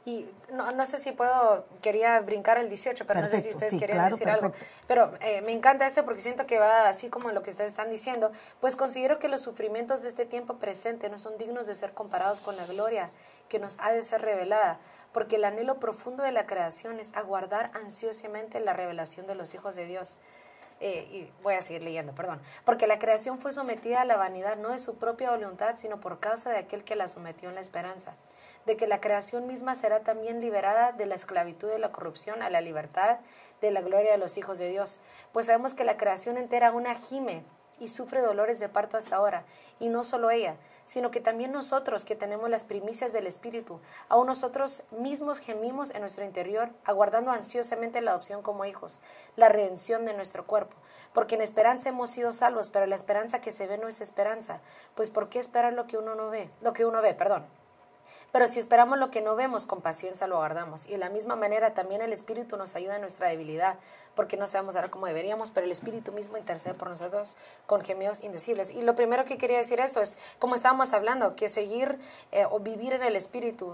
Y 0.03 0.27
no, 0.51 0.71
no 0.71 0.85
sé 0.85 0.97
si 0.97 1.11
puedo, 1.11 1.65
quería 1.81 2.19
brincar 2.21 2.57
el 2.57 2.69
18, 2.69 3.05
pero 3.05 3.21
no 3.21 3.29
sé 3.29 3.39
si 3.39 3.49
ustedes 3.49 3.75
querían 3.75 4.09
decir 4.09 4.29
algo. 4.29 4.51
Pero 4.87 5.13
eh, 5.21 5.43
me 5.43 5.51
encanta 5.51 5.85
eso 5.85 6.03
porque 6.05 6.21
siento 6.21 6.47
que 6.47 6.57
va 6.57 6.87
así 6.87 7.09
como 7.09 7.29
lo 7.29 7.43
que 7.43 7.51
ustedes 7.51 7.69
están 7.69 7.91
diciendo. 7.91 8.31
Pues 8.59 8.75
considero 8.75 9.19
que 9.19 9.27
los 9.27 9.41
sufrimientos 9.41 10.01
de 10.01 10.09
este 10.09 10.25
tiempo 10.25 10.55
presente 10.55 11.07
no 11.09 11.19
son 11.19 11.37
dignos 11.37 11.67
de 11.67 11.75
ser 11.75 11.93
comparados 11.93 12.41
con 12.41 12.57
la 12.57 12.65
gloria 12.65 13.11
que 13.47 13.59
nos 13.59 13.77
ha 13.79 13.91
de 13.91 14.01
ser 14.01 14.21
revelada, 14.21 14.79
porque 15.13 15.35
el 15.35 15.43
anhelo 15.43 15.77
profundo 15.79 16.23
de 16.23 16.31
la 16.31 16.47
creación 16.47 16.99
es 16.99 17.13
aguardar 17.15 17.69
ansiosamente 17.75 18.59
la 18.59 18.73
revelación 18.73 19.27
de 19.27 19.35
los 19.35 19.53
hijos 19.53 19.75
de 19.75 19.85
Dios 19.85 20.19
eh, 20.83 21.07
y 21.11 21.31
voy 21.43 21.53
a 21.53 21.61
seguir 21.61 21.83
leyendo, 21.83 22.13
perdón, 22.15 22.41
porque 22.65 22.87
la 22.87 22.97
creación 22.97 23.37
fue 23.37 23.53
sometida 23.53 24.01
a 24.01 24.05
la 24.05 24.17
vanidad 24.17 24.57
no 24.57 24.69
de 24.69 24.79
su 24.79 24.97
propia 24.97 25.29
voluntad, 25.29 25.75
sino 25.75 25.99
por 25.99 26.19
causa 26.19 26.49
de 26.49 26.57
aquel 26.57 26.83
que 26.83 26.95
la 26.95 27.07
sometió 27.07 27.49
en 27.49 27.55
la 27.55 27.61
esperanza, 27.61 28.15
de 28.65 28.77
que 28.77 28.87
la 28.87 28.99
creación 28.99 29.45
misma 29.45 29.75
será 29.75 29.99
también 29.99 30.41
liberada 30.41 30.91
de 30.91 31.05
la 31.05 31.13
esclavitud 31.13 31.69
de 31.69 31.77
la 31.77 31.91
corrupción 31.91 32.41
a 32.41 32.49
la 32.49 32.61
libertad 32.61 33.19
de 33.61 33.69
la 33.69 33.81
gloria 33.81 34.11
de 34.11 34.17
los 34.17 34.37
hijos 34.37 34.57
de 34.57 34.69
Dios. 34.69 34.99
Pues 35.31 35.45
sabemos 35.45 35.75
que 35.75 35.83
la 35.83 35.97
creación 35.97 36.37
entera 36.37 36.69
aún 36.69 36.87
gime 36.95 37.43
y 37.81 37.87
sufre 37.87 38.21
dolores 38.21 38.59
de 38.59 38.69
parto 38.69 38.95
hasta 38.95 39.15
ahora, 39.15 39.43
y 39.79 39.89
no 39.89 40.03
solo 40.03 40.29
ella, 40.29 40.55
sino 40.85 41.09
que 41.09 41.19
también 41.19 41.51
nosotros 41.51 42.05
que 42.05 42.15
tenemos 42.15 42.47
las 42.49 42.63
primicias 42.63 43.11
del 43.11 43.25
Espíritu, 43.25 43.79
aún 44.07 44.27
nosotros 44.27 44.83
mismos 44.91 45.39
gemimos 45.39 45.89
en 45.89 46.01
nuestro 46.01 46.23
interior, 46.23 46.69
aguardando 46.85 47.31
ansiosamente 47.31 47.99
la 47.99 48.11
adopción 48.11 48.43
como 48.43 48.65
hijos, 48.65 49.01
la 49.35 49.49
redención 49.49 50.05
de 50.05 50.13
nuestro 50.13 50.45
cuerpo. 50.45 50.75
Porque 51.11 51.35
en 51.35 51.41
esperanza 51.41 51.89
hemos 51.89 52.11
sido 52.11 52.31
salvos, 52.33 52.69
pero 52.69 52.85
la 52.85 52.95
esperanza 52.95 53.41
que 53.41 53.51
se 53.51 53.65
ve 53.65 53.79
no 53.79 53.87
es 53.87 53.99
esperanza, 53.99 54.61
pues 54.93 55.09
¿por 55.09 55.29
qué 55.29 55.39
esperar 55.39 55.73
lo 55.73 55.87
que 55.87 55.97
uno 55.97 56.13
no 56.13 56.29
ve? 56.29 56.51
Lo 56.61 56.73
que 56.73 56.85
uno 56.85 57.01
ve, 57.01 57.15
perdón. 57.15 57.47
Pero 58.31 58.47
si 58.47 58.59
esperamos 58.59 58.97
lo 58.97 59.11
que 59.11 59.21
no 59.21 59.35
vemos, 59.35 59.65
con 59.65 59.81
paciencia 59.81 60.27
lo 60.27 60.35
aguardamos. 60.35 60.87
Y 60.87 60.91
de 60.91 60.97
la 60.97 61.09
misma 61.09 61.35
manera 61.35 61.73
también 61.73 62.01
el 62.01 62.13
Espíritu 62.13 62.57
nos 62.57 62.75
ayuda 62.75 62.95
en 62.95 63.01
nuestra 63.01 63.27
debilidad, 63.27 63.77
porque 64.15 64.37
no 64.37 64.47
sabemos 64.47 64.75
ahora 64.75 64.89
cómo 64.89 65.05
deberíamos, 65.05 65.51
pero 65.51 65.65
el 65.65 65.71
Espíritu 65.71 66.11
mismo 66.13 66.37
intercede 66.37 66.73
por 66.73 66.89
nosotros 66.89 67.35
con 67.65 67.81
gemidos 67.81 68.23
indecibles. 68.23 68.71
Y 68.71 68.81
lo 68.81 68.95
primero 68.95 69.25
que 69.25 69.37
quería 69.37 69.57
decir 69.57 69.79
esto 69.79 70.01
es, 70.01 70.17
como 70.39 70.55
estábamos 70.55 70.93
hablando, 70.93 71.35
que 71.35 71.49
seguir 71.49 71.99
eh, 72.31 72.45
o 72.49 72.59
vivir 72.59 72.93
en 72.93 73.03
el 73.03 73.15
Espíritu. 73.15 73.73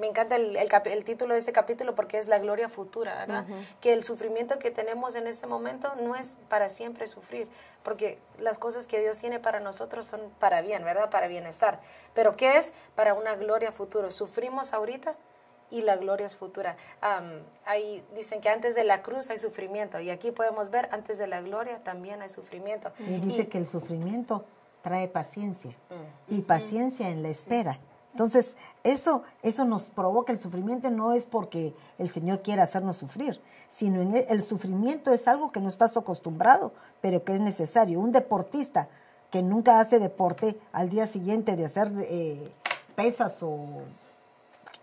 me 0.00 0.06
encanta 0.06 0.36
el, 0.36 0.56
el, 0.56 1.04
título 1.04 1.34
de 1.34 1.40
este 1.40 1.52
capítulo 1.52 1.94
porque 1.94 2.18
es 2.18 2.26
la 2.26 2.38
gloria 2.38 2.68
futura, 2.68 3.18
¿verdad? 3.18 3.44
Que 3.80 3.92
el 3.92 4.02
sufrimiento 4.02 4.58
que 4.58 4.70
tenemos 4.70 5.14
en 5.14 5.26
este 5.26 5.46
momento 5.46 5.94
no 5.96 6.16
es 6.16 6.38
para 6.48 6.68
siempre 6.68 7.06
sufrir, 7.06 7.48
porque 7.84 8.18
las 8.38 8.58
cosas 8.58 8.88
que 8.88 9.00
Dios 9.00 9.18
tiene 9.18 9.38
para 9.38 9.60
nosotros 9.60 10.06
son 10.06 10.32
para 10.40 10.62
bien, 10.62 10.82
¿verdad? 10.82 11.10
Para 11.10 11.28
bienestar. 11.28 11.80
Pero 12.14 12.34
¿qué 12.34 12.56
es? 12.56 12.74
Para 12.96 13.14
una 13.14 13.36
gloria 13.36 13.70
futura. 13.70 14.10
Sufrimos 14.10 14.72
ahorita, 14.72 15.14
y 15.70 15.82
la 15.82 15.96
gloria 15.96 16.26
es 16.26 16.36
futura. 16.36 16.76
ahí 17.64 18.04
dicen 18.14 18.40
que 18.40 18.48
antes 18.48 18.74
de 18.74 18.84
la 18.84 19.02
cruz 19.02 19.30
hay 19.30 19.38
sufrimiento 19.38 19.98
y 19.98 20.10
aquí 20.10 20.30
podemos 20.30 20.70
ver 20.70 20.88
antes 20.92 21.18
de 21.18 21.26
la 21.26 21.40
gloria 21.40 21.82
también 21.82 22.22
hay 22.22 22.28
sufrimiento. 22.28 22.92
Y 23.00 23.20
dice 23.20 23.48
que 23.48 23.58
el 23.58 23.66
sufrimiento 23.66 24.44
trae 24.82 25.08
paciencia 25.08 25.70
mm. 25.70 26.34
y 26.34 26.42
paciencia 26.42 27.08
en 27.08 27.22
la 27.22 27.28
espera. 27.28 27.78
Entonces, 28.14 28.56
eso, 28.84 29.24
eso 29.42 29.64
nos 29.64 29.90
provoca 29.90 30.32
el 30.32 30.38
sufrimiento, 30.38 30.88
no 30.88 31.12
es 31.12 31.24
porque 31.24 31.74
el 31.98 32.08
Señor 32.08 32.42
quiera 32.42 32.62
hacernos 32.62 32.96
sufrir, 32.96 33.40
sino 33.68 34.00
en 34.00 34.14
el, 34.14 34.40
sufrimiento 34.40 35.10
es 35.10 35.26
algo 35.26 35.50
que 35.50 35.58
no 35.58 35.68
estás 35.68 35.96
acostumbrado, 35.96 36.72
pero 37.00 37.24
que 37.24 37.34
es 37.34 37.40
necesario. 37.40 37.98
Un 37.98 38.12
deportista 38.12 38.88
que 39.32 39.42
nunca 39.42 39.80
hace 39.80 39.98
deporte 39.98 40.56
al 40.70 40.90
día 40.90 41.08
siguiente 41.08 41.56
de 41.56 41.64
hacer 41.64 41.90
eh, 42.02 42.52
pesas 42.94 43.42
o 43.42 43.82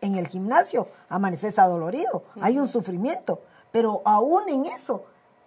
en 0.01 0.15
el 0.15 0.27
gimnasio, 0.27 0.89
amaneces 1.07 1.57
adolorido, 1.57 2.23
hay 2.41 2.59
un 2.59 2.67
sufrimiento, 2.67 3.39
pero 3.71 4.01
aún 4.03 4.49
en 4.49 4.65
eso 4.65 5.05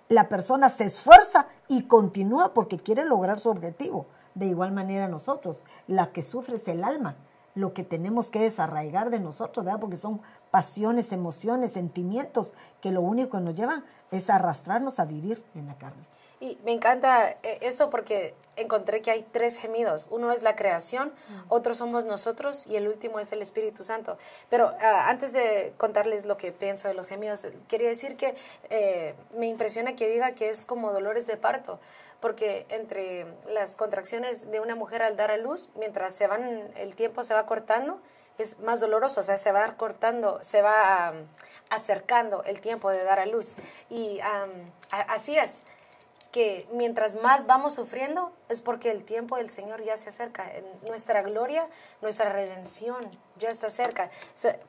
la 0.09 0.31
persona 0.31 0.71
se 0.71 0.85
esfuerza 0.85 1.49
y 1.69 1.83
continúa 1.83 2.55
porque 2.55 2.79
quiere 2.79 3.05
lograr 3.05 3.39
su 3.41 3.51
objetivo. 3.51 4.07
De 4.35 4.47
igual 4.47 4.73
manera 4.73 5.07
nosotros, 5.07 5.65
la 5.87 6.13
que 6.13 6.23
sufre 6.23 6.57
es 6.57 6.67
el 6.67 6.83
alma, 6.83 7.17
lo 7.55 7.73
que 7.73 7.85
tenemos 7.85 8.31
que 8.31 8.41
desarraigar 8.41 9.11
de 9.11 9.21
nosotros, 9.21 9.65
¿verdad? 9.65 9.81
Porque 9.81 9.97
son 9.97 10.21
pasiones, 10.51 11.13
emociones, 11.13 11.73
sentimientos 11.73 12.53
que 12.81 12.91
lo 12.91 13.01
único 13.01 13.39
que 13.39 13.45
nos 13.45 13.55
llevan 13.55 13.85
es 14.11 14.31
arrastrarnos 14.31 14.99
a 14.99 15.05
vivir 15.05 15.43
en 15.55 15.67
la 15.67 15.77
carne. 15.77 16.05
Y 16.41 16.59
me 16.65 16.73
encanta 16.73 17.31
eh, 17.31 17.59
eso 17.63 17.91
porque 17.91 18.35
encontré 18.57 19.01
que 19.01 19.11
hay 19.11 19.27
tres 19.33 19.59
gemidos. 19.59 20.09
Uno 20.11 20.33
es 20.33 20.43
la 20.43 20.57
creación, 20.57 21.13
otro 21.49 21.75
somos 21.75 22.05
nosotros 22.05 22.67
y 22.67 22.77
el 22.77 22.89
último 22.89 23.19
es 23.19 23.33
el 23.33 23.41
Espíritu 23.41 23.83
Santo. 23.83 24.19
Pero 24.51 24.73
ah, 24.81 25.09
antes 25.09 25.33
de 25.33 25.73
contarles 25.77 26.27
lo 26.27 26.37
que 26.37 26.53
pienso 26.53 26.89
de 26.89 26.95
los 26.95 27.09
gemidos, 27.09 27.47
quería 27.69 27.89
decir 27.89 28.17
que 28.17 28.35
eh, 28.69 29.15
me 29.39 29.47
impresiona 29.47 29.97
que 29.97 30.09
diga 30.09 30.33
que 30.33 30.51
es 30.51 30.67
como 30.67 30.93
dolores 30.93 31.27
de 31.27 31.37
parto, 31.37 31.79
porque 32.25 32.65
entre 32.71 33.27
las 33.51 33.77
contracciones 33.77 34.51
de 34.51 34.59
una 34.59 34.75
mujer 34.75 35.03
al 35.03 35.15
dar 35.15 35.31
a 35.31 35.37
luz, 35.37 35.69
mientras 35.75 36.15
se 36.15 36.27
van, 36.27 36.73
el 36.75 36.95
tiempo 36.95 37.23
se 37.23 37.35
va 37.35 37.45
cortando, 37.45 38.01
es 38.39 38.61
más 38.61 38.81
doloroso, 38.81 39.21
o 39.21 39.23
sea, 39.23 39.37
se 39.37 39.53
va 39.53 39.77
cortando, 39.77 40.43
se 40.43 40.63
va 40.63 41.13
acercando 41.69 42.43
el 42.45 42.63
tiempo 42.63 42.89
de 42.89 43.05
dar 43.05 43.19
a 43.19 43.27
luz. 43.27 43.57
Y 43.91 44.21
así 44.91 45.37
es 45.37 45.65
que 46.33 46.67
mientras 46.73 47.15
más 47.15 47.47
vamos 47.47 47.75
sufriendo 47.75 48.33
es 48.49 48.63
porque 48.63 48.91
el 48.91 49.05
tiempo 49.05 49.37
del 49.37 49.51
Señor 49.51 49.83
ya 49.83 49.99
se 49.99 50.09
acerca. 50.09 50.51
Nuestra 50.87 51.21
gloria, 51.21 51.69
nuestra 52.01 52.33
redención 52.33 53.03
ya 53.37 53.51
está 53.51 53.69
cerca. 53.69 54.09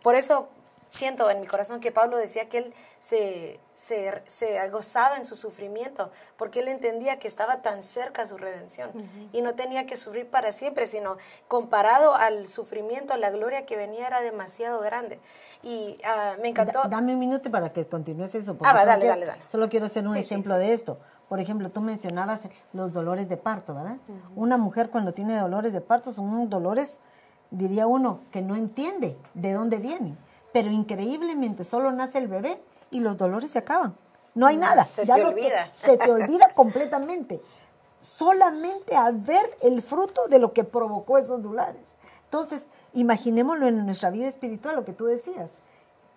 por 0.03 0.15
eso 0.15 0.49
siento 0.95 1.29
en 1.29 1.41
mi 1.41 1.47
corazón 1.47 1.79
que 1.79 1.91
Pablo 1.91 2.17
decía 2.17 2.49
que 2.49 2.57
él 2.59 2.73
se, 2.99 3.59
se, 3.75 4.69
gozaba 4.69 5.17
en 5.17 5.25
su 5.25 5.35
sufrimiento, 5.35 6.11
porque 6.37 6.61
él 6.61 6.67
entendía 6.67 7.19
que 7.19 7.27
estaba 7.27 7.61
tan 7.61 7.83
cerca 7.83 8.25
su 8.25 8.37
redención 8.37 8.89
y 9.33 9.41
no 9.41 9.53
tenía 9.53 9.85
que 9.85 9.97
sufrir 9.97 10.27
para 10.27 10.51
siempre, 10.51 10.85
sino 10.85 11.17
comparado 11.47 12.15
al 12.15 12.47
sufrimiento, 12.47 13.15
la 13.17 13.29
gloria 13.29 13.65
que 13.65 13.75
venía 13.75 14.07
era 14.07 14.21
demasiado 14.21 14.81
grande. 14.81 15.19
Y 15.63 15.97
ah, 16.05 16.35
me 16.41 16.49
encantó. 16.49 16.83
dame 16.89 17.13
un 17.13 17.19
minuto 17.19 17.49
para 17.51 17.71
que 17.73 17.85
continúes 17.85 18.33
eso. 18.35 18.55
Ah, 18.61 18.73
va, 18.73 18.85
dale, 18.85 19.05
dale, 19.05 19.25
dale. 19.25 19.41
Solo 19.47 19.69
quiero 19.69 19.87
hacer 19.87 20.07
un 20.07 20.15
ejemplo 20.15 20.57
de 20.57 20.73
esto. 20.73 20.99
Por 21.27 21.39
ejemplo, 21.39 21.69
tú 21.69 21.81
mencionabas 21.81 22.41
los 22.71 22.93
dolores 22.93 23.27
de 23.29 23.37
parto, 23.37 23.73
¿verdad? 23.73 23.97
Una 24.35 24.57
mujer 24.57 24.89
cuando 24.89 25.13
tiene 25.13 25.35
dolores 25.37 25.73
de 25.73 25.81
parto 25.81 26.13
son 26.13 26.49
dolores, 26.49 26.99
diría 27.49 27.87
uno, 27.87 28.21
que 28.31 28.41
no 28.41 28.55
entiende 28.55 29.17
de 29.33 29.53
dónde 29.53 29.77
vienen. 29.77 30.17
Pero 30.55 30.71
increíblemente 30.71 31.65
solo 31.65 31.91
nace 31.91 32.17
el 32.17 32.29
bebé 32.29 32.61
y 32.89 33.01
los 33.01 33.17
dolores 33.17 33.51
se 33.51 33.59
acaban. 33.59 33.93
No 34.35 34.47
hay 34.47 34.55
nada. 34.55 34.87
Se 34.89 35.05
te 35.05 35.11
olvida. 35.21 35.67
se 35.73 35.97
te 35.97 36.09
olvida 36.09 36.53
completamente. 36.55 37.41
Solamente 37.99 38.95
al 38.95 39.17
ver 39.17 39.57
el 39.61 39.81
fruto 39.81 40.29
de 40.29 40.39
lo 40.39 40.53
que 40.53 40.63
provocó 40.63 41.17
esos 41.17 41.43
dolores. 41.43 41.97
Entonces, 42.23 42.69
imaginémoslo 42.93 43.67
en 43.67 43.85
nuestra 43.85 44.11
vida 44.11 44.29
espiritual, 44.29 44.77
lo 44.77 44.85
que 44.85 44.93
tú 44.93 45.07
decías. 45.07 45.51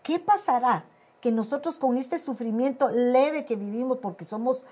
¿Qué 0.05 0.21
pasará? 0.21 0.85
Que 1.21 1.33
nosotros 1.33 1.77
con 1.77 1.97
este 1.97 2.21
sufrimiento 2.21 2.91
leve 2.91 3.45
que 3.45 3.57
vivimos 3.57 3.99
porque 3.99 4.25
somos 4.25 4.63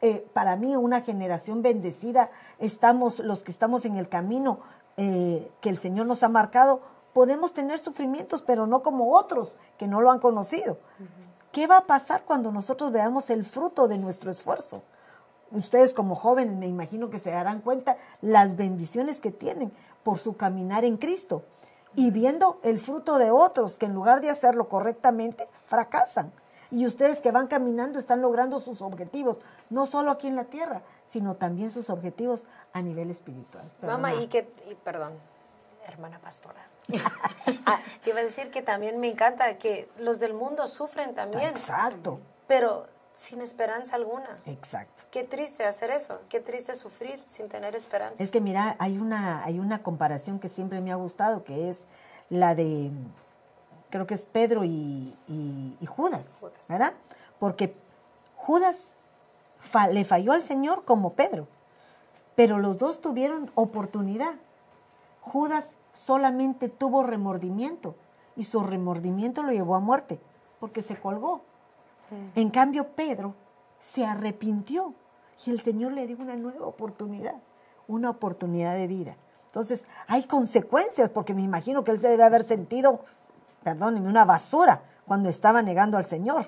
eh, 0.00 0.26
para 0.32 0.56
mí 0.56 0.74
una 0.74 1.00
generación 1.02 1.62
bendecida, 1.62 2.32
estamos 2.58 3.20
los 3.20 3.44
que 3.44 3.52
estamos 3.52 3.84
en 3.84 3.98
el 3.98 4.08
camino 4.08 4.58
eh, 4.96 5.48
que 5.60 5.68
el 5.68 5.78
Señor 5.78 6.06
nos 6.06 6.24
ha 6.24 6.28
marcado, 6.28 6.82
podemos 7.12 7.52
tener 7.52 7.78
sufrimientos, 7.78 8.42
pero 8.42 8.66
no 8.66 8.82
como 8.82 9.14
otros 9.14 9.52
que 9.78 9.86
no 9.86 10.00
lo 10.00 10.10
han 10.10 10.18
conocido. 10.18 10.78
¿Qué 11.50 11.66
va 11.66 11.78
a 11.78 11.86
pasar 11.86 12.24
cuando 12.24 12.50
nosotros 12.50 12.92
veamos 12.92 13.28
el 13.30 13.44
fruto 13.44 13.88
de 13.88 13.98
nuestro 13.98 14.30
esfuerzo? 14.30 14.82
Ustedes 15.50 15.92
como 15.92 16.14
jóvenes 16.14 16.56
me 16.56 16.66
imagino 16.66 17.10
que 17.10 17.18
se 17.18 17.30
darán 17.30 17.60
cuenta 17.60 17.98
las 18.22 18.56
bendiciones 18.56 19.20
que 19.20 19.32
tienen 19.32 19.70
por 20.02 20.18
su 20.18 20.36
caminar 20.36 20.84
en 20.84 20.96
Cristo 20.96 21.42
y 21.94 22.10
viendo 22.10 22.58
el 22.62 22.80
fruto 22.80 23.18
de 23.18 23.30
otros 23.30 23.76
que 23.76 23.86
en 23.86 23.94
lugar 23.94 24.22
de 24.22 24.30
hacerlo 24.30 24.68
correctamente, 24.68 25.46
fracasan 25.66 26.32
y 26.70 26.86
ustedes 26.86 27.20
que 27.20 27.30
van 27.30 27.48
caminando 27.48 27.98
están 27.98 28.22
logrando 28.22 28.58
sus 28.58 28.80
objetivos, 28.80 29.36
no 29.68 29.84
solo 29.84 30.10
aquí 30.10 30.26
en 30.26 30.36
la 30.36 30.44
tierra, 30.44 30.80
sino 31.04 31.36
también 31.36 31.70
sus 31.70 31.90
objetivos 31.90 32.46
a 32.72 32.80
nivel 32.80 33.10
espiritual. 33.10 33.70
Mamá, 33.82 34.14
y 34.14 34.26
que, 34.28 34.44
perdón, 34.82 35.12
hermana 35.86 36.18
pastora. 36.18 36.71
ah, 37.66 37.80
iba 38.06 38.20
a 38.20 38.22
decir 38.22 38.50
que 38.50 38.62
también 38.62 39.00
me 39.00 39.10
encanta 39.10 39.58
que 39.58 39.88
los 39.98 40.20
del 40.20 40.34
mundo 40.34 40.66
sufren 40.66 41.14
también. 41.14 41.50
Exacto. 41.50 42.20
Pero 42.48 42.86
sin 43.12 43.40
esperanza 43.40 43.96
alguna. 43.96 44.38
Exacto. 44.46 45.04
Qué 45.10 45.24
triste 45.24 45.64
hacer 45.64 45.90
eso, 45.90 46.20
qué 46.28 46.40
triste 46.40 46.74
sufrir 46.74 47.22
sin 47.26 47.48
tener 47.48 47.74
esperanza. 47.76 48.22
Es 48.22 48.30
que 48.30 48.40
mira, 48.40 48.76
hay 48.78 48.98
una, 48.98 49.44
hay 49.44 49.58
una 49.58 49.82
comparación 49.82 50.38
que 50.38 50.48
siempre 50.48 50.80
me 50.80 50.92
ha 50.92 50.96
gustado, 50.96 51.44
que 51.44 51.68
es 51.68 51.86
la 52.30 52.54
de 52.54 52.90
creo 53.92 54.06
que 54.06 54.14
es 54.14 54.24
Pedro 54.24 54.64
y, 54.64 55.14
Judas, 55.86 56.38
¿verdad? 56.68 56.94
Porque 57.38 57.74
Judas 58.36 58.86
le 59.92 60.04
falló 60.04 60.32
al 60.32 60.42
Señor 60.42 60.84
como 60.84 61.12
Pedro, 61.12 61.46
pero 62.34 62.58
los 62.58 62.78
dos 62.78 63.02
tuvieron 63.02 63.52
oportunidad. 63.54 64.34
Judas 65.20 65.66
solamente 65.92 66.68
tuvo 66.68 67.02
remordimiento 67.02 67.94
y 68.36 68.44
su 68.44 68.62
remordimiento 68.62 69.42
lo 69.42 69.52
llevó 69.52 69.74
a 69.74 69.80
muerte 69.80 70.20
porque 70.60 70.82
se 70.82 70.96
colgó. 70.96 71.42
En 72.34 72.50
cambio, 72.50 72.88
Pedro 72.88 73.34
se 73.80 74.04
arrepintió 74.04 74.94
y 75.46 75.50
el 75.50 75.60
Señor 75.60 75.92
le 75.92 76.06
dio 76.06 76.18
una 76.18 76.36
nueva 76.36 76.66
oportunidad, 76.66 77.36
una 77.88 78.10
oportunidad 78.10 78.74
de 78.74 78.86
vida. 78.86 79.16
Entonces, 79.46 79.84
hay 80.06 80.24
consecuencias 80.24 81.08
porque 81.10 81.34
me 81.34 81.42
imagino 81.42 81.84
que 81.84 81.90
él 81.90 81.98
se 81.98 82.08
debe 82.08 82.24
haber 82.24 82.44
sentido 82.44 83.00
perdónenme, 83.62 84.08
una 84.08 84.24
basura 84.24 84.82
cuando 85.06 85.28
estaba 85.28 85.62
negando 85.62 85.96
al 85.96 86.04
Señor. 86.04 86.46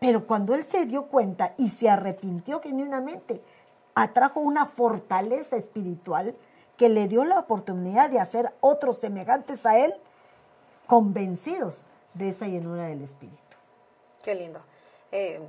Pero 0.00 0.26
cuando 0.26 0.54
él 0.54 0.64
se 0.64 0.86
dio 0.86 1.06
cuenta 1.06 1.54
y 1.56 1.70
se 1.70 1.88
arrepintió 1.88 2.60
genuinamente, 2.60 3.42
atrajo 3.94 4.40
una 4.40 4.66
fortaleza 4.66 5.56
espiritual 5.56 6.34
que 6.76 6.88
le 6.88 7.06
dio 7.08 7.24
la 7.24 7.38
oportunidad 7.38 8.10
de 8.10 8.18
hacer 8.20 8.52
otros 8.60 8.98
semejantes 8.98 9.64
a 9.66 9.78
él, 9.78 9.94
convencidos 10.86 11.86
de 12.14 12.28
esa 12.28 12.46
llenura 12.46 12.84
del 12.86 13.02
Espíritu. 13.02 13.38
Qué 14.22 14.34
lindo. 14.34 14.60
Eh, 15.12 15.40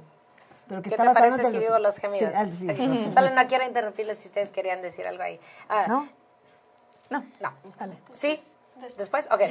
Pero 0.67 0.81
que 0.81 0.89
¿Qué 0.89 0.97
te 0.97 1.03
parece 1.03 1.43
si 1.45 1.53
de 1.53 1.59
digo 1.59 1.79
los 1.79 1.97
gemidos? 1.97 2.31
Sí, 2.53 2.67
ah, 2.69 3.21
no 3.35 3.47
quiero 3.47 3.65
interrumpirles 3.65 4.19
si 4.19 4.27
ustedes 4.27 4.51
querían 4.51 4.81
decir 4.81 5.07
algo 5.07 5.23
ahí. 5.23 5.39
Ah, 5.69 5.85
¿No? 5.87 6.07
No, 7.09 7.23
No. 7.39 7.53
dale. 7.77 7.97
¿Sí? 8.13 8.39
¿Después? 8.97 9.27
Ok. 9.31 9.41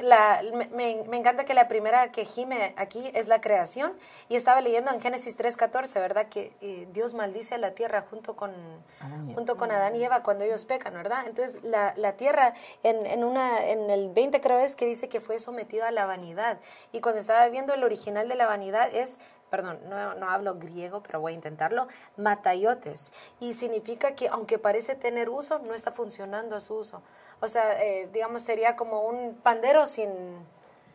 La- 0.00 0.42
me, 0.72 1.02
me- 1.04 1.16
encanta 1.16 1.44
que 1.44 1.54
la 1.54 1.66
primera 1.66 2.12
que 2.12 2.24
gime 2.24 2.72
aquí 2.76 3.10
es 3.14 3.26
la 3.28 3.40
creación. 3.40 3.92
Y 4.28 4.36
estaba 4.36 4.60
leyendo 4.60 4.92
en 4.92 5.00
Génesis 5.00 5.36
3.14, 5.36 5.94
¿verdad? 6.00 6.26
Que 6.28 6.52
eh, 6.60 6.86
Dios 6.92 7.14
maldice 7.14 7.56
a 7.56 7.58
la 7.58 7.72
tierra 7.72 8.04
junto 8.08 8.36
con 8.36 8.50
Adán 9.00 9.26
y 9.26 9.30
Eva. 9.30 9.34
junto 9.34 9.56
con 9.56 9.70
Adán 9.72 9.96
y 9.96 10.04
Eva 10.04 10.22
cuando 10.22 10.44
ellos 10.44 10.64
pecan, 10.64 10.94
¿verdad? 10.94 11.24
Entonces 11.26 11.62
la, 11.64 11.94
la 11.96 12.12
tierra 12.12 12.54
en, 12.84 13.06
en, 13.06 13.24
una, 13.24 13.64
en 13.66 13.90
el 13.90 14.10
20 14.10 14.40
creo 14.40 14.58
es 14.60 14.76
que 14.76 14.86
dice 14.86 15.08
que 15.08 15.20
fue 15.20 15.40
sometido 15.40 15.84
a 15.84 15.90
la 15.90 16.06
vanidad. 16.06 16.58
Y 16.92 17.00
cuando 17.00 17.20
estaba 17.20 17.46
viendo 17.48 17.74
el 17.74 17.82
original 17.82 18.28
de 18.28 18.36
la 18.36 18.46
vanidad 18.46 18.88
es 18.94 19.18
perdón, 19.50 19.80
no, 19.88 20.14
no 20.16 20.28
hablo 20.30 20.56
griego, 20.56 21.02
pero 21.02 21.20
voy 21.22 21.32
a 21.32 21.34
intentarlo, 21.34 21.88
matayotes. 22.18 23.14
Y 23.40 23.54
significa 23.54 24.14
que 24.14 24.28
aunque 24.28 24.58
parece 24.58 24.94
tener 24.94 25.30
uso, 25.30 25.58
no 25.60 25.72
está 25.74 25.90
funcionando 25.90 26.54
a 26.54 26.60
su 26.60 26.74
uso. 26.76 27.02
O 27.40 27.48
sea, 27.48 27.82
eh, 27.82 28.08
digamos, 28.12 28.42
sería 28.42 28.76
como 28.76 29.02
un 29.02 29.34
pandero 29.42 29.86
sin... 29.86 30.08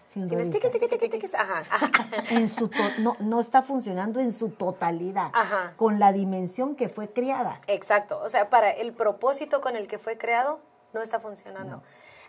Sin 0.09 0.27
sin 0.27 0.35
rueditas. 0.37 0.61
tiqui, 0.71 0.79
tiqui, 0.79 0.97
tiqui, 0.99 1.19
tiqui. 1.19 1.35
Ajá, 1.35 1.63
ajá. 1.71 1.89
En 2.29 2.47
su 2.47 2.67
to- 2.67 2.77
no, 2.99 3.15
no 3.19 3.39
está 3.39 3.63
funcionando 3.63 4.19
en 4.19 4.31
su 4.31 4.49
totalidad, 4.49 5.31
Ajá. 5.33 5.73
con 5.75 5.97
la 5.99 6.13
dimensión 6.13 6.75
que 6.75 6.87
fue 6.87 7.09
criada. 7.11 7.57
Exacto, 7.65 8.19
o 8.23 8.29
sea, 8.29 8.47
para 8.51 8.69
el 8.69 8.93
propósito 8.93 9.59
con 9.59 9.75
el 9.75 9.87
que 9.87 9.97
fue 9.97 10.17
creado, 10.19 10.59
no 10.93 11.01
está 11.01 11.19
funcionando. 11.19 11.81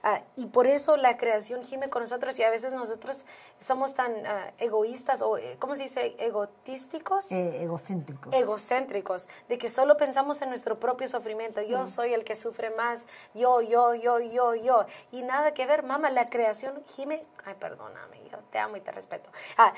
Ah, 0.06 0.20
y 0.36 0.44
por 0.46 0.66
eso 0.66 0.98
la 0.98 1.16
creación 1.16 1.64
gime 1.64 1.88
con 1.88 2.02
nosotros 2.02 2.38
y 2.38 2.42
a 2.42 2.50
veces 2.50 2.74
nosotros 2.74 3.24
somos 3.58 3.94
tan 3.94 4.12
ah, 4.26 4.52
egoístas 4.58 5.22
o, 5.22 5.38
eh, 5.38 5.56
¿cómo 5.58 5.74
se 5.76 5.84
dice? 5.84 6.14
Egotísticos. 6.18 7.32
eh, 7.32 7.62
egocéntricos. 7.62 8.34
egocéntricos, 8.34 9.28
de 9.48 9.56
que 9.56 9.70
solo 9.70 9.96
pensamos 9.96 10.42
en 10.42 10.50
nuestro 10.50 10.78
propio 10.78 11.08
sufrimiento. 11.08 11.62
Yo 11.62 11.86
soy 11.86 12.12
el 12.12 12.22
que 12.22 12.34
sufre 12.34 12.68
más, 12.68 13.08
yo, 13.32 13.62
yo, 13.62 13.94
yo, 13.94 14.20
yo, 14.20 14.54
yo. 14.54 14.84
Y 15.10 15.22
nada 15.22 15.54
que 15.54 15.64
ver, 15.64 15.82
mamá, 15.84 16.10
la 16.10 16.28
creación 16.28 16.82
gime, 16.86 17.24
ay, 17.46 17.54
perdóname, 17.58 18.20
yo 18.30 18.38
te 18.50 18.58
amo 18.58 18.76
y 18.76 18.82
te 18.82 18.92
respeto. 18.92 19.30
Ah, 19.56 19.72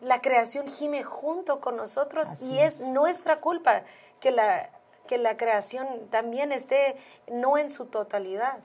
la 0.00 0.22
creación 0.22 0.68
gime 0.68 1.02
junto 1.02 1.60
con 1.60 1.76
nosotros 1.76 2.28
Así 2.32 2.46
y 2.54 2.60
es 2.60 2.80
es. 2.80 2.86
nuestra 2.88 3.40
culpa 3.40 3.82
que 4.20 4.30
la, 4.30 4.70
que 5.06 5.18
la 5.18 5.36
creación 5.36 6.08
también 6.08 6.50
esté 6.50 6.96
no 7.28 7.58
en 7.58 7.68
su 7.68 7.84
totalidad. 7.86 8.58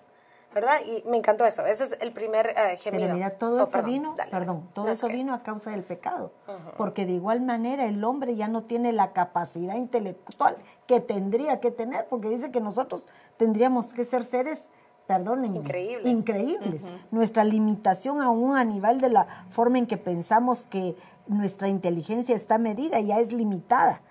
¿Verdad? 0.53 0.77
Y 0.85 1.07
me 1.07 1.17
encantó 1.17 1.45
eso. 1.45 1.63
Ese 1.65 1.83
es 1.83 1.97
el 2.01 2.11
primer 2.11 2.47
eh, 2.47 2.75
gemido. 2.77 3.03
Pero 3.03 3.13
mira, 3.13 3.29
todo 3.37 3.57
Oh, 3.59 3.63
eso 3.63 3.71
perdón, 3.71 3.91
vino, 3.91 4.13
dale. 4.17 4.31
perdón, 4.31 4.69
todo 4.73 4.85
No, 4.85 4.91
es 4.91 4.97
eso 4.97 5.07
que- 5.07 5.13
vino 5.13 5.33
a 5.35 5.43
causa 5.43 5.69
del 5.71 5.83
pecado. 5.83 6.31
Porque 6.77 7.05
de 7.05 7.11
igual 7.13 7.41
manera 7.41 7.85
el 7.85 8.03
hombre 8.03 8.35
ya 8.35 8.47
no 8.47 8.63
tiene 8.63 8.91
la 8.91 9.13
capacidad 9.13 9.75
intelectual 9.75 10.57
que 10.87 10.99
tendría 11.01 11.59
que 11.59 11.69
tener, 11.69 12.07
porque 12.07 12.29
dice 12.29 12.49
que 12.51 12.61
nosotros 12.61 13.05
tendríamos 13.37 13.93
que 13.93 14.05
ser 14.05 14.23
seres, 14.23 14.69
perdónenme, 15.05 15.57
Increíbles. 15.57 16.07
increíbles. 16.19 16.89
Nuestra 17.11 17.43
limitación 17.43 18.19
aún 18.21 18.57
a 18.57 18.63
nivel 18.63 19.01
de 19.01 19.09
la 19.09 19.27
forma 19.49 19.77
en 19.77 19.85
que 19.85 19.97
pensamos 19.97 20.65
que 20.65 20.95
nuestra 21.27 21.67
inteligencia 21.67 22.35
está 22.35 22.57
medida 22.57 22.99
ya 23.01 23.19
es 23.19 23.31
limitada. 23.31 24.01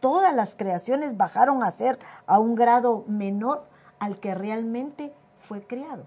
Todas 0.00 0.34
las 0.34 0.54
creaciones 0.54 1.18
bajaron 1.18 1.62
a 1.62 1.70
ser 1.70 1.98
a 2.26 2.38
un 2.38 2.54
grado 2.54 3.04
menor 3.06 3.66
al 3.98 4.18
que 4.18 4.34
realmente 4.34 5.12
fue 5.42 5.62
creado. 5.62 6.04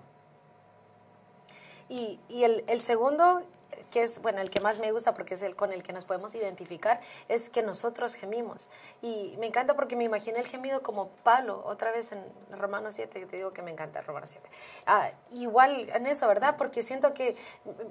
Y, 1.87 2.19
y 2.29 2.43
el, 2.43 2.63
el 2.67 2.81
segundo, 2.81 3.43
es, 4.03 4.21
bueno, 4.21 4.41
el 4.41 4.49
que 4.49 4.59
más 4.59 4.79
me 4.79 4.91
gusta 4.91 5.13
porque 5.13 5.35
es 5.35 5.41
el 5.41 5.55
con 5.55 5.73
el 5.73 5.83
que 5.83 5.93
nos 5.93 6.05
podemos 6.05 6.33
identificar, 6.35 6.99
es 7.27 7.49
que 7.49 7.63
nosotros 7.63 8.15
gemimos. 8.15 8.69
Y 9.01 9.35
me 9.39 9.47
encanta 9.47 9.75
porque 9.75 9.95
me 9.95 10.03
imaginé 10.03 10.39
el 10.39 10.47
gemido 10.47 10.81
como 10.81 11.09
Pablo, 11.23 11.63
otra 11.65 11.91
vez 11.91 12.11
en 12.11 12.23
Romanos 12.51 12.95
7, 12.95 13.19
que 13.19 13.25
te 13.25 13.37
digo 13.37 13.53
que 13.53 13.61
me 13.61 13.71
encanta 13.71 14.01
Romanos 14.01 14.29
7. 14.31 14.49
Ah, 14.85 15.11
igual 15.31 15.89
en 15.89 16.07
eso, 16.07 16.27
¿verdad? 16.27 16.55
Porque 16.57 16.83
siento 16.83 17.13
que 17.13 17.35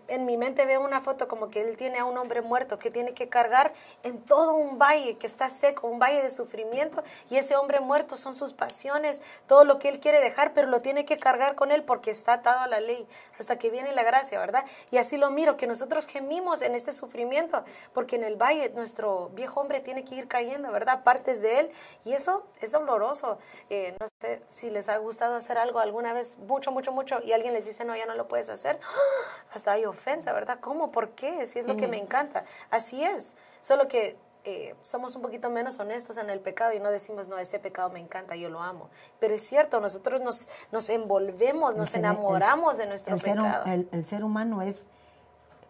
en 0.08 0.26
mi 0.26 0.36
mente 0.36 0.66
veo 0.66 0.80
una 0.80 1.00
foto 1.00 1.28
como 1.28 1.50
que 1.50 1.60
él 1.62 1.76
tiene 1.76 1.98
a 1.98 2.04
un 2.04 2.16
hombre 2.18 2.42
muerto 2.42 2.78
que 2.78 2.90
tiene 2.90 3.14
que 3.14 3.28
cargar 3.28 3.72
en 4.02 4.22
todo 4.22 4.54
un 4.54 4.78
valle 4.78 5.16
que 5.16 5.26
está 5.26 5.48
seco, 5.48 5.86
un 5.86 5.98
valle 5.98 6.22
de 6.22 6.30
sufrimiento, 6.30 7.02
y 7.30 7.36
ese 7.36 7.56
hombre 7.56 7.80
muerto 7.80 8.16
son 8.16 8.34
sus 8.34 8.52
pasiones, 8.52 9.22
todo 9.46 9.64
lo 9.64 9.78
que 9.78 9.88
él 9.88 10.00
quiere 10.00 10.20
dejar, 10.20 10.52
pero 10.54 10.68
lo 10.68 10.80
tiene 10.80 11.04
que 11.04 11.18
cargar 11.18 11.54
con 11.54 11.70
él 11.70 11.84
porque 11.84 12.10
está 12.10 12.34
atado 12.34 12.60
a 12.60 12.68
la 12.68 12.80
ley 12.80 13.06
hasta 13.38 13.58
que 13.58 13.70
viene 13.70 13.92
la 13.92 14.02
gracia, 14.02 14.38
¿verdad? 14.38 14.64
Y 14.90 14.98
así 14.98 15.16
lo 15.16 15.30
miro, 15.30 15.56
que 15.56 15.66
nosotros 15.66 15.93
gemimos 16.02 16.60
en 16.62 16.74
este 16.74 16.92
sufrimiento, 16.92 17.64
porque 17.92 18.16
en 18.16 18.24
el 18.24 18.36
valle 18.36 18.70
nuestro 18.70 19.28
viejo 19.30 19.60
hombre 19.60 19.80
tiene 19.80 20.04
que 20.04 20.16
ir 20.16 20.26
cayendo, 20.28 20.70
¿verdad? 20.72 21.04
Partes 21.04 21.40
de 21.40 21.60
él, 21.60 21.70
y 22.04 22.12
eso 22.12 22.44
es 22.60 22.72
doloroso. 22.72 23.38
Eh, 23.70 23.96
no 24.00 24.06
sé 24.20 24.42
si 24.48 24.70
les 24.70 24.88
ha 24.88 24.96
gustado 24.98 25.36
hacer 25.36 25.56
algo 25.58 25.78
alguna 25.78 26.12
vez, 26.12 26.36
mucho, 26.38 26.72
mucho, 26.72 26.90
mucho, 26.92 27.20
y 27.24 27.32
alguien 27.32 27.54
les 27.54 27.64
dice, 27.66 27.84
no, 27.84 27.94
ya 27.96 28.06
no 28.06 28.14
lo 28.14 28.26
puedes 28.26 28.50
hacer, 28.50 28.80
hasta 29.54 29.72
hay 29.72 29.84
ofensa, 29.84 30.32
¿verdad? 30.32 30.58
¿Cómo? 30.60 30.90
¿Por 30.90 31.10
qué? 31.10 31.46
Si 31.46 31.58
es 31.60 31.66
lo 31.66 31.76
que 31.76 31.86
me 31.86 31.96
encanta. 31.98 32.44
Así 32.70 33.04
es, 33.04 33.36
solo 33.60 33.86
que 33.88 34.16
eh, 34.46 34.74
somos 34.82 35.16
un 35.16 35.22
poquito 35.22 35.48
menos 35.48 35.78
honestos 35.78 36.18
en 36.18 36.28
el 36.28 36.38
pecado 36.38 36.74
y 36.74 36.78
no 36.80 36.90
decimos, 36.90 37.28
no, 37.28 37.38
ese 37.38 37.58
pecado 37.58 37.88
me 37.88 37.98
encanta, 37.98 38.36
yo 38.36 38.50
lo 38.50 38.60
amo. 38.60 38.90
Pero 39.18 39.34
es 39.34 39.40
cierto, 39.42 39.80
nosotros 39.80 40.20
nos, 40.20 40.48
nos 40.70 40.90
envolvemos, 40.90 41.74
nos 41.76 41.88
ser- 41.88 42.00
enamoramos 42.00 42.72
el- 42.74 42.78
de 42.82 42.86
nuestro 42.88 43.14
el 43.14 43.20
ser, 43.22 43.36
pecado. 43.36 43.64
el, 43.64 43.88
el 43.90 44.04
ser 44.04 44.22
humano 44.22 44.60
es 44.60 44.84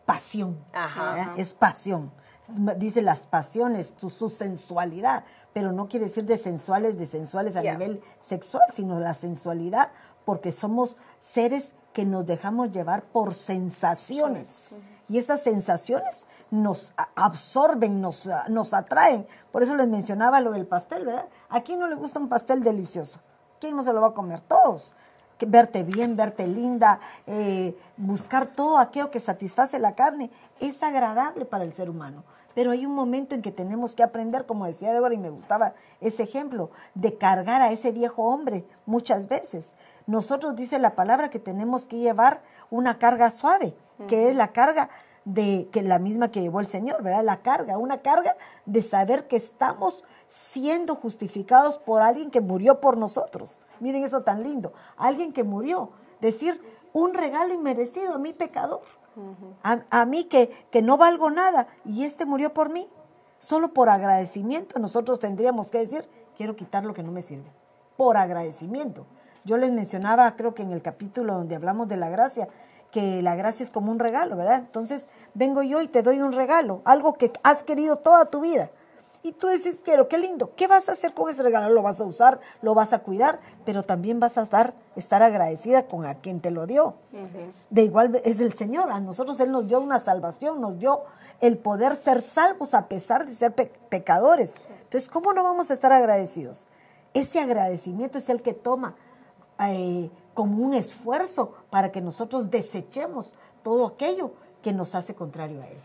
pasión, 0.05 0.59
Ajá. 0.73 1.33
es 1.37 1.53
pasión. 1.53 2.13
Dice 2.77 3.01
las 3.01 3.27
pasiones, 3.27 3.95
su, 3.99 4.11
su 4.11 4.29
sensualidad, 4.29 5.25
pero 5.55 5.73
no 5.73 5.89
quiere 5.89 6.07
decir 6.07 6.25
de 6.27 6.37
sensuales, 6.37 6.99
de 6.99 7.07
sensuales 7.07 7.57
a 7.57 7.63
nivel 7.73 8.03
sexual, 8.21 8.65
sino 8.75 9.01
la 9.01 9.15
sensualidad, 9.15 9.91
porque 10.27 10.53
somos 10.53 10.99
seres 11.21 11.73
que 11.95 12.05
nos 12.05 12.27
dejamos 12.27 12.71
llevar 12.71 13.05
por 13.05 13.33
sensaciones. 13.35 14.49
Y 15.09 15.19
esas 15.19 15.43
sensaciones 15.43 16.27
nos 16.51 16.93
absorben, 17.15 18.01
nos, 18.01 18.27
a- 18.27 18.49
nos 18.49 18.75
atraen. 18.75 19.27
Por 19.53 19.63
eso 19.63 19.77
les 19.77 19.87
mencionaba 19.89 20.41
lo 20.41 20.53
del 20.53 20.67
pastel, 20.67 21.05
¿verdad? 21.07 21.29
¿A 21.49 21.63
quién 21.63 21.79
no 21.79 21.87
le 21.89 21.95
gusta 21.95 22.19
un 22.19 22.29
pastel 22.29 22.63
delicioso? 22.63 23.21
¿Quién 23.61 23.77
no 23.77 23.83
se 23.83 23.93
lo 23.93 24.01
va 24.01 24.09
a 24.09 24.13
comer? 24.15 24.41
Todos. 24.41 24.95
Verte 25.47 25.83
bien, 25.83 26.17
verte 26.17 26.47
linda, 26.47 27.01
eh, 27.27 27.77
buscar 27.97 28.47
todo 28.47 28.79
aquello 28.79 29.11
que 29.11 29.21
satisface 29.21 29.79
la 29.79 29.95
carne, 29.95 30.31
es 30.61 30.83
agradable 30.83 31.45
para 31.45 31.65
el 31.65 31.73
ser 31.73 31.91
humano. 31.91 32.25
Pero 32.55 32.71
hay 32.71 32.87
un 32.87 32.95
momento 32.95 33.35
en 33.35 33.43
que 33.43 33.51
tenemos 33.51 33.95
que 33.95 34.03
aprender, 34.03 34.47
como 34.47 34.67
decía 34.67 34.93
Débora, 34.93 35.15
y 35.15 35.19
me 35.19 35.31
gustaba 35.31 35.75
ese 36.01 36.23
ejemplo, 36.23 36.71
de 36.95 37.19
cargar 37.19 37.63
a 37.63 37.73
ese 37.73 37.91
viejo 37.91 38.23
hombre 38.23 38.65
muchas 38.87 39.29
veces. 39.29 39.75
Nosotros 40.07 40.55
dice 40.55 40.79
la 40.79 40.95
palabra 40.95 41.31
que 41.31 41.41
tenemos 41.41 41.87
que 41.87 41.99
llevar 41.99 42.43
una 42.71 42.99
carga 42.99 43.31
suave, 43.31 43.75
que 44.07 44.29
es 44.29 44.37
la 44.37 44.53
carga 44.53 44.89
de 45.25 45.69
que 45.73 45.83
la 45.83 45.99
misma 45.99 46.31
que 46.31 46.43
llevó 46.43 46.61
el 46.61 46.67
Señor, 46.67 47.03
¿verdad? 47.03 47.25
La 47.25 47.43
carga, 47.43 47.79
una 47.79 48.03
carga 48.03 48.37
de 48.67 48.83
saber 48.83 49.27
que 49.27 49.37
estamos 49.37 50.05
siendo 50.29 50.95
justificados 50.97 51.79
por 51.79 52.03
alguien 52.03 52.31
que 52.31 52.41
murió 52.41 52.81
por 52.81 52.97
nosotros. 52.97 53.59
Miren 53.81 54.05
eso 54.05 54.23
tan 54.23 54.43
lindo, 54.43 54.73
alguien 54.97 55.33
que 55.33 55.45
murió, 55.45 55.91
decir 56.21 56.61
un 56.93 57.15
regalo 57.15 57.55
inmerecido 57.55 58.15
a 58.15 58.19
mi 58.19 58.33
pecador, 58.33 58.83
a, 59.63 59.81
a 59.91 60.07
mí 60.07 60.25
que, 60.25 60.51
que 60.71 60.83
no 60.83 60.97
valgo 60.97 61.31
nada 61.31 61.69
y 61.85 62.05
este 62.05 62.25
murió 62.27 62.53
por 62.53 62.71
mí. 62.71 62.89
Solo 63.39 63.75
por 63.75 63.89
agradecimiento 63.89 64.79
nosotros 64.79 65.19
tendríamos 65.19 65.71
que 65.71 65.79
decir, 65.79 66.09
quiero 66.37 66.57
quitar 66.57 66.85
lo 66.85 66.95
que 66.95 67.03
no 67.03 67.13
me 67.13 67.23
sirve, 67.23 67.51
por 67.97 68.17
agradecimiento. 68.17 69.07
Yo 69.45 69.59
les 69.59 69.73
mencionaba, 69.73 70.35
creo 70.37 70.55
que 70.55 70.63
en 70.63 70.73
el 70.73 70.81
capítulo 70.81 71.35
donde 71.35 71.55
hablamos 71.55 71.89
de 71.89 71.97
la 71.97 72.09
gracia, 72.09 72.49
que 72.91 73.23
la 73.23 73.35
gracia 73.35 73.65
es 73.65 73.71
como 73.71 73.91
un 73.91 73.99
regalo, 73.99 74.37
¿verdad? 74.37 74.57
Entonces 74.57 75.09
vengo 75.35 75.63
yo 75.63 75.83
y 75.83 75.89
te 75.89 76.03
doy 76.03 76.21
un 76.21 76.33
regalo, 76.33 76.81
algo 76.85 77.15
que 77.15 77.33
has 77.43 77.65
querido 77.65 77.97
toda 77.97 78.27
tu 78.27 78.41
vida. 78.41 78.71
Y 79.27 79.33
tú 79.33 79.49
dices, 79.49 79.81
pero 79.83 80.07
qué 80.07 80.19
lindo, 80.19 80.53
¿qué 80.55 80.67
vas 80.67 80.91
a 80.91 80.93
hacer 80.93 81.15
con 81.15 81.31
ese 81.31 81.43
regalo? 81.43 81.71
Lo 81.71 81.81
vas 81.81 81.99
a 81.99 82.05
usar, 82.05 82.41
lo 82.61 82.75
vas 82.75 82.93
a 82.93 82.99
cuidar, 82.99 83.41
pero 83.65 83.83
también 83.83 84.21
vas 84.21 84.37
a 84.37 84.43
estar, 84.43 84.75
estar 84.97 85.23
agradecida 85.23 85.87
con 85.87 86.05
a 86.05 86.17
quien 86.17 86.41
te 86.43 86.51
lo 86.51 86.67
dio. 86.67 86.97
De 87.71 87.83
igual 87.83 88.21
es 88.23 88.41
el 88.41 88.53
Señor, 88.53 88.93
a 88.93 89.01
nosotros 89.01 89.41
Él 89.41 89.51
nos 89.51 89.67
dio 89.67 89.81
una 89.81 89.99
salvación, 89.99 90.61
nos 90.61 90.79
dio 90.79 91.05
el 91.41 91.57
poder 91.57 91.95
ser 91.97 92.21
salvos 92.21 92.75
a 92.75 92.87
pesar 92.87 93.25
de 93.27 93.33
ser 93.33 93.55
pe- 93.55 93.73
pecadores. 93.89 94.57
Entonces, 94.83 95.09
¿cómo 95.09 95.33
no 95.33 95.43
vamos 95.43 95.71
a 95.71 95.75
estar 95.75 95.91
agradecidos? 95.91 96.69
Ese 97.15 97.41
agradecimiento 97.41 98.19
es 98.19 98.29
el 98.29 98.43
que 98.43 98.53
toma 98.53 98.95
eh, 99.59 100.11
como 100.35 100.63
un 100.63 100.75
esfuerzo 100.75 101.55
para 101.71 101.91
que 101.91 102.03
nosotros 102.03 102.51
desechemos 102.51 103.33
todo 103.63 103.87
aquello 103.87 104.33
que 104.63 104.75
nos 104.75 104.95
hace 104.95 105.15
contrario 105.15 105.63
a 105.63 105.67
Él. 105.69 105.79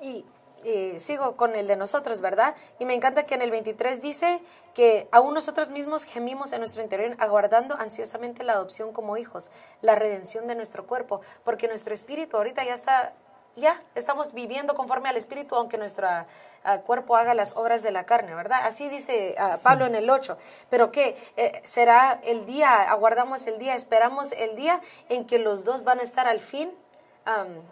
Y, 0.00 0.24
eh, 0.64 1.00
sigo 1.00 1.36
con 1.36 1.54
el 1.56 1.66
de 1.66 1.76
nosotros, 1.76 2.20
¿verdad? 2.20 2.54
Y 2.78 2.84
me 2.84 2.94
encanta 2.94 3.24
que 3.24 3.34
en 3.34 3.42
el 3.42 3.50
23 3.50 4.00
dice 4.00 4.40
que 4.74 5.08
aún 5.10 5.34
nosotros 5.34 5.70
mismos 5.70 6.04
gemimos 6.04 6.52
en 6.52 6.60
nuestro 6.60 6.82
interior 6.82 7.16
aguardando 7.18 7.76
ansiosamente 7.76 8.44
la 8.44 8.54
adopción 8.54 8.92
como 8.92 9.16
hijos, 9.16 9.50
la 9.80 9.94
redención 9.94 10.46
de 10.46 10.54
nuestro 10.54 10.86
cuerpo, 10.86 11.20
porque 11.44 11.68
nuestro 11.68 11.94
espíritu 11.94 12.36
ahorita 12.36 12.64
ya 12.64 12.74
está, 12.74 13.12
ya 13.56 13.80
estamos 13.94 14.32
viviendo 14.32 14.74
conforme 14.74 15.08
al 15.08 15.16
espíritu, 15.16 15.56
aunque 15.56 15.78
nuestro 15.78 16.06
ah, 16.08 16.78
cuerpo 16.86 17.16
haga 17.16 17.34
las 17.34 17.56
obras 17.56 17.82
de 17.82 17.90
la 17.90 18.04
carne, 18.04 18.34
¿verdad? 18.34 18.60
Así 18.62 18.88
dice 18.88 19.34
ah, 19.38 19.56
Pablo 19.64 19.86
en 19.86 19.94
el 19.94 20.08
8. 20.08 20.38
Pero 20.70 20.92
que 20.92 21.16
será 21.64 22.20
el 22.22 22.46
día, 22.46 22.82
aguardamos 22.82 23.46
el 23.46 23.58
día, 23.58 23.74
esperamos 23.74 24.32
el 24.32 24.56
día 24.56 24.80
en 25.08 25.26
que 25.26 25.38
los 25.38 25.64
dos 25.64 25.82
van 25.82 25.98
a 25.98 26.02
estar 26.02 26.26
al 26.26 26.40
fin 26.40 26.72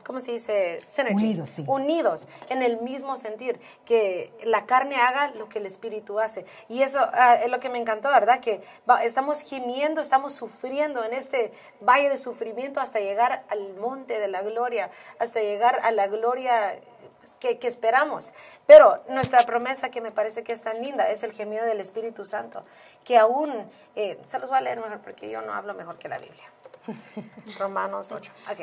¿cómo 0.05 0.21
se 0.21 0.33
dice? 0.33 0.81
Unidos, 1.13 1.51
sí. 1.51 1.65
Unidos 1.67 2.29
en 2.49 2.63
el 2.63 2.81
mismo 2.81 3.17
sentir, 3.17 3.61
que 3.85 4.33
la 4.45 4.67
carne 4.67 4.97
haga 4.97 5.29
lo 5.33 5.49
que 5.49 5.59
el 5.59 5.67
espíritu 5.67 6.19
hace. 6.21 6.45
Y 6.69 6.83
eso 6.83 7.01
ah, 7.13 7.35
es 7.35 7.51
lo 7.51 7.59
que 7.59 7.69
me 7.69 7.79
encantó, 7.79 8.09
¿verdad? 8.09 8.41
Que 8.41 8.61
estamos 9.03 9.43
gimiendo, 9.43 10.01
estamos 10.01 10.33
sufriendo 10.33 11.05
en 11.05 11.13
este 11.13 11.53
valle 11.81 12.09
de 12.09 12.17
sufrimiento 12.17 12.81
hasta 12.81 13.01
llegar 13.01 13.45
al 13.49 13.75
monte 13.75 14.19
de 14.19 14.29
la 14.29 14.43
gloria, 14.43 14.91
hasta 15.19 15.41
llegar 15.41 15.81
a 15.83 15.91
la 15.91 16.07
gloria 16.07 16.79
que, 17.39 17.59
esperamos. 17.63 18.35
Pero 18.67 19.03
nuestra 19.09 19.43
promesa 19.45 19.91
que 19.91 20.01
me 20.01 20.11
parece 20.11 20.43
que 20.43 20.53
es 20.53 20.63
tan 20.63 20.83
linda 20.83 21.11
es 21.11 21.23
el 21.23 21.33
gemido 21.33 21.65
del 21.65 21.81
Espíritu 21.81 22.25
Santo, 22.25 22.65
que 23.05 23.19
aún, 23.19 23.71
eh, 23.97 24.19
se 24.27 24.39
los 24.39 24.49
voy 24.49 24.59
a 24.59 24.63
leer 24.63 24.81
mejor 24.81 25.01
porque 25.01 25.31
yo 25.31 25.43
no 25.43 25.53
hablo 25.53 25.75
mejor 25.75 25.99
que 25.99 26.09
la 26.09 26.19
Biblia. 26.19 26.51
Romanos 27.59 28.13
8. 28.13 28.33
Ok. 28.51 28.61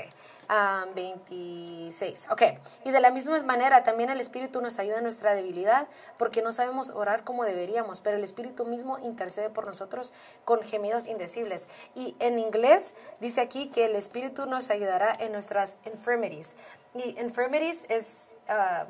26. 0.95 2.29
Ok. 2.31 2.41
Y 2.85 2.91
de 2.91 2.99
la 2.99 3.11
misma 3.11 3.41
manera, 3.43 3.83
también 3.83 4.09
el 4.09 4.19
Espíritu 4.19 4.61
nos 4.61 4.79
ayuda 4.79 4.97
en 4.97 5.03
nuestra 5.03 5.35
debilidad, 5.35 5.87
porque 6.17 6.41
no 6.41 6.51
sabemos 6.51 6.91
orar 6.91 7.23
como 7.23 7.43
deberíamos, 7.43 8.01
pero 8.01 8.17
el 8.17 8.23
Espíritu 8.23 8.65
mismo 8.65 8.97
intercede 8.99 9.49
por 9.49 9.67
nosotros 9.67 10.13
con 10.45 10.61
gemidos 10.61 11.07
indecibles. 11.07 11.67
Y 11.95 12.15
en 12.19 12.39
inglés 12.39 12.93
dice 13.19 13.41
aquí 13.41 13.67
que 13.67 13.85
el 13.85 13.95
Espíritu 13.95 14.45
nos 14.45 14.69
ayudará 14.69 15.13
en 15.19 15.31
nuestras 15.31 15.77
infirmities. 15.85 16.55
Y 16.95 17.19
infirmities 17.19 17.85
es... 17.89 18.35
Ah, 18.47 18.85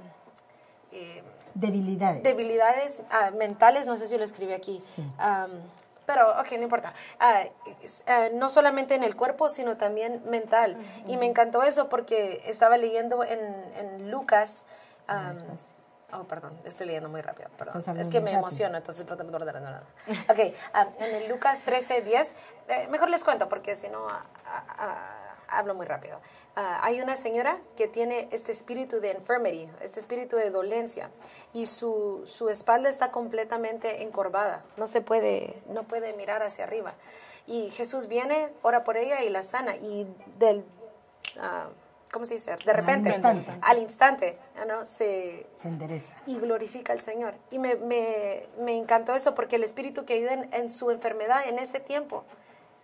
eh, 0.92 1.22
debilidades. 1.54 2.24
Debilidades 2.24 3.02
ah, 3.10 3.32
mentales, 3.32 3.88
no 3.88 3.98
sé 3.98 4.08
si 4.08 4.18
lo 4.18 4.24
escribí 4.24 4.54
aquí. 4.54 4.82
Sí 4.96 5.04
pero 6.08 6.40
ok, 6.40 6.54
no 6.54 6.64
importa. 6.64 6.94
Ah, 7.20 7.44
ah, 8.08 8.30
no 8.34 8.48
solamente 8.48 8.96
en 8.96 9.04
el 9.04 9.16
cuerpo, 9.16 9.50
sino 9.50 9.76
también 9.76 10.24
mental. 10.26 10.78
Y 11.06 11.18
me 11.18 11.26
encantó 11.26 11.62
eso 11.64 11.90
porque 11.90 12.42
estaba 12.46 12.78
leyendo 12.78 13.24
en, 13.26 13.40
en 13.76 14.10
Lucas. 14.10 14.66
oh, 16.14 16.24
perdón, 16.24 16.58
estoy 16.64 16.88
leyendo 16.88 17.10
muy 17.10 17.22
rápido, 17.22 17.50
perdón. 17.58 17.84
Es 18.00 18.10
que 18.10 18.22
me 18.22 18.32
emociona, 18.32 18.78
entonces 18.78 19.06
Ok, 20.30 20.40
en 21.00 21.16
el 21.16 21.28
Lucas 21.28 21.64
13, 21.64 22.02
10, 22.02 22.36
eh, 22.70 22.88
mejor 22.90 23.10
les 23.10 23.26
cuento 23.26 23.50
porque 23.50 23.76
si 23.76 23.90
no 23.90 24.08
hablo 25.48 25.76
muy 25.76 25.86
rápido. 25.86 26.20
Ah, 26.56 26.80
hay 26.84 27.02
una 27.02 27.16
señora 27.16 27.60
que 27.76 27.88
tiene 27.88 28.28
este 28.32 28.52
espíritu 28.52 29.00
de 29.00 29.12
infirmity, 29.12 29.70
este 29.82 30.00
espíritu 30.00 30.36
de 30.36 30.50
dolencia, 30.50 31.10
y 31.54 31.66
su, 31.66 32.22
su, 32.26 32.50
espalda 32.50 32.90
está 32.90 33.12
completamente 33.12 34.04
encorvada, 34.04 34.64
no 34.78 34.88
se 34.88 35.02
puede, 35.02 35.62
no 35.70 35.84
puede 35.84 36.14
mirar 36.14 36.44
hacia 36.44 36.66
arriba. 36.66 36.94
Y 37.46 37.70
Jesús 37.72 38.08
viene, 38.08 38.50
ora 38.62 38.84
por 38.84 38.98
ella 38.98 39.24
y 39.24 39.30
la 39.30 39.44
sana, 39.44 39.76
y 39.78 40.08
del... 40.38 40.66
Uh, 41.38 41.70
¿Cómo 42.12 42.24
se 42.24 42.36
dice? 42.36 42.56
De 42.66 42.72
repente, 42.72 43.14
al 43.62 43.80
instante, 43.80 44.38
¿no? 44.66 44.86
se, 44.86 45.46
se 45.56 45.68
endereza. 45.68 46.14
Y 46.26 46.40
glorifica 46.40 46.94
al 46.94 47.02
Señor. 47.02 47.34
Y 47.52 47.60
me, 47.60 47.76
me, 47.76 48.48
me 48.60 48.78
encantó 48.78 49.14
eso 49.14 49.36
porque 49.36 49.58
el 49.58 49.64
Espíritu 49.66 50.06
que 50.06 50.14
ayuda 50.14 50.34
en, 50.34 50.54
en 50.54 50.70
su 50.70 50.90
enfermedad 50.90 51.48
en 51.48 51.60
ese 51.60 51.82
tiempo, 51.82 52.24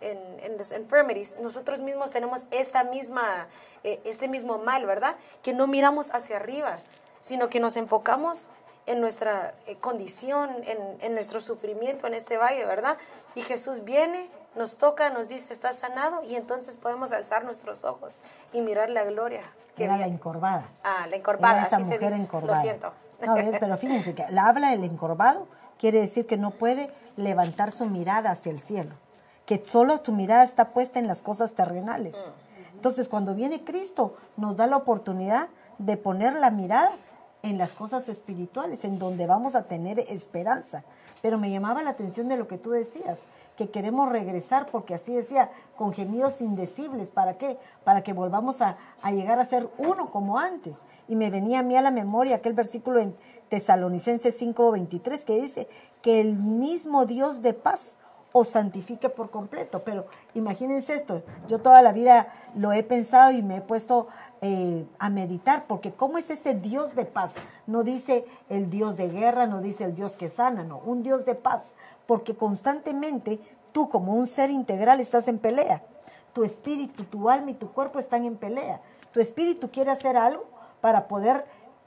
en, 0.00 0.18
en 0.42 0.58
las 0.58 0.72
enfermeries, 0.72 1.36
nosotros 1.40 1.80
mismos 1.80 2.10
tenemos 2.10 2.46
esta 2.50 2.84
misma, 2.84 3.46
eh, 3.82 4.00
este 4.04 4.28
mismo 4.28 4.58
mal, 4.58 4.86
¿verdad? 4.86 5.16
Que 5.42 5.52
no 5.52 5.66
miramos 5.66 6.12
hacia 6.12 6.36
arriba, 6.36 6.78
sino 7.20 7.48
que 7.48 7.60
nos 7.60 7.76
enfocamos 7.76 8.50
en 8.86 9.00
nuestra 9.00 9.54
eh, 9.66 9.76
condición, 9.76 10.50
en, 10.64 10.78
en, 11.00 11.14
nuestro 11.14 11.40
sufrimiento 11.40 12.06
en 12.06 12.14
este 12.14 12.36
valle, 12.36 12.66
¿verdad? 12.66 12.98
Y 13.34 13.42
Jesús 13.42 13.84
viene, 13.84 14.28
nos 14.54 14.76
toca, 14.76 15.10
nos 15.10 15.28
dice, 15.28 15.52
está 15.52 15.72
sanado, 15.72 16.22
y 16.22 16.36
entonces 16.36 16.76
podemos 16.76 17.12
alzar 17.12 17.44
nuestros 17.44 17.84
ojos 17.84 18.20
y 18.52 18.60
mirar 18.60 18.90
la 18.90 19.04
gloria. 19.04 19.42
Que 19.74 19.84
Era 19.84 19.96
la 19.96 20.06
encorvada. 20.06 20.68
Ah, 20.84 21.06
la 21.08 21.16
encorvada, 21.16 21.62
esa 21.62 21.78
mujer 21.78 22.00
dice. 22.00 22.14
Encorvada. 22.14 22.54
Lo 22.54 22.60
siento. 22.60 22.92
No, 23.26 23.34
pero 23.58 23.76
fíjense 23.78 24.14
que 24.14 24.26
la 24.30 24.46
habla 24.48 24.70
del 24.70 24.84
encorvado 24.84 25.48
quiere 25.78 26.00
decir 26.00 26.26
que 26.26 26.36
no 26.36 26.50
puede 26.50 26.90
levantar 27.16 27.70
su 27.70 27.86
mirada 27.86 28.30
hacia 28.30 28.52
el 28.52 28.60
cielo 28.60 28.94
que 29.46 29.62
solo 29.64 30.00
tu 30.00 30.12
mirada 30.12 30.44
está 30.44 30.70
puesta 30.70 30.98
en 30.98 31.06
las 31.06 31.22
cosas 31.22 31.54
terrenales. 31.54 32.14
Mm. 32.16 32.76
Entonces, 32.76 33.08
cuando 33.08 33.34
viene 33.34 33.64
Cristo, 33.64 34.16
nos 34.36 34.56
da 34.56 34.66
la 34.66 34.76
oportunidad 34.76 35.48
de 35.78 35.96
poner 35.96 36.34
la 36.34 36.50
mirada 36.50 36.92
en 37.42 37.58
las 37.58 37.72
cosas 37.72 38.08
espirituales, 38.08 38.84
en 38.84 38.98
donde 38.98 39.26
vamos 39.26 39.54
a 39.54 39.64
tener 39.64 39.98
esperanza. 40.00 40.82
Pero 41.20 41.38
me 41.38 41.50
llamaba 41.50 41.82
la 41.82 41.90
atención 41.90 42.28
de 42.28 42.38
lo 42.38 42.48
que 42.48 42.56
tú 42.56 42.70
decías, 42.70 43.20
que 43.56 43.68
queremos 43.68 44.08
regresar, 44.08 44.66
porque 44.70 44.94
así 44.94 45.14
decía, 45.14 45.50
con 45.76 45.92
gemidos 45.92 46.40
indecibles. 46.40 47.10
¿Para 47.10 47.36
qué? 47.36 47.58
Para 47.84 48.02
que 48.02 48.14
volvamos 48.14 48.62
a, 48.62 48.78
a, 49.02 49.12
llegar 49.12 49.38
a 49.38 49.46
ser 49.46 49.68
uno 49.78 50.10
como 50.10 50.38
antes. 50.38 50.78
Y 51.06 51.16
me 51.16 51.30
venía 51.30 51.58
a 51.60 51.62
mí 51.62 51.76
a 51.76 51.82
la 51.82 51.90
memoria 51.90 52.36
aquel 52.36 52.54
versículo 52.54 52.98
en 52.98 53.14
Tesalonicenses 53.50 54.40
5:23 54.40 55.24
que 55.24 55.40
dice 55.40 55.68
que 56.00 56.20
el 56.20 56.34
mismo 56.36 57.04
Dios 57.04 57.42
de 57.42 57.52
paz 57.52 57.96
o 58.36 58.42
santifique 58.42 59.08
por 59.08 59.30
completo. 59.30 59.84
Pero 59.84 60.06
imagínense 60.34 60.92
esto, 60.92 61.22
yo 61.46 61.60
toda 61.60 61.82
la 61.82 61.92
vida 61.92 62.26
lo 62.56 62.72
he 62.72 62.82
pensado 62.82 63.30
y 63.30 63.42
me 63.42 63.58
he 63.58 63.60
puesto 63.60 64.08
eh, 64.42 64.84
a 64.98 65.08
meditar, 65.08 65.66
porque 65.68 65.92
¿cómo 65.92 66.18
es 66.18 66.30
ese 66.30 66.54
Dios 66.54 66.96
de 66.96 67.04
paz? 67.04 67.36
No 67.68 67.84
dice 67.84 68.24
el 68.48 68.70
Dios 68.70 68.96
de 68.96 69.08
guerra, 69.08 69.46
no 69.46 69.60
dice 69.60 69.84
el 69.84 69.94
Dios 69.94 70.16
que 70.16 70.28
sana, 70.28 70.64
no, 70.64 70.78
un 70.78 71.04
Dios 71.04 71.24
de 71.24 71.36
paz, 71.36 71.74
porque 72.06 72.34
constantemente 72.34 73.38
tú 73.70 73.88
como 73.88 74.14
un 74.14 74.26
ser 74.26 74.50
integral 74.50 74.98
estás 74.98 75.28
en 75.28 75.38
pelea. 75.38 75.84
Tu 76.32 76.42
espíritu, 76.42 77.04
tu 77.04 77.30
alma 77.30 77.52
y 77.52 77.54
tu 77.54 77.70
cuerpo 77.70 78.00
están 78.00 78.24
en 78.24 78.36
pelea. 78.36 78.80
Tu 79.12 79.20
espíritu 79.20 79.70
quiere 79.70 79.92
hacer 79.92 80.16
algo 80.16 80.44
para 80.80 81.06
poder 81.06 81.46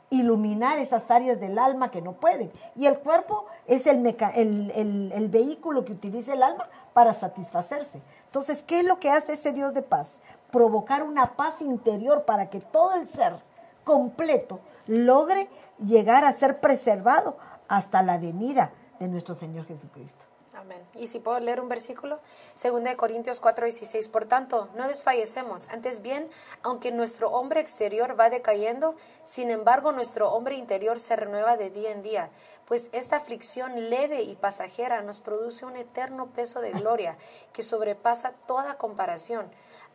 iluminar 0.10 0.80
esas 0.80 1.10
áreas 1.12 1.39
del 1.39 1.60
alma 1.60 1.91
que 1.91 2.01
no 2.01 2.14
pueden. 2.14 2.51
Y 2.76 2.86
el 2.86 2.99
cuerpo 2.99 3.45
es 3.66 3.88
el, 3.88 4.05
el, 4.05 5.12
el, 5.14 5.30
vehículo 5.30 5.84
que 5.84 5.93
utiliza 5.93 6.34
el 6.34 6.43
alma 6.43 6.70
para 6.93 7.14
satisfacerse. 7.14 8.01
Entonces, 8.26 8.64
¿qué 8.64 8.80
es 8.80 8.86
lo 8.86 8.99
que 8.99 9.10
hace 9.10 9.34
ese 9.34 9.51
Dios 9.51 9.74
de 9.74 9.82
paz? 9.82 10.20
Provocar 10.51 11.03
una 11.03 11.36
paz 11.36 11.62
interior 11.62 12.24
para 12.24 12.49
que 12.49 12.62
todo 12.62 12.93
el 12.95 13.08
ser 13.08 13.34
completo 13.84 14.60
logre 14.86 15.49
llegar 15.80 16.24
a 16.24 16.32
ser 16.32 16.60
preservado 16.60 17.38
hasta 17.68 18.01
la 18.01 18.18
venida 18.18 18.72
de 18.99 19.08
nuestro 19.08 19.36
Señor 19.36 19.66
Jesucristo. 19.66 20.26
Amén. 20.58 20.82
Y 20.95 21.05
si 21.05 21.20
puedo 21.20 21.39
leer 21.39 21.62
un 21.62 21.70
versículo, 21.70 22.20
2 22.62 22.84
de 22.84 22.95
Corintios 22.95 23.39
4, 23.39 23.66
16. 23.66 24.08
Por 24.08 24.26
tanto, 24.26 24.70
no 24.76 24.88
desfallecemos. 24.88 25.70
Antes 25.70 26.01
bien, 26.01 26.28
aunque 26.64 26.91
nuestro 26.91 27.30
hombre 27.30 27.60
exterior 27.60 28.20
va 28.20 28.32
decayendo, 28.32 28.95
sin 29.24 29.51
embargo 29.51 29.91
nuestro 29.91 30.32
hombre 30.32 30.55
interior 30.55 30.99
se 30.99 31.16
renueva 31.16 31.58
de 31.58 31.70
día 31.70 31.91
en 31.91 32.01
día. 32.01 32.30
Pues 32.66 32.89
esta 32.91 33.18
aflicción 33.18 33.89
leve 33.91 34.24
y 34.24 34.36
pasajera 34.36 35.01
nos 35.03 35.20
produce 35.20 35.64
un 35.66 35.78
eterno 35.78 36.26
peso 36.28 36.60
de 36.60 36.72
gloria 36.72 37.18
que 37.53 37.62
sobrepasa 37.62 38.32
toda 38.47 38.78
comparación. 38.78 39.45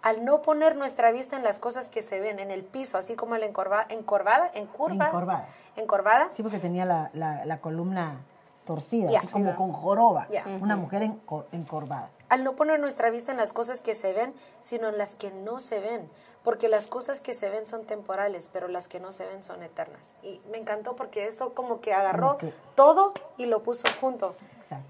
Al 0.00 0.24
no 0.24 0.42
poner 0.42 0.76
nuestra 0.76 1.10
vista 1.10 1.36
en 1.36 1.42
las 1.42 1.58
cosas 1.58 1.88
que 1.88 2.02
se 2.02 2.20
ven 2.20 2.38
en 2.38 2.50
el 2.50 2.62
piso, 2.62 2.98
así 2.98 3.14
como 3.16 3.36
la 3.36 3.46
encorvada, 3.46 3.86
encorvada, 3.88 4.50
en 4.54 4.66
curva, 4.66 5.06
encorvada. 5.06 5.48
encorvada. 5.76 6.30
Sí, 6.34 6.42
porque 6.42 6.58
tenía 6.58 6.84
la, 6.84 7.10
la, 7.14 7.44
la 7.44 7.60
columna 7.60 8.20
torcida, 8.64 9.10
así 9.18 9.26
como 9.28 9.56
con 9.56 9.72
joroba, 9.72 10.28
una 10.60 10.76
mujer 10.76 11.10
encorvada. 11.52 12.10
Al 12.28 12.44
no 12.44 12.54
poner 12.54 12.80
nuestra 12.80 13.10
vista 13.10 13.32
en 13.32 13.38
las 13.38 13.52
cosas 13.52 13.82
que 13.82 13.94
se 13.94 14.12
ven, 14.12 14.34
sino 14.60 14.88
en 14.88 14.98
las 14.98 15.16
que 15.16 15.30
no 15.30 15.58
se 15.58 15.80
ven, 15.80 16.08
porque 16.42 16.68
las 16.68 16.88
cosas 16.88 17.20
que 17.20 17.34
se 17.34 17.48
ven 17.50 17.66
son 17.66 17.84
temporales, 17.84 18.48
pero 18.52 18.68
las 18.68 18.88
que 18.88 19.00
no 19.00 19.12
se 19.12 19.26
ven 19.26 19.42
son 19.42 19.62
eternas. 19.62 20.16
Y 20.22 20.40
me 20.50 20.58
encantó 20.58 20.96
porque 20.96 21.26
eso 21.26 21.54
como 21.54 21.80
que 21.80 21.92
agarró 21.92 22.38
todo 22.74 23.12
y 23.36 23.46
lo 23.46 23.62
puso 23.62 23.84
junto. 24.00 24.34
Exacto. 24.60 24.86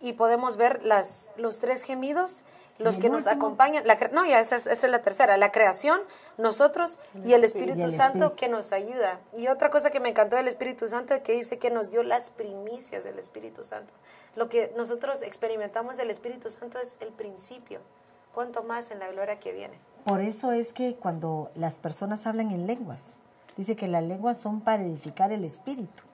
Y 0.00 0.14
podemos 0.14 0.56
ver 0.56 0.82
las, 0.84 1.30
los 1.36 1.58
tres 1.58 1.82
gemidos 1.82 2.44
los 2.78 2.98
que 2.98 3.08
nos 3.08 3.26
acompañan, 3.26 3.86
la, 3.86 3.96
no, 4.12 4.24
ya 4.24 4.40
esa, 4.40 4.56
es 4.56 4.82
la 4.84 5.02
tercera, 5.02 5.36
la 5.36 5.50
creación, 5.50 6.00
nosotros 6.36 6.98
y 7.24 7.32
el 7.32 7.44
Espíritu 7.44 7.90
Santo 7.90 8.34
que 8.34 8.48
nos 8.48 8.72
ayuda. 8.72 9.20
Y 9.36 9.48
otra 9.48 9.70
cosa 9.70 9.90
que 9.90 10.00
me 10.00 10.08
encantó 10.08 10.36
del 10.36 10.48
Espíritu 10.48 10.88
Santo 10.88 11.14
es 11.14 11.22
que 11.22 11.32
dice 11.32 11.58
que 11.58 11.70
nos 11.70 11.90
dio 11.90 12.02
las 12.02 12.30
primicias 12.30 13.04
del 13.04 13.18
Espíritu 13.18 13.64
Santo. 13.64 13.92
Lo 14.36 14.48
que 14.48 14.72
nosotros 14.76 15.22
experimentamos 15.22 15.96
del 15.96 16.10
Espíritu 16.10 16.50
Santo 16.50 16.78
es 16.78 16.96
el 17.00 17.08
principio, 17.08 17.80
cuanto 18.32 18.62
más 18.62 18.90
en 18.90 19.00
la 19.00 19.10
gloria 19.10 19.40
que 19.40 19.52
viene. 19.52 19.78
Por 20.04 20.20
eso 20.20 20.52
es 20.52 20.72
que 20.72 20.94
cuando 20.94 21.50
las 21.54 21.78
personas 21.78 22.26
hablan 22.26 22.50
en 22.50 22.66
lenguas, 22.66 23.18
dice 23.56 23.76
que 23.76 23.88
las 23.88 24.04
lenguas 24.04 24.38
son 24.38 24.60
para 24.60 24.82
edificar 24.84 25.32
el 25.32 25.44
espíritu. 25.44 26.04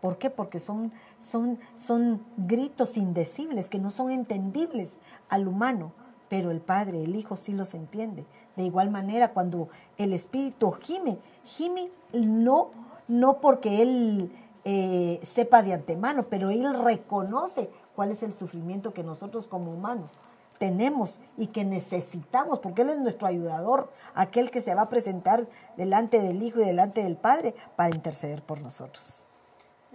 ¿Por 0.00 0.18
qué? 0.18 0.30
Porque 0.30 0.60
son, 0.60 0.92
son, 1.20 1.58
son 1.76 2.22
gritos 2.36 2.96
indecibles 2.96 3.68
que 3.68 3.78
no 3.78 3.90
son 3.90 4.10
entendibles 4.10 4.98
al 5.28 5.48
humano, 5.48 5.92
pero 6.28 6.50
el 6.50 6.60
Padre, 6.60 7.02
el 7.02 7.16
Hijo 7.16 7.36
sí 7.36 7.52
los 7.52 7.74
entiende. 7.74 8.24
De 8.56 8.62
igual 8.62 8.90
manera, 8.90 9.32
cuando 9.32 9.68
el 9.96 10.12
Espíritu 10.12 10.70
gime, 10.72 11.18
gime 11.44 11.90
no, 12.12 12.70
no 13.08 13.40
porque 13.40 13.82
Él 13.82 14.32
eh, 14.64 15.20
sepa 15.24 15.62
de 15.62 15.72
antemano, 15.72 16.26
pero 16.28 16.50
Él 16.50 16.74
reconoce 16.84 17.70
cuál 17.96 18.12
es 18.12 18.22
el 18.22 18.32
sufrimiento 18.32 18.92
que 18.92 19.02
nosotros 19.02 19.48
como 19.48 19.72
humanos 19.72 20.12
tenemos 20.58 21.20
y 21.36 21.48
que 21.48 21.64
necesitamos, 21.64 22.58
porque 22.58 22.82
Él 22.82 22.90
es 22.90 22.98
nuestro 22.98 23.26
ayudador, 23.26 23.92
aquel 24.14 24.50
que 24.50 24.60
se 24.60 24.74
va 24.74 24.82
a 24.82 24.88
presentar 24.88 25.46
delante 25.76 26.20
del 26.20 26.42
Hijo 26.42 26.60
y 26.60 26.64
delante 26.64 27.02
del 27.02 27.16
Padre 27.16 27.54
para 27.76 27.94
interceder 27.94 28.42
por 28.42 28.60
nosotros. 28.60 29.27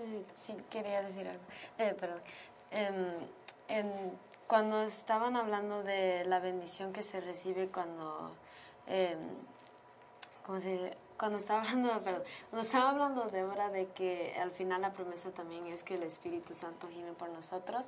Eh, 0.03 0.25
sí, 0.39 0.55
quería 0.69 1.01
decir 1.01 1.27
algo. 1.27 1.43
Eh, 1.77 1.95
perdón. 1.99 2.21
Em, 2.71 4.11
cuando 4.47 4.83
estaban 4.83 5.35
hablando 5.35 5.83
de 5.83 6.25
la 6.25 6.39
bendición 6.39 6.91
que 6.91 7.01
se 7.01 7.21
recibe 7.21 7.69
cuando, 7.69 8.31
eh, 8.87 9.15
¿cómo 10.45 10.59
se 10.59 10.69
dice? 10.69 10.97
Cuando 11.17 11.37
estaba 11.37 11.61
hablando, 11.61 12.01
perdón, 12.03 12.23
cuando 12.49 12.67
estaba 12.67 12.89
hablando 12.89 13.29
Débora 13.29 13.69
de 13.69 13.87
que 13.87 14.35
al 14.41 14.51
final 14.51 14.81
la 14.81 14.91
promesa 14.91 15.31
también 15.31 15.65
es 15.67 15.83
que 15.83 15.95
el 15.95 16.03
Espíritu 16.03 16.53
Santo 16.53 16.89
gime 16.89 17.13
por 17.13 17.29
nosotros, 17.29 17.87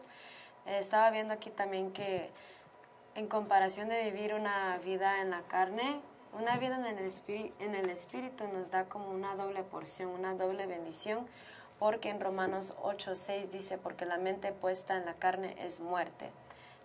eh, 0.66 0.78
estaba 0.80 1.11
viendo 1.11 1.34
aquí 1.34 1.49
también 1.49 1.91
que 1.91 2.30
en 3.16 3.28
comparación 3.28 3.89
de 3.89 4.03
vivir 4.03 4.34
una 4.34 4.78
vida 4.78 5.22
en 5.22 5.32
la 5.32 5.41
carne, 5.43 5.99
una 6.34 6.57
vida 6.57 6.76
en 6.78 6.86
el, 6.86 7.11
en 7.59 7.76
el 7.76 7.89
Espíritu 7.89 8.45
nos 8.47 8.72
da 8.72 8.86
como 8.86 9.09
una 9.09 9.36
doble 9.36 9.63
porción, 9.63 10.09
una 10.09 10.34
doble 10.36 10.66
bendición, 10.66 11.28
porque 11.80 12.09
en 12.09 12.19
Romanos 12.19 12.73
8:6 12.82 13.51
dice, 13.51 13.78
porque 13.78 14.05
la 14.05 14.17
mente 14.17 14.51
puesta 14.51 14.97
en 14.97 15.05
la 15.05 15.13
carne 15.13 15.55
es 15.59 15.80
muerte, 15.80 16.30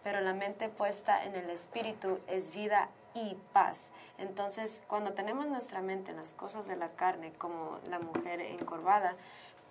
pero 0.03 0.21
la 0.21 0.35
mente 0.35 0.69
puesta 0.69 1.25
en 1.25 1.35
el 1.35 1.51
Espíritu 1.51 2.19
es 2.27 2.53
vida 2.53 2.89
y 3.15 3.37
paz. 3.53 3.91
Entonces, 4.19 4.83
cuando 4.87 5.13
tenemos 5.13 5.47
nuestra 5.47 5.81
mente 5.81 6.13
en 6.13 6.17
las 6.17 6.33
cosas 6.33 6.67
de 6.67 6.77
la 6.77 6.91
carne, 6.91 7.33
como 7.39 7.79
la 7.89 7.99
mujer 7.99 8.41
encorvada, 8.41 9.17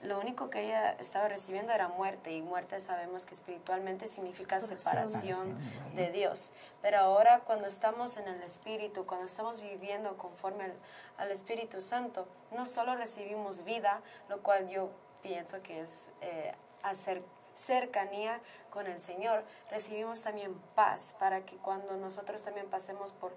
lo 0.01 0.17
único 0.17 0.49
que 0.49 0.65
ella 0.65 0.91
estaba 0.91 1.27
recibiendo 1.27 1.73
era 1.73 1.89
muerte 1.89 2.31
y 2.31 2.41
muerte 2.41 2.79
sabemos 2.79 3.25
que 3.25 3.33
espiritualmente 3.33 4.07
significa 4.07 4.61
separación 4.61 5.57
de 5.93 6.09
Dios. 6.11 6.51
Pero 6.81 6.99
ahora 6.99 7.41
cuando 7.41 7.67
estamos 7.67 8.15
en 8.15 8.29
el 8.29 8.41
Espíritu, 8.43 9.05
cuando 9.05 9.25
estamos 9.25 9.59
viviendo 9.61 10.15
conforme 10.17 10.71
al, 11.17 11.31
Espíritu 11.31 11.81
Santo, 11.81 12.27
no 12.55 12.65
solo 12.65 12.95
recibimos 12.95 13.65
vida, 13.65 14.01
lo 14.29 14.39
cual 14.41 14.69
yo 14.69 14.89
pienso 15.21 15.61
que 15.61 15.81
es 15.81 16.11
eh, 16.21 16.53
hacer 16.83 17.21
cercanía 17.53 18.39
con 18.69 18.87
el 18.87 19.01
Señor, 19.01 19.43
recibimos 19.69 20.21
también 20.21 20.53
paz 20.75 21.15
para 21.19 21.45
que 21.45 21.57
cuando 21.57 21.97
nosotros 21.97 22.41
también 22.41 22.67
pasemos 22.67 23.11
por 23.11 23.33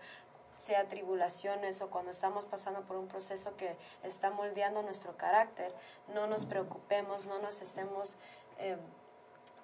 sea 0.56 0.86
tribulaciones 0.86 1.82
o 1.82 1.90
cuando 1.90 2.12
estamos 2.12 2.46
pasando 2.46 2.82
por 2.82 2.96
un 2.96 3.08
proceso 3.08 3.56
que 3.56 3.76
está 4.04 4.30
moldeando 4.30 4.82
nuestro 4.82 5.16
carácter, 5.16 5.74
no 6.14 6.28
nos 6.28 6.44
preocupemos, 6.44 7.26
no 7.26 7.40
nos 7.40 7.62
estemos 7.62 8.16
eh, 8.58 8.76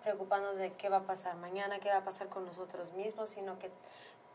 preocupando 0.02 0.54
de 0.54 0.72
qué 0.72 0.88
va 0.88 0.98
a 0.98 1.02
pasar 1.02 1.36
mañana, 1.36 1.78
qué 1.78 1.88
va 1.88 1.98
a 1.98 2.04
pasar 2.04 2.28
con 2.28 2.44
nosotros 2.44 2.94
mismos, 2.94 3.28
sino 3.28 3.60
que 3.60 3.70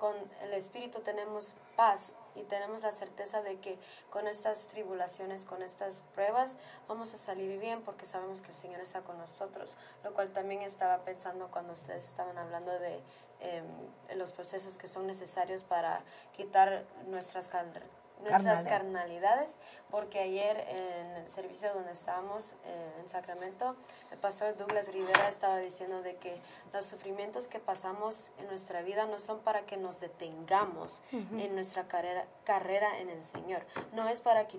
con 0.04 0.18
el 0.42 0.52
Espíritu 0.52 1.00
tenemos 1.00 1.56
paz 1.78 2.12
y 2.36 2.42
tenemos 2.42 2.82
la 2.82 2.92
certeza 2.92 3.42
de 3.42 3.62
que 3.62 3.80
con 4.10 4.28
estas 4.28 4.68
tribulaciones, 4.68 5.46
con 5.46 5.62
estas 5.62 6.04
pruebas, 6.14 6.58
vamos 6.90 7.14
a 7.14 7.18
salir 7.18 7.58
bien 7.58 7.82
porque 7.84 8.06
sabemos 8.06 8.42
que 8.42 8.50
el 8.50 8.56
Señor 8.56 8.82
está 8.82 9.00
con 9.00 9.18
nosotros, 9.18 9.76
lo 10.04 10.14
cual 10.14 10.28
también 10.34 10.62
estaba 10.62 11.06
pensando 11.06 11.48
cuando 11.52 11.72
ustedes 11.72 12.04
estaban 12.04 12.38
hablando 12.38 12.78
de 12.80 13.00
em, 13.40 13.64
los 14.18 14.34
procesos 14.34 14.78
que 14.78 14.90
son 14.90 15.08
necesarios 15.08 15.64
para 15.64 16.02
quitar 16.36 16.84
nuestras 17.08 17.48
nuestras 18.24 18.64
carnalidades, 18.64 19.58
porque 19.92 20.20
ayer 20.20 20.66
en 20.70 21.12
el 21.18 21.30
servicio 21.30 21.74
donde 21.74 21.92
estábamos 21.92 22.54
eh, 22.66 22.92
en 23.02 23.10
Sacramento, 23.10 23.76
el 24.12 24.18
pastor 24.18 24.56
Douglas 24.58 24.92
Rivera 24.92 25.30
estaba 25.30 25.58
diciendo 25.58 26.02
de 26.02 26.16
que 26.16 26.40
los 26.74 26.86
sufrimientos 26.86 27.48
que 27.48 27.60
pasamos 27.60 28.32
en 28.40 28.48
nuestra 28.48 28.82
vida 28.82 29.06
no 29.06 29.20
son 29.20 29.40
para 29.40 29.62
que 29.62 29.78
nos 29.78 30.00
detengamos 30.00 31.02
en 31.12 31.54
nuestra 31.56 31.88
carrera, 31.88 32.26
carrera 32.44 33.00
en 33.00 33.10
el 33.10 33.24
Señor, 33.24 33.64
no 33.94 34.08
es 34.10 34.22
para 34.22 34.48
que 34.48 34.58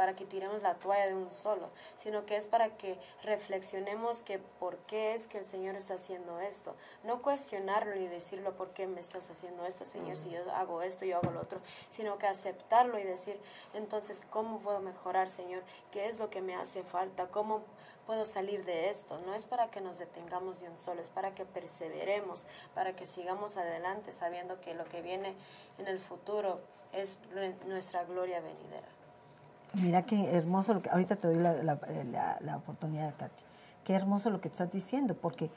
para 0.00 0.16
que 0.16 0.24
tiremos 0.24 0.62
la 0.62 0.76
toalla 0.76 1.08
de 1.08 1.14
un 1.14 1.30
solo, 1.30 1.68
sino 1.98 2.24
que 2.24 2.34
es 2.34 2.46
para 2.46 2.70
que 2.78 2.96
reflexionemos 3.22 4.22
que 4.22 4.38
por 4.38 4.78
qué 4.86 5.12
es 5.12 5.26
que 5.26 5.36
el 5.36 5.44
Señor 5.44 5.76
está 5.76 5.92
haciendo 5.92 6.40
esto. 6.40 6.74
No 7.04 7.20
cuestionarlo 7.20 7.94
y 7.96 8.06
decirlo 8.06 8.56
por 8.56 8.70
qué 8.70 8.86
me 8.86 8.98
estás 8.98 9.28
haciendo 9.28 9.66
esto, 9.66 9.84
Señor, 9.84 10.16
si 10.16 10.30
yo 10.30 10.40
hago 10.54 10.80
esto, 10.80 11.04
yo 11.04 11.18
hago 11.18 11.30
lo 11.30 11.42
otro, 11.42 11.60
sino 11.90 12.16
que 12.16 12.26
aceptarlo 12.26 12.98
y 12.98 13.02
decir, 13.02 13.38
entonces, 13.74 14.22
¿cómo 14.30 14.60
puedo 14.60 14.80
mejorar, 14.80 15.28
Señor? 15.28 15.62
¿Qué 15.92 16.06
es 16.06 16.18
lo 16.18 16.30
que 16.30 16.40
me 16.40 16.54
hace 16.54 16.82
falta? 16.82 17.26
¿Cómo 17.26 17.60
puedo 18.06 18.24
salir 18.24 18.64
de 18.64 18.88
esto? 18.88 19.20
No 19.26 19.34
es 19.34 19.44
para 19.44 19.70
que 19.70 19.82
nos 19.82 19.98
detengamos 19.98 20.62
de 20.62 20.70
un 20.70 20.78
solo, 20.78 21.02
es 21.02 21.10
para 21.10 21.34
que 21.34 21.44
perseveremos, 21.44 22.46
para 22.74 22.96
que 22.96 23.04
sigamos 23.04 23.58
adelante 23.58 24.12
sabiendo 24.12 24.62
que 24.62 24.72
lo 24.72 24.86
que 24.86 25.02
viene 25.02 25.34
en 25.76 25.88
el 25.88 25.98
futuro 25.98 26.58
es 26.94 27.20
nuestra 27.66 28.04
gloria 28.04 28.40
venidera. 28.40 28.99
Mira 29.74 30.02
qué 30.02 30.34
hermoso 30.34 30.74
lo 30.74 30.82
que, 30.82 30.90
ahorita 30.90 31.16
te 31.16 31.28
doy 31.28 31.38
la, 31.38 31.62
la, 31.62 32.38
la, 32.40 32.56
oportunidad, 32.56 33.14
Katy. 33.16 33.44
Qué 33.84 33.94
hermoso 33.94 34.30
lo 34.30 34.40
que 34.40 34.48
estás 34.48 34.70
diciendo, 34.72 35.14
porque 35.14 35.50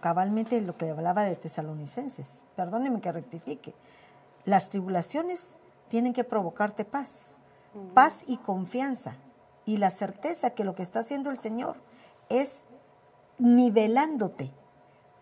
cabalmente 0.00 0.60
lo 0.60 0.76
que 0.76 0.90
hablaba 0.90 1.22
de 1.22 1.36
tesalonicenses, 1.36 2.44
perdóneme 2.56 3.00
que 3.00 3.12
rectifique, 3.12 3.74
las 4.44 4.70
tribulaciones 4.70 5.58
tienen 5.88 6.12
que 6.12 6.24
provocarte 6.24 6.84
paz, 6.84 7.36
paz 7.94 8.24
y 8.26 8.38
confianza, 8.38 9.14
y 9.64 9.76
la 9.76 9.90
certeza 9.90 10.50
que 10.50 10.64
lo 10.64 10.74
que 10.74 10.82
está 10.82 11.00
haciendo 11.00 11.30
el 11.30 11.38
Señor 11.38 11.76
es 12.28 12.64
nivelándote, 13.38 14.50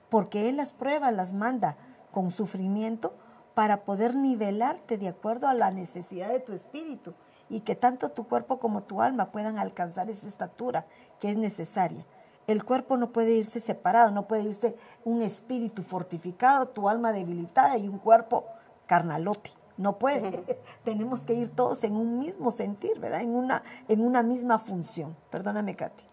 porque 0.09 0.49
Él 0.49 0.57
las 0.57 0.73
pruebas 0.73 1.13
las 1.15 1.35
manda 1.35 1.77
con 2.13 2.31
sufrimiento 2.31 3.15
para 3.55 3.85
poder 3.85 4.15
nivelarte 4.15 4.97
de 4.97 5.09
acuerdo 5.09 5.49
a 5.49 5.55
la 5.55 5.71
necesidad 5.71 6.29
de 6.29 6.41
tu 6.41 6.53
espíritu 6.53 7.15
y 7.51 7.61
que 7.61 7.75
tanto 7.75 8.11
tu 8.11 8.27
cuerpo 8.27 8.59
como 8.59 8.83
tu 8.83 9.01
alma 9.03 9.31
puedan 9.31 9.59
alcanzar 9.59 10.11
esa 10.11 10.27
estatura 10.27 10.87
que 11.21 11.31
es 11.31 11.37
necesaria. 11.37 12.05
El 12.47 12.65
cuerpo 12.65 12.97
no 12.97 13.11
puede 13.11 13.33
irse 13.33 13.61
separado, 13.61 14.11
no 14.11 14.27
puede 14.27 14.45
irse 14.45 14.75
un 15.05 15.23
espíritu 15.23 15.83
fortificado, 15.83 16.69
tu 16.69 16.89
alma 16.89 17.13
debilitada 17.13 17.77
y 17.77 17.89
un 17.89 17.99
cuerpo 17.99 18.47
carnalote. 18.87 19.51
No 19.77 19.99
puede. 19.99 20.59
Tenemos 20.85 21.21
que 21.21 21.35
ir 21.35 21.51
todos 21.51 21.85
en 21.85 21.95
un 21.95 22.19
mismo 22.19 22.51
sentir, 22.51 22.99
¿verdad? 22.99 23.21
En 23.21 23.35
una, 23.35 23.63
en 23.89 24.01
una 24.01 24.23
misma 24.23 24.59
función. 24.59 25.15
Perdóname, 25.31 25.75
Katy. 25.77 26.05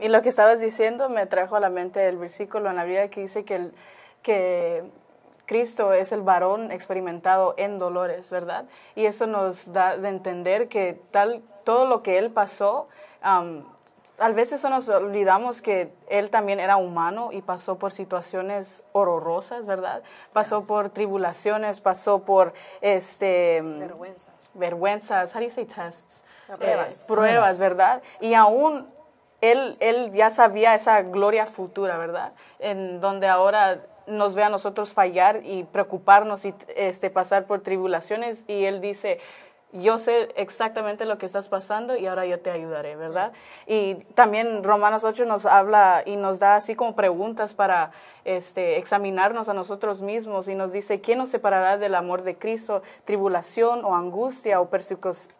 y 0.00 0.08
lo 0.08 0.22
que 0.22 0.28
estabas 0.28 0.60
diciendo 0.60 1.08
me 1.08 1.24
trajo 1.26 1.56
a 1.56 1.60
la 1.60 1.70
mente 1.70 2.06
el 2.08 2.18
versículo 2.18 2.68
en 2.68 2.76
la 2.76 2.84
Biblia 2.84 3.08
que 3.08 3.20
dice 3.20 3.44
que, 3.44 3.54
el, 3.54 3.74
que 4.22 4.90
Cristo 5.46 5.92
es 5.92 6.12
el 6.12 6.22
varón 6.22 6.72
experimentado 6.72 7.54
en 7.56 7.78
dolores, 7.78 8.30
¿verdad? 8.30 8.64
Y 8.94 9.06
eso 9.06 9.26
nos 9.26 9.72
da 9.72 9.96
de 9.96 10.08
entender 10.08 10.68
que 10.68 11.00
tal, 11.10 11.42
todo 11.64 11.86
lo 11.86 12.02
que 12.02 12.18
Él 12.18 12.30
pasó, 12.30 12.88
a 13.22 14.28
veces 14.28 14.62
nos 14.64 14.88
olvidamos 14.88 15.60
que 15.60 15.92
Él 16.08 16.30
también 16.30 16.60
era 16.60 16.76
humano 16.76 17.30
y 17.32 17.42
pasó 17.42 17.78
por 17.78 17.92
situaciones 17.92 18.84
horrorosas, 18.92 19.66
¿verdad? 19.66 20.02
Pasó 20.32 20.64
por 20.64 20.90
tribulaciones, 20.90 21.80
pasó 21.80 22.20
por 22.20 22.54
este, 22.80 23.60
vergüenzas. 23.62 24.52
Vergüenzas, 24.54 25.34
how 25.34 25.40
do 25.40 25.46
you 25.46 25.50
say 25.50 25.64
tests? 25.64 26.24
Pruebas. 26.58 27.02
Eh, 27.02 27.04
pruebas, 27.08 27.58
¿verdad? 27.58 28.02
Y 28.20 28.34
aún 28.34 28.86
él, 29.40 29.76
él 29.80 30.12
ya 30.12 30.30
sabía 30.30 30.74
esa 30.74 31.02
gloria 31.02 31.46
futura, 31.46 31.98
¿verdad? 31.98 32.32
En 32.58 33.00
donde 33.00 33.26
ahora 33.28 33.80
nos 34.06 34.34
ve 34.34 34.42
a 34.42 34.48
nosotros 34.48 34.92
fallar 34.92 35.42
y 35.44 35.64
preocuparnos 35.64 36.44
y 36.44 36.54
este, 36.76 37.10
pasar 37.10 37.46
por 37.46 37.60
tribulaciones 37.60 38.44
y 38.46 38.64
Él 38.64 38.80
dice, 38.80 39.20
yo 39.72 39.98
sé 39.98 40.28
exactamente 40.36 41.04
lo 41.04 41.18
que 41.18 41.26
estás 41.26 41.48
pasando 41.48 41.96
y 41.96 42.06
ahora 42.06 42.26
yo 42.26 42.38
te 42.38 42.50
ayudaré, 42.50 42.94
¿verdad? 42.94 43.32
Y 43.66 43.96
también 44.14 44.62
Romanos 44.62 45.02
8 45.02 45.24
nos 45.24 45.46
habla 45.46 46.02
y 46.06 46.16
nos 46.16 46.38
da 46.38 46.56
así 46.56 46.76
como 46.76 46.94
preguntas 46.94 47.54
para 47.54 47.90
este, 48.24 48.78
examinarnos 48.78 49.48
a 49.48 49.54
nosotros 49.54 50.00
mismos 50.00 50.48
y 50.48 50.54
nos 50.54 50.72
dice, 50.72 51.00
¿quién 51.00 51.18
nos 51.18 51.30
separará 51.30 51.76
del 51.76 51.96
amor 51.96 52.22
de 52.22 52.36
Cristo? 52.36 52.82
¿Tribulación 53.04 53.84
o 53.84 53.96
angustia 53.96 54.60
o 54.60 54.68
persecución? 54.70 55.34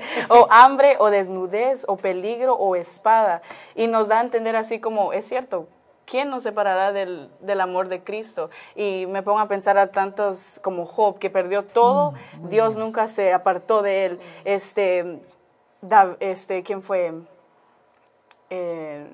o 0.28 0.46
hambre 0.50 0.96
o 0.98 1.10
desnudez 1.10 1.84
o 1.88 1.96
peligro 1.96 2.54
o 2.54 2.76
espada. 2.76 3.42
Y 3.74 3.86
nos 3.86 4.08
da 4.08 4.18
a 4.18 4.22
entender 4.22 4.56
así 4.56 4.78
como, 4.80 5.12
es 5.12 5.26
cierto, 5.26 5.66
¿quién 6.04 6.30
nos 6.30 6.42
separará 6.44 6.92
del, 6.92 7.30
del 7.40 7.60
amor 7.60 7.88
de 7.88 8.02
Cristo? 8.02 8.50
Y 8.76 9.06
me 9.06 9.22
pongo 9.22 9.40
a 9.40 9.48
pensar 9.48 9.78
a 9.78 9.88
tantos 9.88 10.60
como 10.62 10.84
Job, 10.84 11.18
que 11.18 11.30
perdió 11.30 11.64
todo, 11.64 12.14
Dios 12.44 12.76
nunca 12.76 13.08
se 13.08 13.32
apartó 13.32 13.82
de 13.82 14.04
él. 14.06 14.20
Este, 14.44 15.20
Da- 15.80 16.16
este 16.20 16.62
¿quién 16.62 16.80
fue? 16.80 17.12
Eh, 18.50 19.06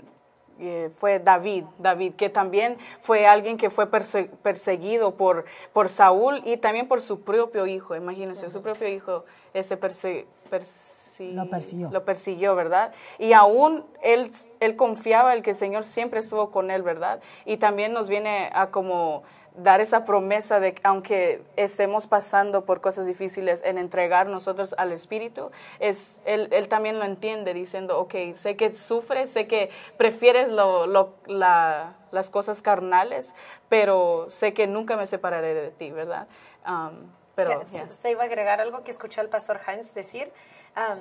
eh, 0.60 0.90
fue 0.96 1.18
David, 1.18 1.64
David, 1.78 2.14
que 2.14 2.28
también 2.30 2.76
fue 3.00 3.26
alguien 3.26 3.56
que 3.56 3.70
fue 3.70 3.90
perse- 3.90 4.28
perseguido 4.42 5.14
por, 5.14 5.44
por 5.72 5.88
Saúl 5.88 6.42
y 6.44 6.56
también 6.56 6.88
por 6.88 7.00
su 7.00 7.22
propio 7.22 7.66
hijo, 7.66 7.94
imagínense, 7.96 8.50
su 8.50 8.62
propio 8.62 8.88
hijo 8.88 9.24
este 9.54 9.78
perse- 9.80 10.26
persi- 10.50 11.32
Lo 11.34 11.48
persiguió. 11.50 11.90
lo 11.90 12.04
persiguió, 12.04 12.54
¿verdad? 12.54 12.92
Y 13.18 13.32
aún 13.32 13.84
él, 14.02 14.30
él 14.60 14.76
confiaba 14.76 15.34
en 15.34 15.42
que 15.42 15.50
el 15.50 15.56
Señor 15.56 15.82
siempre 15.84 16.20
estuvo 16.20 16.50
con 16.50 16.70
él, 16.70 16.82
¿verdad? 16.82 17.20
Y 17.44 17.56
también 17.56 17.92
nos 17.92 18.08
viene 18.08 18.50
a 18.52 18.68
como 18.70 19.22
dar 19.58 19.80
esa 19.80 20.04
promesa 20.04 20.60
de 20.60 20.74
que 20.74 20.80
aunque 20.84 21.42
estemos 21.56 22.06
pasando 22.06 22.64
por 22.64 22.80
cosas 22.80 23.06
difíciles 23.06 23.62
en 23.64 23.76
entregar 23.78 24.26
nosotros 24.28 24.74
al 24.78 24.92
Espíritu, 24.92 25.50
es, 25.80 26.20
él, 26.24 26.48
él 26.52 26.68
también 26.68 26.98
lo 26.98 27.04
entiende 27.04 27.54
diciendo, 27.54 27.98
ok, 28.00 28.14
sé 28.34 28.56
que 28.56 28.72
sufres, 28.72 29.30
sé 29.30 29.46
que 29.46 29.70
prefieres 29.96 30.50
lo, 30.50 30.86
lo- 30.86 31.14
la- 31.26 31.94
las 32.10 32.30
cosas 32.30 32.62
carnales, 32.62 33.34
pero 33.68 34.26
sé 34.30 34.54
que 34.54 34.66
nunca 34.66 34.96
me 34.96 35.06
separaré 35.06 35.54
de 35.54 35.70
ti, 35.70 35.90
¿verdad? 35.90 36.26
Um, 36.66 37.10
pero, 37.34 37.50
yeah. 37.70 37.90
Se 37.92 38.10
iba 38.10 38.22
a 38.22 38.26
agregar 38.26 38.60
algo 38.60 38.82
que 38.82 38.90
escuché 38.90 39.20
al 39.20 39.28
pastor 39.28 39.60
Heinz 39.66 39.92
decir, 39.94 40.32
am, 40.74 40.98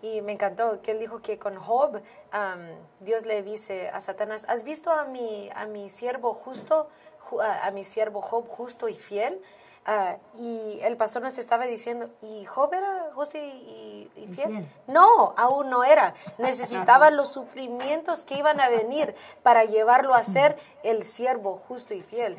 y 0.00 0.20
me 0.22 0.32
encantó, 0.32 0.80
que 0.82 0.92
él 0.92 0.98
dijo 0.98 1.20
que 1.22 1.38
con 1.38 1.56
Job, 1.56 2.00
am, 2.32 2.60
Dios 3.00 3.24
le 3.26 3.42
dice 3.42 3.88
a 3.88 4.00
Satanás, 4.00 4.44
¿has 4.48 4.62
visto 4.64 4.90
a 4.90 5.04
mi, 5.04 5.50
a 5.54 5.66
mi 5.66 5.88
siervo 5.90 6.34
justo, 6.34 6.84
ju- 6.84 6.88
a, 7.40 7.66
a 7.66 7.70
mi 7.70 7.84
siervo 7.84 8.20
Job 8.22 8.48
justo 8.48 8.88
y 8.88 8.94
fiel? 8.94 9.40
Ah, 9.86 10.16
y 10.38 10.78
el 10.80 10.96
pastor 10.96 11.20
nos 11.22 11.36
estaba 11.36 11.66
diciendo, 11.66 12.08
¿y 12.22 12.46
Job 12.46 12.72
era 12.72 13.10
justo 13.14 13.36
y, 13.36 13.40
y- 13.42 14.10
y 14.16 14.26
fiel? 14.28 14.66
No, 14.86 15.34
aún 15.36 15.68
no 15.68 15.84
era. 15.84 16.14
Necesitaba 16.38 17.10
los 17.10 17.28
sufrimientos 17.28 18.24
que 18.24 18.38
iban 18.38 18.60
a 18.62 18.70
venir 18.70 19.14
para 19.42 19.64
llevarlo 19.64 20.14
a 20.14 20.22
ser 20.22 20.56
el 20.84 21.04
siervo 21.04 21.60
justo 21.68 21.92
y 21.92 22.02
fiel. 22.02 22.38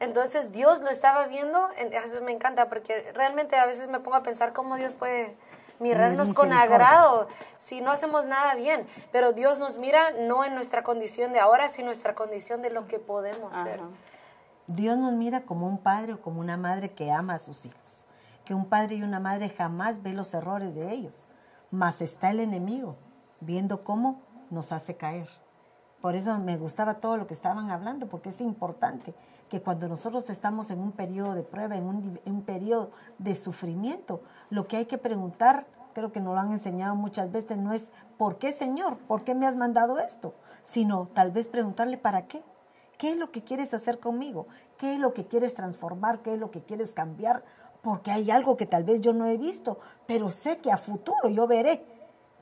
Entonces 0.00 0.50
Dios 0.50 0.80
lo 0.80 0.90
estaba 0.90 1.26
viendo, 1.26 1.68
en- 1.76 1.92
eso 1.92 2.20
me 2.22 2.32
encanta 2.32 2.68
porque 2.68 3.12
realmente 3.14 3.54
a 3.56 3.66
veces 3.66 3.86
me 3.86 4.00
pongo 4.00 4.16
a 4.16 4.24
pensar 4.24 4.52
cómo 4.52 4.76
Dios 4.76 4.96
puede 4.96 5.36
mirarnos 5.78 6.34
con 6.34 6.52
agrado 6.52 7.28
si 7.58 7.80
no 7.82 7.92
hacemos 7.92 8.26
nada 8.26 8.56
bien, 8.56 8.84
pero 9.12 9.32
Dios 9.32 9.60
nos 9.60 9.76
mira 9.76 10.10
no 10.10 10.44
en 10.44 10.56
nuestra 10.56 10.82
condición 10.82 11.32
de 11.32 11.38
ahora, 11.38 11.68
sino 11.68 11.82
en 11.84 11.86
nuestra 11.86 12.16
condición 12.16 12.62
de 12.62 12.70
lo 12.70 12.88
que 12.88 12.98
podemos 12.98 13.54
ser. 13.54 13.80
Dios 14.66 14.98
nos 14.98 15.12
mira 15.12 15.44
como 15.44 15.66
un 15.66 15.78
padre 15.78 16.14
o 16.14 16.22
como 16.22 16.40
una 16.40 16.56
madre 16.56 16.92
que 16.92 17.12
ama 17.12 17.34
a 17.34 17.38
sus 17.38 17.66
hijos. 17.66 18.06
Que 18.44 18.54
un 18.54 18.66
padre 18.66 18.96
y 18.96 19.02
una 19.02 19.20
madre 19.20 19.50
jamás 19.50 20.02
ve 20.02 20.12
los 20.12 20.32
errores 20.32 20.74
de 20.74 20.92
ellos. 20.92 21.26
Mas 21.70 22.00
está 22.00 22.30
el 22.30 22.40
enemigo 22.40 22.96
viendo 23.40 23.84
cómo 23.84 24.22
nos 24.50 24.72
hace 24.72 24.96
caer. 24.96 25.28
Por 26.00 26.14
eso 26.14 26.38
me 26.38 26.58
gustaba 26.58 27.00
todo 27.00 27.16
lo 27.16 27.26
que 27.26 27.34
estaban 27.34 27.70
hablando, 27.70 28.08
porque 28.08 28.28
es 28.28 28.40
importante 28.40 29.14
que 29.48 29.62
cuando 29.62 29.88
nosotros 29.88 30.28
estamos 30.28 30.70
en 30.70 30.80
un 30.80 30.92
periodo 30.92 31.34
de 31.34 31.42
prueba, 31.42 31.76
en 31.76 31.84
un, 31.84 32.20
en 32.24 32.42
periodo 32.42 32.90
de 33.18 33.34
sufrimiento, 33.34 34.20
lo 34.50 34.66
que 34.68 34.76
hay 34.76 34.84
que 34.84 34.98
preguntar, 34.98 35.66
creo 35.94 36.12
que 36.12 36.20
nos 36.20 36.34
lo 36.34 36.40
han 36.40 36.52
enseñado 36.52 36.94
muchas 36.94 37.32
veces, 37.32 37.56
no 37.56 37.72
es 37.72 37.90
¿por 38.18 38.36
qué 38.36 38.50
Señor? 38.50 38.98
¿Por 38.98 39.24
qué 39.24 39.34
me 39.34 39.46
has 39.46 39.56
mandado 39.56 39.98
esto? 39.98 40.34
Sino 40.62 41.08
tal 41.14 41.30
vez 41.30 41.48
preguntarle 41.48 41.96
¿para 41.96 42.26
qué? 42.26 42.42
¿Qué 42.98 43.10
es 43.10 43.16
lo 43.16 43.30
que 43.30 43.42
quieres 43.42 43.74
hacer 43.74 43.98
conmigo? 43.98 44.46
¿Qué 44.78 44.94
es 44.94 45.00
lo 45.00 45.14
que 45.14 45.26
quieres 45.26 45.54
transformar? 45.54 46.20
¿Qué 46.22 46.34
es 46.34 46.38
lo 46.38 46.50
que 46.50 46.62
quieres 46.62 46.92
cambiar? 46.92 47.44
Porque 47.82 48.10
hay 48.10 48.30
algo 48.30 48.56
que 48.56 48.66
tal 48.66 48.84
vez 48.84 49.00
yo 49.00 49.12
no 49.12 49.26
he 49.26 49.36
visto, 49.36 49.78
pero 50.06 50.30
sé 50.30 50.58
que 50.58 50.72
a 50.72 50.76
futuro 50.76 51.28
yo 51.28 51.46
veré. 51.46 51.84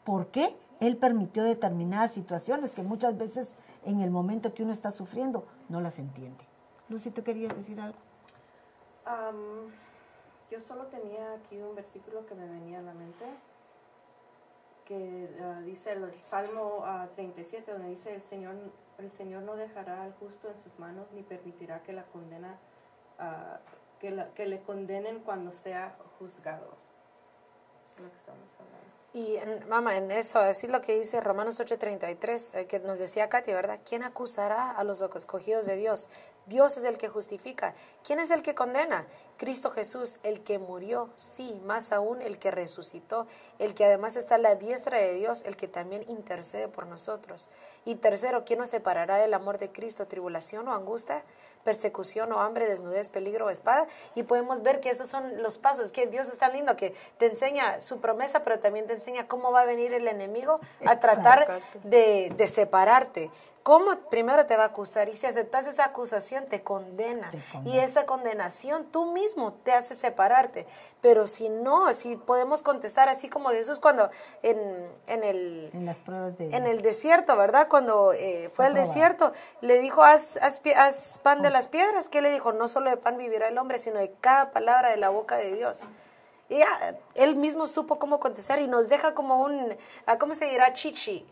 ¿Por 0.04 0.28
qué? 0.28 0.56
Él 0.80 0.96
permitió 0.96 1.44
determinadas 1.44 2.12
situaciones 2.12 2.74
que 2.74 2.82
muchas 2.82 3.16
veces 3.16 3.54
en 3.84 4.00
el 4.00 4.10
momento 4.10 4.52
que 4.54 4.62
uno 4.62 4.72
está 4.72 4.90
sufriendo 4.90 5.44
no 5.68 5.80
las 5.80 5.98
entiende. 5.98 6.44
Lucy, 6.88 7.10
¿tú 7.10 7.22
querías 7.22 7.56
decir 7.56 7.80
algo? 7.80 7.98
Yo 10.50 10.60
solo 10.60 10.84
tenía 10.86 11.32
aquí 11.34 11.56
un 11.62 11.74
versículo 11.74 12.26
que 12.26 12.34
me 12.34 12.46
venía 12.46 12.80
a 12.80 12.82
la 12.82 12.92
mente, 12.92 13.24
que 14.84 15.34
ah, 15.40 15.60
dice 15.64 15.92
el 15.92 16.12
Salmo 16.12 16.80
ah, 16.84 17.08
37, 17.14 17.72
donde 17.72 17.88
dice, 17.88 18.14
el 18.14 18.22
Señor, 18.22 18.54
el 18.98 19.10
Señor 19.12 19.42
no 19.42 19.56
dejará 19.56 20.02
al 20.02 20.12
justo 20.14 20.48
en 20.48 20.58
sus 20.58 20.78
manos, 20.78 21.10
ni 21.12 21.22
permitirá 21.22 21.82
que, 21.82 21.92
la 21.92 22.04
condena, 22.04 22.58
ah, 23.18 23.58
que, 24.00 24.46
le 24.46 24.62
condenen 24.62 25.20
cuando 25.20 25.52
sea 25.52 25.96
juzgado. 26.18 26.76
Lo 27.98 28.10
que 28.10 28.16
estamos 28.16 28.48
hablando. 28.58 29.01
Y 29.14 29.36
en- 29.36 29.68
mamá, 29.68 29.98
en 29.98 30.10
eso, 30.10 30.40
decir 30.40 30.70
lo 30.70 30.80
que 30.80 30.96
dice 30.96 31.20
Romanos 31.20 31.60
8:33, 31.60 32.54
eh, 32.54 32.66
que 32.66 32.80
nos 32.80 32.98
decía 32.98 33.28
Katy, 33.28 33.52
¿verdad? 33.52 33.78
¿Quién 33.86 34.02
acusará 34.04 34.70
a 34.70 34.84
los 34.84 35.02
escogidos 35.02 35.66
de 35.66 35.76
Dios? 35.76 36.08
Dios 36.46 36.78
es 36.78 36.84
el 36.84 36.96
que 36.96 37.08
justifica. 37.08 37.74
¿Quién 38.06 38.20
es 38.20 38.30
el 38.30 38.42
que 38.42 38.54
condena? 38.54 39.06
Cristo 39.36 39.70
Jesús, 39.70 40.18
el 40.22 40.42
que 40.42 40.58
murió, 40.58 41.10
sí, 41.16 41.60
más 41.66 41.92
aún 41.92 42.22
el 42.22 42.38
que 42.38 42.50
resucitó, 42.50 43.26
el 43.58 43.74
que 43.74 43.84
además 43.84 44.16
está 44.16 44.36
a 44.36 44.38
la 44.38 44.54
diestra 44.54 44.96
de 44.98 45.12
Dios, 45.14 45.42
el 45.44 45.56
que 45.56 45.68
también 45.68 46.04
intercede 46.08 46.68
por 46.68 46.86
nosotros. 46.86 47.50
Y 47.84 47.96
tercero, 47.96 48.44
¿quién 48.46 48.60
nos 48.60 48.70
separará 48.70 49.16
del 49.16 49.34
amor 49.34 49.58
de 49.58 49.70
Cristo? 49.70 50.06
¿Tribulación 50.06 50.68
o 50.68 50.72
angustia? 50.74 51.22
Persecución 51.64 52.32
o 52.32 52.40
hambre, 52.40 52.66
desnudez, 52.66 53.08
peligro 53.08 53.46
o 53.46 53.50
espada. 53.50 53.86
Y 54.14 54.24
podemos 54.24 54.62
ver 54.62 54.80
que 54.80 54.90
esos 54.90 55.08
son 55.08 55.42
los 55.42 55.58
pasos, 55.58 55.92
que 55.92 56.06
Dios 56.06 56.28
es 56.28 56.38
tan 56.38 56.52
lindo 56.52 56.76
que 56.76 56.94
te 57.18 57.26
enseña 57.26 57.80
su 57.80 58.00
promesa, 58.00 58.44
pero 58.44 58.58
también 58.58 58.86
te 58.86 58.94
enseña 58.94 59.26
cómo 59.28 59.52
va 59.52 59.62
a 59.62 59.64
venir 59.64 59.92
el 59.92 60.08
enemigo 60.08 60.60
a 60.84 60.98
tratar 61.00 61.60
de, 61.84 62.32
de 62.36 62.46
separarte. 62.46 63.30
¿Cómo 63.62 63.94
primero 64.10 64.44
te 64.44 64.56
va 64.56 64.64
a 64.64 64.66
acusar? 64.66 65.08
Y 65.08 65.14
si 65.14 65.26
aceptas 65.26 65.68
esa 65.68 65.84
acusación, 65.84 66.46
te 66.46 66.62
condena. 66.62 67.30
Te 67.30 67.38
Y 67.64 67.78
esa 67.78 68.06
condenación 68.06 68.86
tú 68.86 69.12
mismo 69.12 69.52
te 69.62 69.72
hace 69.72 69.94
separarte. 69.94 70.66
Pero 71.00 71.28
si 71.28 71.48
no, 71.48 71.92
si 71.92 72.16
podemos 72.16 72.62
contestar 72.62 73.08
así 73.08 73.28
como 73.28 73.50
Jesús 73.50 73.78
cuando 73.78 74.10
en, 74.42 74.58
en 75.06 75.22
el 75.22 75.70
En 75.72 75.86
las 75.86 76.00
pruebas 76.00 76.36
de... 76.38 76.54
en 76.56 76.66
el 76.66 76.82
desierto, 76.82 77.36
¿verdad? 77.36 77.68
Cuando 77.68 78.12
eh, 78.12 78.50
fue 78.52 78.66
al 78.66 78.74
desierto, 78.74 79.32
le 79.60 79.78
dijo, 79.78 80.02
haz, 80.02 80.38
haz 80.42 80.60
pie- 80.60 80.74
haz 80.76 81.18
pan 81.22 81.40
de 81.42 81.50
las 81.50 81.68
piedras. 81.68 82.08
¿Qué 82.08 82.20
le 82.20 82.32
dijo? 82.32 82.52
No 82.52 82.66
solo 82.66 82.90
de 82.90 82.96
pan 82.96 83.16
vivirá 83.16 83.46
el 83.46 83.58
hombre, 83.58 83.78
sino 83.78 84.00
de 84.00 84.12
cada 84.20 84.50
palabra 84.50 84.90
de 84.90 84.96
la 84.96 85.10
boca 85.10 85.36
de 85.36 85.54
Dios. 85.54 85.84
Y 86.48 86.58
ya, 86.58 86.96
él 87.14 87.36
mismo 87.36 87.68
supo 87.68 88.00
cómo 88.00 88.18
contestar 88.18 88.60
y 88.60 88.66
nos 88.66 88.88
deja 88.88 89.14
como 89.14 89.40
un, 89.42 89.76
ah, 90.06 90.18
¿cómo 90.18 90.34
se 90.34 90.46
dirá? 90.46 90.72
Chichi. 90.72 91.24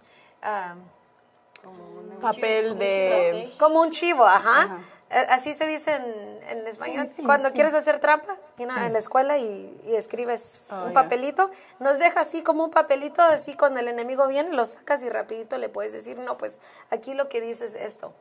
Ah, 1.64 2.20
Papel 2.20 2.78
de... 2.78 3.52
como 3.58 3.80
un 3.80 3.90
chivo, 3.90 4.24
ajá. 4.26 4.62
Ajá. 4.62 4.78
Eh, 5.10 5.26
Así 5.30 5.52
se 5.54 5.66
dice 5.66 5.92
en, 5.96 6.58
en 6.58 6.66
español. 6.68 7.08
sí, 7.14 7.24
Cuando 7.24 7.48
sí. 7.48 7.54
quieres 7.54 7.74
hacer 7.74 7.98
trampa 7.98 8.36
en 8.58 8.92
la 8.92 8.98
escuela 8.98 9.38
y, 9.38 9.80
y 9.86 9.94
escribes 9.96 10.68
Oh, 10.70 10.86
un 10.86 10.92
papelito, 10.92 11.50
nos 11.80 11.98
deja 11.98 12.20
así 12.20 12.42
como 12.42 12.64
un 12.64 12.70
papelito, 12.70 13.20
así 13.22 13.54
cuando 13.54 13.80
el 13.80 13.88
enemigo 13.88 14.28
viene, 14.28 14.52
lo 14.52 14.64
sacas 14.66 15.02
y 15.02 15.08
rapidito 15.08 15.58
le 15.58 15.68
puedes 15.68 15.92
decir, 15.92 16.18
no, 16.18 16.36
pues 16.36 16.60
aquí 16.90 17.14
lo 17.14 17.28
que 17.28 17.40
dices 17.40 17.74
es 17.74 17.82
esto. 17.82 18.12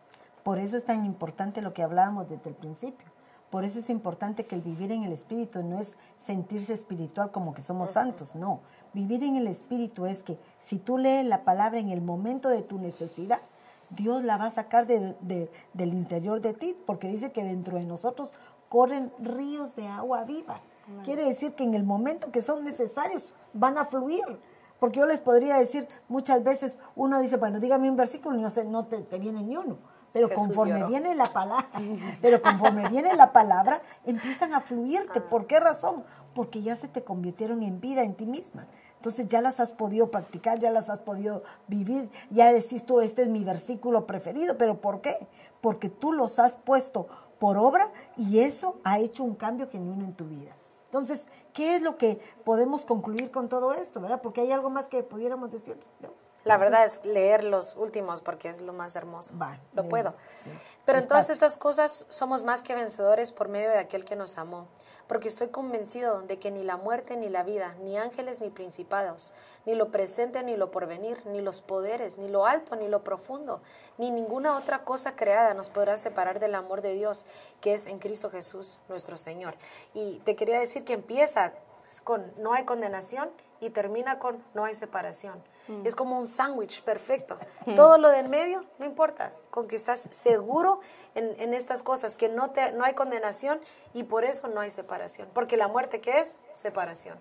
Por 0.44 0.58
eso 0.58 0.78
es 0.78 0.86
tan 0.86 1.06
importante 1.06 1.62
lo 1.62 1.74
que 1.74 1.84
hablábamos 1.84 2.28
desde 2.30 2.50
el 2.50 2.56
principio. 2.56 3.06
Por 3.52 3.66
eso 3.66 3.80
es 3.80 3.90
importante 3.90 4.46
que 4.46 4.56
el 4.56 4.62
vivir 4.62 4.92
en 4.92 5.04
el 5.04 5.12
Espíritu 5.12 5.62
no 5.64 5.80
es 5.80 5.96
sentirse 6.26 6.74
espiritual 6.74 7.32
como 7.32 7.54
que 7.54 7.62
somos 7.62 7.92
santos, 7.92 8.34
no. 8.36 8.62
Vivir 8.94 9.24
en 9.24 9.36
el 9.36 9.48
Espíritu 9.48 10.06
es 10.06 10.24
que 10.24 10.38
si 10.60 10.78
tú 10.80 10.98
lees 10.98 11.26
la 11.26 11.44
palabra 11.44 11.80
en 11.80 11.90
el 11.90 12.02
momento 12.02 12.50
de 12.50 12.62
tu 12.62 12.80
necesidad, 12.80 13.40
Dios 13.92 14.24
la 14.24 14.38
va 14.38 14.46
a 14.46 14.52
sacar 14.52 14.88
de- 14.88 15.16
de- 15.22 15.50
del 15.74 15.94
interior 15.94 16.42
de 16.42 16.54
ti, 16.54 16.76
porque 16.86 17.08
dice 17.08 17.32
que 17.32 17.44
dentro 17.44 17.78
de 17.78 17.86
nosotros 17.86 18.32
corren 18.68 19.12
ríos 19.20 19.76
de 19.76 19.88
agua 19.88 20.24
viva. 20.24 20.62
Quiere 21.04 21.24
decir 21.26 21.54
que 21.54 21.64
en 21.64 21.76
el 21.76 21.84
momento 21.84 22.32
que 22.32 22.42
son 22.42 22.64
necesarios 22.64 23.34
van 23.54 23.78
a 23.78 23.86
fluir. 23.86 24.26
Porque 24.80 25.00
yo 25.00 25.06
les 25.06 25.22
podría 25.22 25.58
decir, 25.58 25.88
muchas 26.08 26.44
veces 26.44 26.80
uno 26.96 27.20
dice, 27.20 27.38
bueno, 27.38 27.60
dígame 27.60 27.90
un 27.90 27.96
versículo 27.98 28.38
y 28.38 28.42
no, 28.42 28.50
sé, 28.50 28.64
no 28.66 28.86
te, 28.88 29.00
te 29.02 29.20
viene 29.20 29.44
ni 29.44 29.56
uno. 29.58 29.78
Pero 30.14 30.28
Jesús 30.28 30.48
conforme 30.48 30.80
lloró. 30.80 30.88
viene 30.88 31.16
la 31.16 31.26
palabra, 31.26 31.68
pero 32.22 32.42
conforme 32.42 32.90
viene 32.90 33.14
la 33.16 33.32
palabra, 33.32 33.82
empiezan 34.06 34.54
a 34.54 34.62
fluirte. 34.62 35.22
¿Por 35.22 35.46
qué 35.46 35.60
razón? 35.60 36.04
Porque 36.34 36.62
ya 36.62 36.76
se 36.76 36.88
te 36.88 37.04
convirtieron 37.04 37.64
en 37.64 37.80
vida 37.80 38.04
en 38.04 38.16
ti 38.16 38.26
misma. 38.26 38.68
Entonces 38.96 39.28
ya 39.30 39.42
las 39.42 39.60
has 39.60 39.72
podido 39.72 40.12
practicar, 40.12 40.60
ya 40.60 40.72
las 40.72 40.90
has 40.90 41.00
podido 41.00 41.44
vivir, 41.68 42.10
ya 42.32 42.52
decís 42.52 42.86
tú, 42.86 43.00
este 43.00 43.22
es 43.22 43.30
mi 43.30 43.46
versículo 43.46 44.06
preferido, 44.06 44.58
pero 44.58 44.82
¿por 44.82 45.00
qué? 45.00 45.28
Porque 45.62 45.90
tú 45.90 46.12
los 46.12 46.38
has 46.38 46.58
puesto 46.58 47.08
por 47.40 47.58
obra 47.58 47.90
y 48.18 48.40
eso 48.40 48.78
ha 48.84 49.00
hecho 49.00 49.24
un 49.24 49.36
cambio 49.36 49.70
genuino 49.70 50.04
en 50.04 50.14
tu 50.14 50.26
vida. 50.26 50.52
Entonces, 50.86 51.28
¿qué 51.54 51.76
es 51.76 51.82
lo 51.82 51.98
que 51.98 52.20
podemos 52.44 52.86
concluir 52.86 53.32
con 53.32 53.48
todo 53.48 53.74
esto, 53.74 54.02
verdad? 54.02 54.22
Porque 54.22 54.42
hay 54.42 54.52
algo 54.52 54.70
más 54.70 54.90
que 54.90 55.02
pudiéramos 55.04 55.52
decir. 55.52 55.78
¿no? 56.02 56.10
La 56.46 56.58
verdad 56.58 56.86
es 56.86 57.04
leer 57.06 57.44
los 57.44 57.76
últimos 57.76 58.22
porque 58.22 58.50
es 58.50 58.62
lo 58.62 58.74
más 58.74 58.96
hermoso. 58.96 59.34
Lo 59.74 59.88
puedo. 59.90 60.14
sí. 60.36 60.52
Pero 60.86 61.00
en 61.00 61.08
todas 61.08 61.30
estas 61.30 61.56
cosas 61.56 62.08
somos 62.10 62.44
más 62.44 62.64
que 62.64 62.74
vencedores 62.74 63.32
por 63.32 63.48
medio 63.48 63.70
de 63.70 63.78
aquel 63.78 64.06
que 64.06 64.16
nos 64.16 64.40
amó. 64.40 64.68
Porque 65.08 65.28
estoy 65.28 65.50
convencido 65.50 66.22
de 66.22 66.40
que 66.40 66.50
ni 66.50 66.64
la 66.64 66.78
muerte 66.78 67.16
ni 67.16 67.30
la 67.30 67.44
vida, 67.44 67.76
ni 67.84 67.98
ángeles 67.98 68.42
ni 68.42 68.50
principados, 68.50 69.36
ni 69.68 69.76
lo 69.76 69.90
presente 69.90 70.42
ni 70.42 70.58
lo 70.58 70.72
porvenir, 70.72 71.24
ni 71.28 71.42
los 71.42 71.62
poderes, 71.62 72.18
ni 72.18 72.28
lo 72.28 72.48
alto 72.48 72.76
ni 72.76 72.88
lo 72.88 73.04
profundo, 73.04 73.62
ni 74.00 74.10
ninguna 74.10 74.58
otra 74.58 74.84
cosa 74.84 75.16
creada 75.16 75.54
nos 75.54 75.70
podrá 75.70 75.98
separar 75.98 76.40
del 76.40 76.56
amor 76.56 76.82
de 76.82 76.94
Dios 76.94 77.28
que 77.62 77.76
es 77.76 77.86
en 77.86 78.00
Cristo 78.00 78.32
Jesús 78.32 78.80
nuestro 78.90 79.16
Señor. 79.16 79.54
Y 79.94 80.20
te 80.26 80.36
quería 80.36 80.60
decir 80.60 80.86
que 80.86 80.94
empieza 80.94 81.54
con 82.04 82.34
no 82.38 82.54
hay 82.54 82.66
condenación 82.66 83.30
y 83.60 83.70
termina 83.70 84.18
con 84.18 84.44
no 84.54 84.66
hay 84.66 84.74
separación. 84.74 85.40
Es 85.84 85.96
como 85.96 86.18
un 86.18 86.28
sándwich 86.28 86.82
perfecto. 86.84 87.38
Todo 87.76 87.98
lo 87.98 88.10
de 88.10 88.20
en 88.20 88.30
medio, 88.30 88.66
no 88.80 88.86
importa, 88.86 89.34
con 89.52 89.68
que 89.68 89.76
estás 89.76 90.08
seguro 90.12 90.80
en, 91.16 91.40
en 91.40 91.54
estas 91.54 91.84
cosas, 91.84 92.18
que 92.18 92.30
no, 92.30 92.52
te, 92.52 92.72
no 92.72 92.84
hay 92.84 92.94
condenación 92.94 93.60
y 93.94 94.04
por 94.04 94.24
eso 94.24 94.48
no 94.48 94.62
hay 94.62 94.72
separación. 94.72 95.28
Porque 95.34 95.58
la 95.58 95.68
muerte, 95.68 96.02
¿qué 96.02 96.20
es? 96.20 96.38
Separación. 96.56 97.18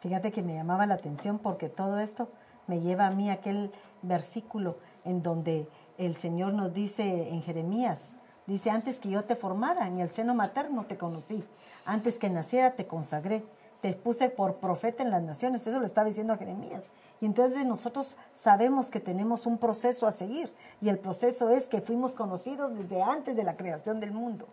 Fíjate 0.00 0.32
que 0.32 0.42
me 0.42 0.54
llamaba 0.54 0.86
la 0.86 0.94
atención 0.94 1.38
porque 1.38 1.68
todo 1.68 1.98
esto 1.98 2.28
me 2.66 2.80
lleva 2.80 3.06
a 3.06 3.10
mí 3.10 3.30
aquel 3.30 3.72
versículo 4.02 4.76
en 5.04 5.22
donde 5.22 5.68
el 5.96 6.16
Señor 6.16 6.52
nos 6.54 6.72
dice 6.72 7.28
en 7.30 7.42
Jeremías, 7.42 8.14
dice, 8.46 8.70
antes 8.70 9.00
que 9.00 9.10
yo 9.10 9.24
te 9.24 9.36
formara, 9.36 9.88
en 9.88 9.98
el 9.98 10.10
seno 10.10 10.34
materno 10.34 10.84
te 10.86 10.96
conocí, 10.96 11.44
antes 11.84 12.18
que 12.18 12.30
naciera 12.30 12.72
te 12.72 12.86
consagré, 12.86 13.44
te 13.80 13.94
puse 13.94 14.30
por 14.30 14.56
profeta 14.56 15.02
en 15.02 15.10
las 15.10 15.22
naciones, 15.22 15.66
eso 15.66 15.80
lo 15.80 15.86
estaba 15.86 16.06
diciendo 16.06 16.32
a 16.32 16.36
Jeremías. 16.36 16.84
Y 17.20 17.26
entonces 17.26 17.64
nosotros 17.66 18.16
sabemos 18.34 18.90
que 18.90 19.00
tenemos 19.00 19.46
un 19.46 19.58
proceso 19.58 20.06
a 20.06 20.12
seguir 20.12 20.52
y 20.80 20.88
el 20.88 20.98
proceso 20.98 21.50
es 21.50 21.68
que 21.68 21.80
fuimos 21.80 22.14
conocidos 22.14 22.76
desde 22.76 23.02
antes 23.02 23.34
de 23.34 23.42
la 23.42 23.56
creación 23.56 24.00
del 24.00 24.12
mundo. 24.12 24.46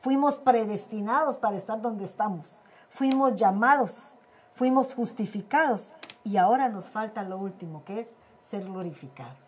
Fuimos 0.00 0.38
predestinados 0.38 1.38
para 1.38 1.56
estar 1.56 1.80
donde 1.80 2.04
estamos. 2.04 2.62
Fuimos 2.88 3.36
llamados, 3.36 4.16
fuimos 4.54 4.94
justificados 4.94 5.94
y 6.24 6.36
ahora 6.36 6.68
nos 6.68 6.86
falta 6.90 7.22
lo 7.22 7.38
último, 7.38 7.84
que 7.84 8.00
es 8.00 8.08
ser 8.50 8.64
glorificados. 8.64 9.38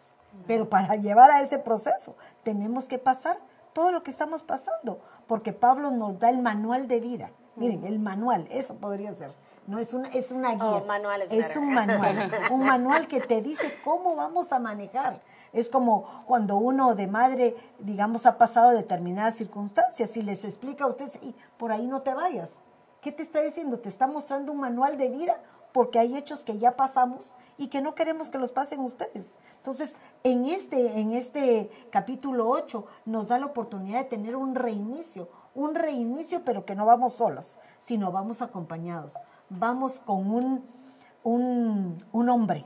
Pero 0.46 0.68
para 0.68 0.96
llevar 0.96 1.30
a 1.30 1.42
ese 1.42 1.58
proceso 1.58 2.16
tenemos 2.42 2.88
que 2.88 2.98
pasar 2.98 3.38
todo 3.72 3.92
lo 3.92 4.02
que 4.02 4.10
estamos 4.10 4.42
pasando, 4.42 5.00
porque 5.26 5.52
Pablo 5.52 5.90
nos 5.90 6.18
da 6.18 6.30
el 6.30 6.38
manual 6.38 6.88
de 6.88 7.00
vida. 7.00 7.30
Miren, 7.56 7.84
el 7.84 7.98
manual, 7.98 8.46
eso 8.50 8.74
podría 8.76 9.12
ser. 9.12 9.32
No 9.66 9.78
es 9.78 9.94
una, 9.94 10.08
es 10.08 10.30
una 10.32 10.54
guía. 10.54 10.64
Oh, 10.64 10.84
manual 10.84 11.22
es 11.22 11.56
un 11.56 11.72
manual, 11.72 12.32
un 12.50 12.60
manual 12.60 13.06
que 13.06 13.20
te 13.20 13.40
dice 13.40 13.78
cómo 13.84 14.16
vamos 14.16 14.52
a 14.52 14.58
manejar. 14.58 15.20
Es 15.52 15.68
como 15.68 16.24
cuando 16.26 16.56
uno 16.56 16.94
de 16.94 17.06
madre, 17.06 17.56
digamos, 17.78 18.26
ha 18.26 18.38
pasado 18.38 18.70
determinadas 18.70 19.34
circunstancias 19.34 20.16
y 20.16 20.22
les 20.22 20.44
explica 20.44 20.84
a 20.84 20.88
ustedes, 20.88 21.16
y 21.22 21.34
por 21.58 21.72
ahí 21.72 21.86
no 21.86 22.02
te 22.02 22.14
vayas. 22.14 22.54
¿Qué 23.02 23.12
te 23.12 23.22
está 23.22 23.40
diciendo? 23.40 23.78
Te 23.78 23.88
está 23.88 24.06
mostrando 24.06 24.52
un 24.52 24.60
manual 24.60 24.96
de 24.96 25.08
vida 25.08 25.40
porque 25.72 25.98
hay 25.98 26.16
hechos 26.16 26.44
que 26.44 26.58
ya 26.58 26.76
pasamos 26.76 27.32
y 27.58 27.68
que 27.68 27.82
no 27.82 27.94
queremos 27.94 28.30
que 28.30 28.38
los 28.38 28.52
pasen 28.52 28.80
ustedes. 28.80 29.38
Entonces, 29.56 29.96
en 30.22 30.46
este, 30.46 31.00
en 31.00 31.12
este 31.12 31.70
capítulo 31.90 32.48
8 32.48 32.86
nos 33.04 33.28
da 33.28 33.38
la 33.38 33.46
oportunidad 33.46 33.98
de 33.98 34.04
tener 34.04 34.36
un 34.36 34.54
reinicio, 34.54 35.28
un 35.54 35.74
reinicio, 35.74 36.42
pero 36.44 36.64
que 36.64 36.74
no 36.74 36.86
vamos 36.86 37.14
solos, 37.14 37.58
sino 37.80 38.10
vamos 38.10 38.40
acompañados. 38.42 39.12
Vamos 39.58 40.00
con 40.04 40.30
un, 40.32 40.64
un, 41.24 41.98
un 42.12 42.28
hombre 42.28 42.64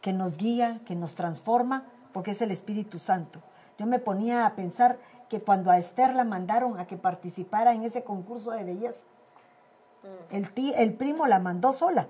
que 0.00 0.12
nos 0.12 0.36
guía, 0.36 0.80
que 0.86 0.94
nos 0.94 1.14
transforma, 1.14 1.84
porque 2.12 2.30
es 2.32 2.42
el 2.42 2.50
Espíritu 2.50 2.98
Santo. 2.98 3.40
Yo 3.78 3.86
me 3.86 3.98
ponía 3.98 4.46
a 4.46 4.54
pensar 4.54 4.98
que 5.28 5.40
cuando 5.40 5.70
a 5.70 5.78
Esther 5.78 6.14
la 6.14 6.24
mandaron 6.24 6.78
a 6.78 6.86
que 6.86 6.96
participara 6.96 7.74
en 7.74 7.82
ese 7.82 8.04
concurso 8.04 8.50
de 8.50 8.64
belleza, 8.64 9.04
el, 10.30 10.52
tí- 10.52 10.74
el 10.76 10.92
primo 10.94 11.26
la 11.26 11.38
mandó 11.38 11.72
sola, 11.72 12.08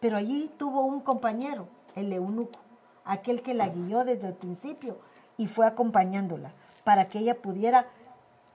pero 0.00 0.16
allí 0.16 0.50
tuvo 0.56 0.80
un 0.82 1.00
compañero, 1.00 1.68
el 1.94 2.12
eunuco, 2.12 2.58
aquel 3.04 3.42
que 3.42 3.54
la 3.54 3.68
guió 3.68 4.04
desde 4.04 4.28
el 4.28 4.34
principio 4.34 4.98
y 5.36 5.46
fue 5.46 5.66
acompañándola 5.66 6.52
para 6.84 7.08
que 7.08 7.18
ella 7.18 7.40
pudiera 7.40 7.86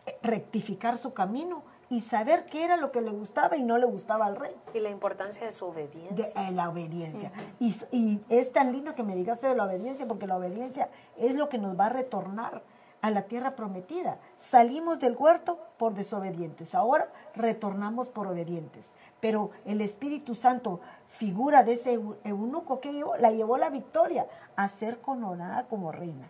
eh, 0.05 0.17
rectificar 0.23 0.97
su 0.97 1.13
camino 1.13 1.61
y 1.89 2.01
saber 2.01 2.45
qué 2.45 2.63
era 2.65 2.77
lo 2.77 2.91
que 2.91 3.01
le 3.01 3.11
gustaba 3.11 3.57
y 3.57 3.63
no 3.63 3.77
le 3.77 3.85
gustaba 3.87 4.25
al 4.25 4.35
rey 4.35 4.55
Y 4.73 4.79
la 4.79 4.89
importancia 4.89 5.45
de 5.45 5.51
su 5.51 5.65
de 5.65 5.71
obediencia. 5.71 6.47
eh, 6.47 6.51
la 6.51 6.69
obediencia. 6.69 7.31
y, 7.59 7.75
y 7.91 8.21
es 8.29 8.51
tan 8.51 8.71
lindo 8.71 8.93
que 8.95 9.03
me 9.03 9.15
digas 9.15 9.41
de 9.41 9.55
la 9.55 9.65
obediencia, 9.65 10.07
porque 10.07 10.27
la 10.27 10.37
obediencia 10.37 10.89
es 11.17 11.33
lo 11.35 11.49
que 11.49 11.57
nos 11.57 11.79
va 11.79 11.87
a 11.87 11.89
retornar 11.89 12.61
a 13.01 13.11
la 13.11 13.23
tierra 13.23 13.55
prometida. 13.55 14.17
Salimos 14.35 14.99
del 14.99 15.15
huerto 15.17 15.57
por 15.77 15.93
desobedientes, 15.93 16.75
ahora 16.75 17.09
retornamos 17.35 18.09
por 18.09 18.27
obedientes. 18.27 18.91
Pero 19.21 19.51
el 19.65 19.81
Espíritu 19.81 20.35
Santo, 20.35 20.79
figura 21.07 21.63
de 21.63 21.73
ese 21.73 21.97
eu- 21.97 22.17
eunuco 22.23 22.79
que 22.81 22.91
llevó, 22.93 23.15
la 23.17 23.31
llevó 23.31 23.55
a 23.55 23.59
la 23.59 23.69
victoria, 23.69 24.27
a 24.55 24.67
ser 24.67 24.99
coronada 24.99 25.65
como 25.67 25.91
reina. 25.91 26.29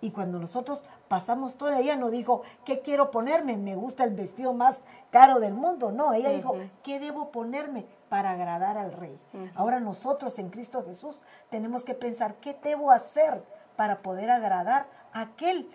Y 0.00 0.10
cuando 0.12 0.38
nosotros 0.38 0.82
pasamos 1.08 1.56
todo, 1.56 1.72
ella 1.72 1.96
no 1.96 2.10
dijo, 2.10 2.42
¿qué 2.64 2.80
quiero 2.80 3.10
ponerme? 3.10 3.56
Me 3.56 3.76
gusta 3.76 4.04
el 4.04 4.14
vestido 4.14 4.54
más 4.54 4.82
caro 5.10 5.40
del 5.40 5.52
mundo. 5.52 5.92
No, 5.92 6.14
ella 6.14 6.30
dijo, 6.30 6.54
¿qué 6.82 6.98
debo 6.98 7.30
ponerme 7.30 7.86
para 8.08 8.30
agradar 8.30 8.78
al 8.78 8.92
rey? 8.92 9.18
Ahora 9.54 9.80
nosotros 9.80 10.38
en 10.38 10.50
Cristo 10.50 10.84
Jesús 10.84 11.20
tenemos 11.50 11.84
que 11.84 11.94
pensar, 11.94 12.36
¿qué 12.36 12.58
debo 12.62 12.90
hacer 12.90 13.44
para 13.76 14.02
poder 14.02 14.30
agradar 14.30 14.86
a 15.12 15.20
aquel 15.22 15.68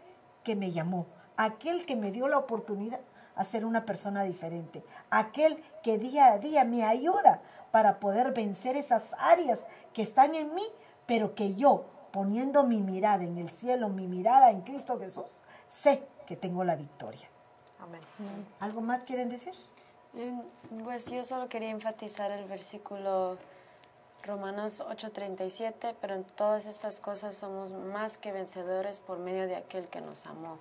que 0.44 0.56
me 0.56 0.72
llamó? 0.72 1.06
Aquel 1.38 1.86
que 1.86 1.96
me 1.96 2.12
dio 2.12 2.28
la 2.28 2.38
oportunidad 2.38 3.00
a 3.36 3.44
ser 3.44 3.66
una 3.66 3.86
persona 3.86 4.24
diferente. 4.24 4.84
Aquel 5.10 5.64
que 5.84 5.98
día 5.98 6.32
a 6.32 6.40
día 6.40 6.64
me 6.64 6.84
ayuda 6.84 7.42
para 7.72 8.00
poder 8.00 8.32
vencer 8.34 8.78
esas 8.78 9.14
áreas 9.20 9.68
que 9.94 10.02
están 10.02 10.34
en 10.34 10.56
mí, 10.56 10.64
pero 11.06 11.36
que 11.36 11.56
yo 11.56 11.86
poniendo 12.16 12.64
mi 12.64 12.78
mirada 12.78 13.26
en 13.26 13.38
el 13.38 13.50
cielo, 13.50 13.90
mi 13.90 14.08
mirada 14.08 14.50
en 14.50 14.62
Cristo 14.62 14.98
Jesús, 14.98 15.26
sé 15.68 16.02
que 16.26 16.38
tengo 16.38 16.64
la 16.64 16.78
victoria. 16.78 17.28
Amén. 17.78 18.00
¿Algo 18.62 18.80
más 18.80 19.04
quieren 19.04 19.30
decir? 19.30 19.54
Eh, 20.16 20.34
Pues 20.86 21.08
yo 21.12 21.26
solo 21.26 21.50
quería 21.50 21.72
enfatizar 21.72 22.32
el 22.32 22.46
versículo 22.48 23.38
Romanos 24.24 24.80
8:37, 24.80 25.94
pero 26.00 26.16
en 26.16 26.24
todas 26.24 26.68
estas 26.68 27.02
cosas 27.02 27.36
somos 27.36 27.74
más 27.74 28.18
que 28.18 28.32
vencedores 28.32 29.02
por 29.02 29.20
medio 29.20 29.46
de 29.46 29.58
aquel 29.58 29.90
que 29.90 30.00
nos 30.00 30.26
amó. 30.26 30.58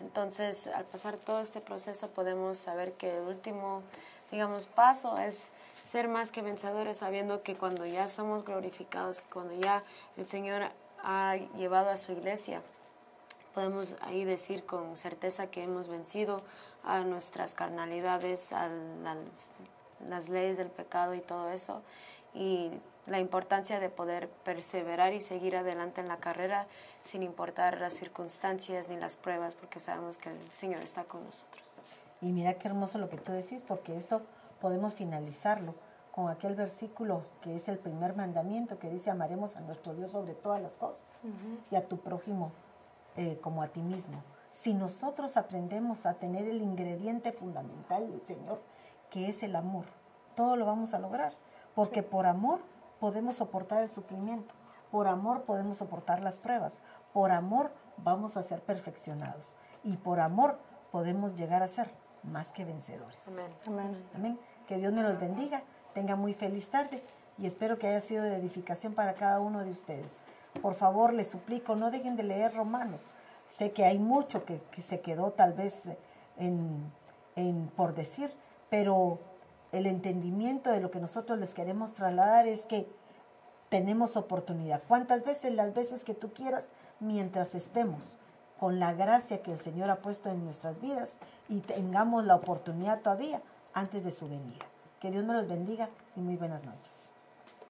Entonces, 0.00 0.68
al 0.68 0.86
pasar 0.86 1.18
todo 1.18 1.40
este 1.40 1.60
proceso 1.60 2.08
podemos 2.08 2.56
saber 2.56 2.94
que 2.94 3.18
el 3.18 3.24
último, 3.24 3.82
digamos, 4.30 4.64
paso 4.64 5.18
es 5.18 5.50
ser 5.84 6.08
más 6.08 6.32
que 6.32 6.40
vencedores 6.40 6.96
sabiendo 6.96 7.42
que 7.42 7.56
cuando 7.56 7.84
ya 7.84 8.08
somos 8.08 8.42
glorificados, 8.42 9.20
que 9.20 9.28
cuando 9.28 9.54
ya 9.54 9.84
el 10.16 10.24
Señor 10.24 10.70
ha 11.04 11.36
llevado 11.56 11.90
a 11.90 11.96
su 11.96 12.12
iglesia, 12.12 12.62
podemos 13.54 13.96
ahí 14.00 14.24
decir 14.24 14.64
con 14.64 14.96
certeza 14.96 15.46
que 15.46 15.62
hemos 15.62 15.86
vencido 15.88 16.42
a 16.82 17.00
nuestras 17.00 17.54
carnalidades, 17.54 18.52
a 18.52 18.68
las, 18.68 19.48
las 20.08 20.28
leyes 20.28 20.56
del 20.56 20.68
pecado 20.68 21.14
y 21.14 21.20
todo 21.20 21.50
eso, 21.50 21.82
y 22.34 22.70
la 23.06 23.20
importancia 23.20 23.78
de 23.80 23.90
poder 23.90 24.28
perseverar 24.28 25.12
y 25.12 25.20
seguir 25.20 25.56
adelante 25.56 26.00
en 26.00 26.08
la 26.08 26.16
carrera 26.16 26.66
sin 27.02 27.22
importar 27.22 27.80
las 27.80 27.92
circunstancias 27.92 28.88
ni 28.88 28.96
las 28.96 29.16
pruebas, 29.16 29.54
porque 29.54 29.78
sabemos 29.78 30.16
que 30.16 30.30
el 30.30 30.52
Señor 30.52 30.82
está 30.82 31.04
con 31.04 31.24
nosotros. 31.24 31.76
Y 32.22 32.32
mira 32.32 32.54
qué 32.54 32.68
hermoso 32.68 32.98
lo 32.98 33.10
que 33.10 33.18
tú 33.18 33.32
decís, 33.32 33.62
porque 33.62 33.96
esto 33.96 34.22
podemos 34.60 34.94
finalizarlo 34.94 35.74
con 36.14 36.28
aquel 36.28 36.54
versículo 36.54 37.24
que 37.40 37.56
es 37.56 37.68
el 37.68 37.76
primer 37.76 38.14
mandamiento 38.14 38.78
que 38.78 38.88
dice 38.88 39.10
amaremos 39.10 39.56
a 39.56 39.60
nuestro 39.60 39.94
Dios 39.94 40.12
sobre 40.12 40.34
todas 40.34 40.62
las 40.62 40.76
cosas 40.76 41.02
y 41.72 41.74
a 41.74 41.88
tu 41.88 41.98
prójimo 41.98 42.52
eh, 43.16 43.40
como 43.42 43.64
a 43.64 43.68
ti 43.68 43.82
mismo. 43.82 44.22
Si 44.48 44.74
nosotros 44.74 45.36
aprendemos 45.36 46.06
a 46.06 46.14
tener 46.14 46.46
el 46.46 46.62
ingrediente 46.62 47.32
fundamental 47.32 48.08
del 48.08 48.24
Señor, 48.24 48.62
que 49.10 49.28
es 49.28 49.42
el 49.42 49.56
amor, 49.56 49.86
todo 50.36 50.54
lo 50.54 50.66
vamos 50.66 50.94
a 50.94 51.00
lograr, 51.00 51.32
porque 51.74 52.04
por 52.04 52.26
amor 52.26 52.60
podemos 53.00 53.34
soportar 53.34 53.82
el 53.82 53.90
sufrimiento, 53.90 54.54
por 54.92 55.08
amor 55.08 55.42
podemos 55.42 55.78
soportar 55.78 56.22
las 56.22 56.38
pruebas, 56.38 56.80
por 57.12 57.32
amor 57.32 57.72
vamos 57.96 58.36
a 58.36 58.44
ser 58.44 58.62
perfeccionados 58.62 59.56
y 59.82 59.96
por 59.96 60.20
amor 60.20 60.60
podemos 60.92 61.34
llegar 61.34 61.64
a 61.64 61.68
ser 61.68 61.90
más 62.22 62.52
que 62.52 62.64
vencedores. 62.64 63.26
Amén. 63.26 63.50
Amén. 63.66 64.04
Amén. 64.14 64.40
Que 64.68 64.76
Dios 64.76 64.92
me 64.92 65.02
los 65.02 65.18
bendiga. 65.18 65.64
Tenga 65.94 66.16
muy 66.16 66.34
feliz 66.34 66.68
tarde 66.68 67.02
y 67.38 67.46
espero 67.46 67.78
que 67.78 67.86
haya 67.86 68.00
sido 68.00 68.24
de 68.24 68.36
edificación 68.36 68.94
para 68.94 69.14
cada 69.14 69.40
uno 69.40 69.64
de 69.64 69.70
ustedes. 69.70 70.12
Por 70.60 70.74
favor, 70.74 71.12
les 71.12 71.28
suplico, 71.28 71.76
no 71.76 71.90
dejen 71.90 72.16
de 72.16 72.24
leer 72.24 72.52
Romanos. 72.54 73.00
Sé 73.46 73.72
que 73.72 73.84
hay 73.84 73.98
mucho 73.98 74.44
que, 74.44 74.60
que 74.70 74.82
se 74.82 75.00
quedó 75.00 75.30
tal 75.30 75.52
vez 75.52 75.88
en, 76.36 76.92
en 77.36 77.68
por 77.76 77.94
decir, 77.94 78.32
pero 78.70 79.18
el 79.72 79.86
entendimiento 79.86 80.70
de 80.70 80.80
lo 80.80 80.90
que 80.90 81.00
nosotros 81.00 81.38
les 81.38 81.54
queremos 81.54 81.94
trasladar 81.94 82.46
es 82.46 82.66
que 82.66 82.88
tenemos 83.68 84.16
oportunidad. 84.16 84.82
¿Cuántas 84.86 85.24
veces? 85.24 85.52
Las 85.52 85.74
veces 85.74 86.04
que 86.04 86.14
tú 86.14 86.32
quieras, 86.32 86.64
mientras 87.00 87.54
estemos 87.54 88.18
con 88.58 88.78
la 88.78 88.92
gracia 88.94 89.42
que 89.42 89.52
el 89.52 89.58
Señor 89.58 89.90
ha 89.90 89.96
puesto 89.96 90.30
en 90.30 90.44
nuestras 90.44 90.80
vidas 90.80 91.16
y 91.48 91.60
tengamos 91.60 92.24
la 92.24 92.36
oportunidad 92.36 93.00
todavía 93.00 93.42
antes 93.72 94.04
de 94.04 94.10
su 94.10 94.28
venida. 94.28 94.64
Que 95.04 95.10
Dios 95.10 95.22
me 95.22 95.34
los 95.34 95.46
bendiga 95.46 95.90
y 96.16 96.20
muy 96.22 96.36
buenas 96.36 96.64
noches. 96.64 97.03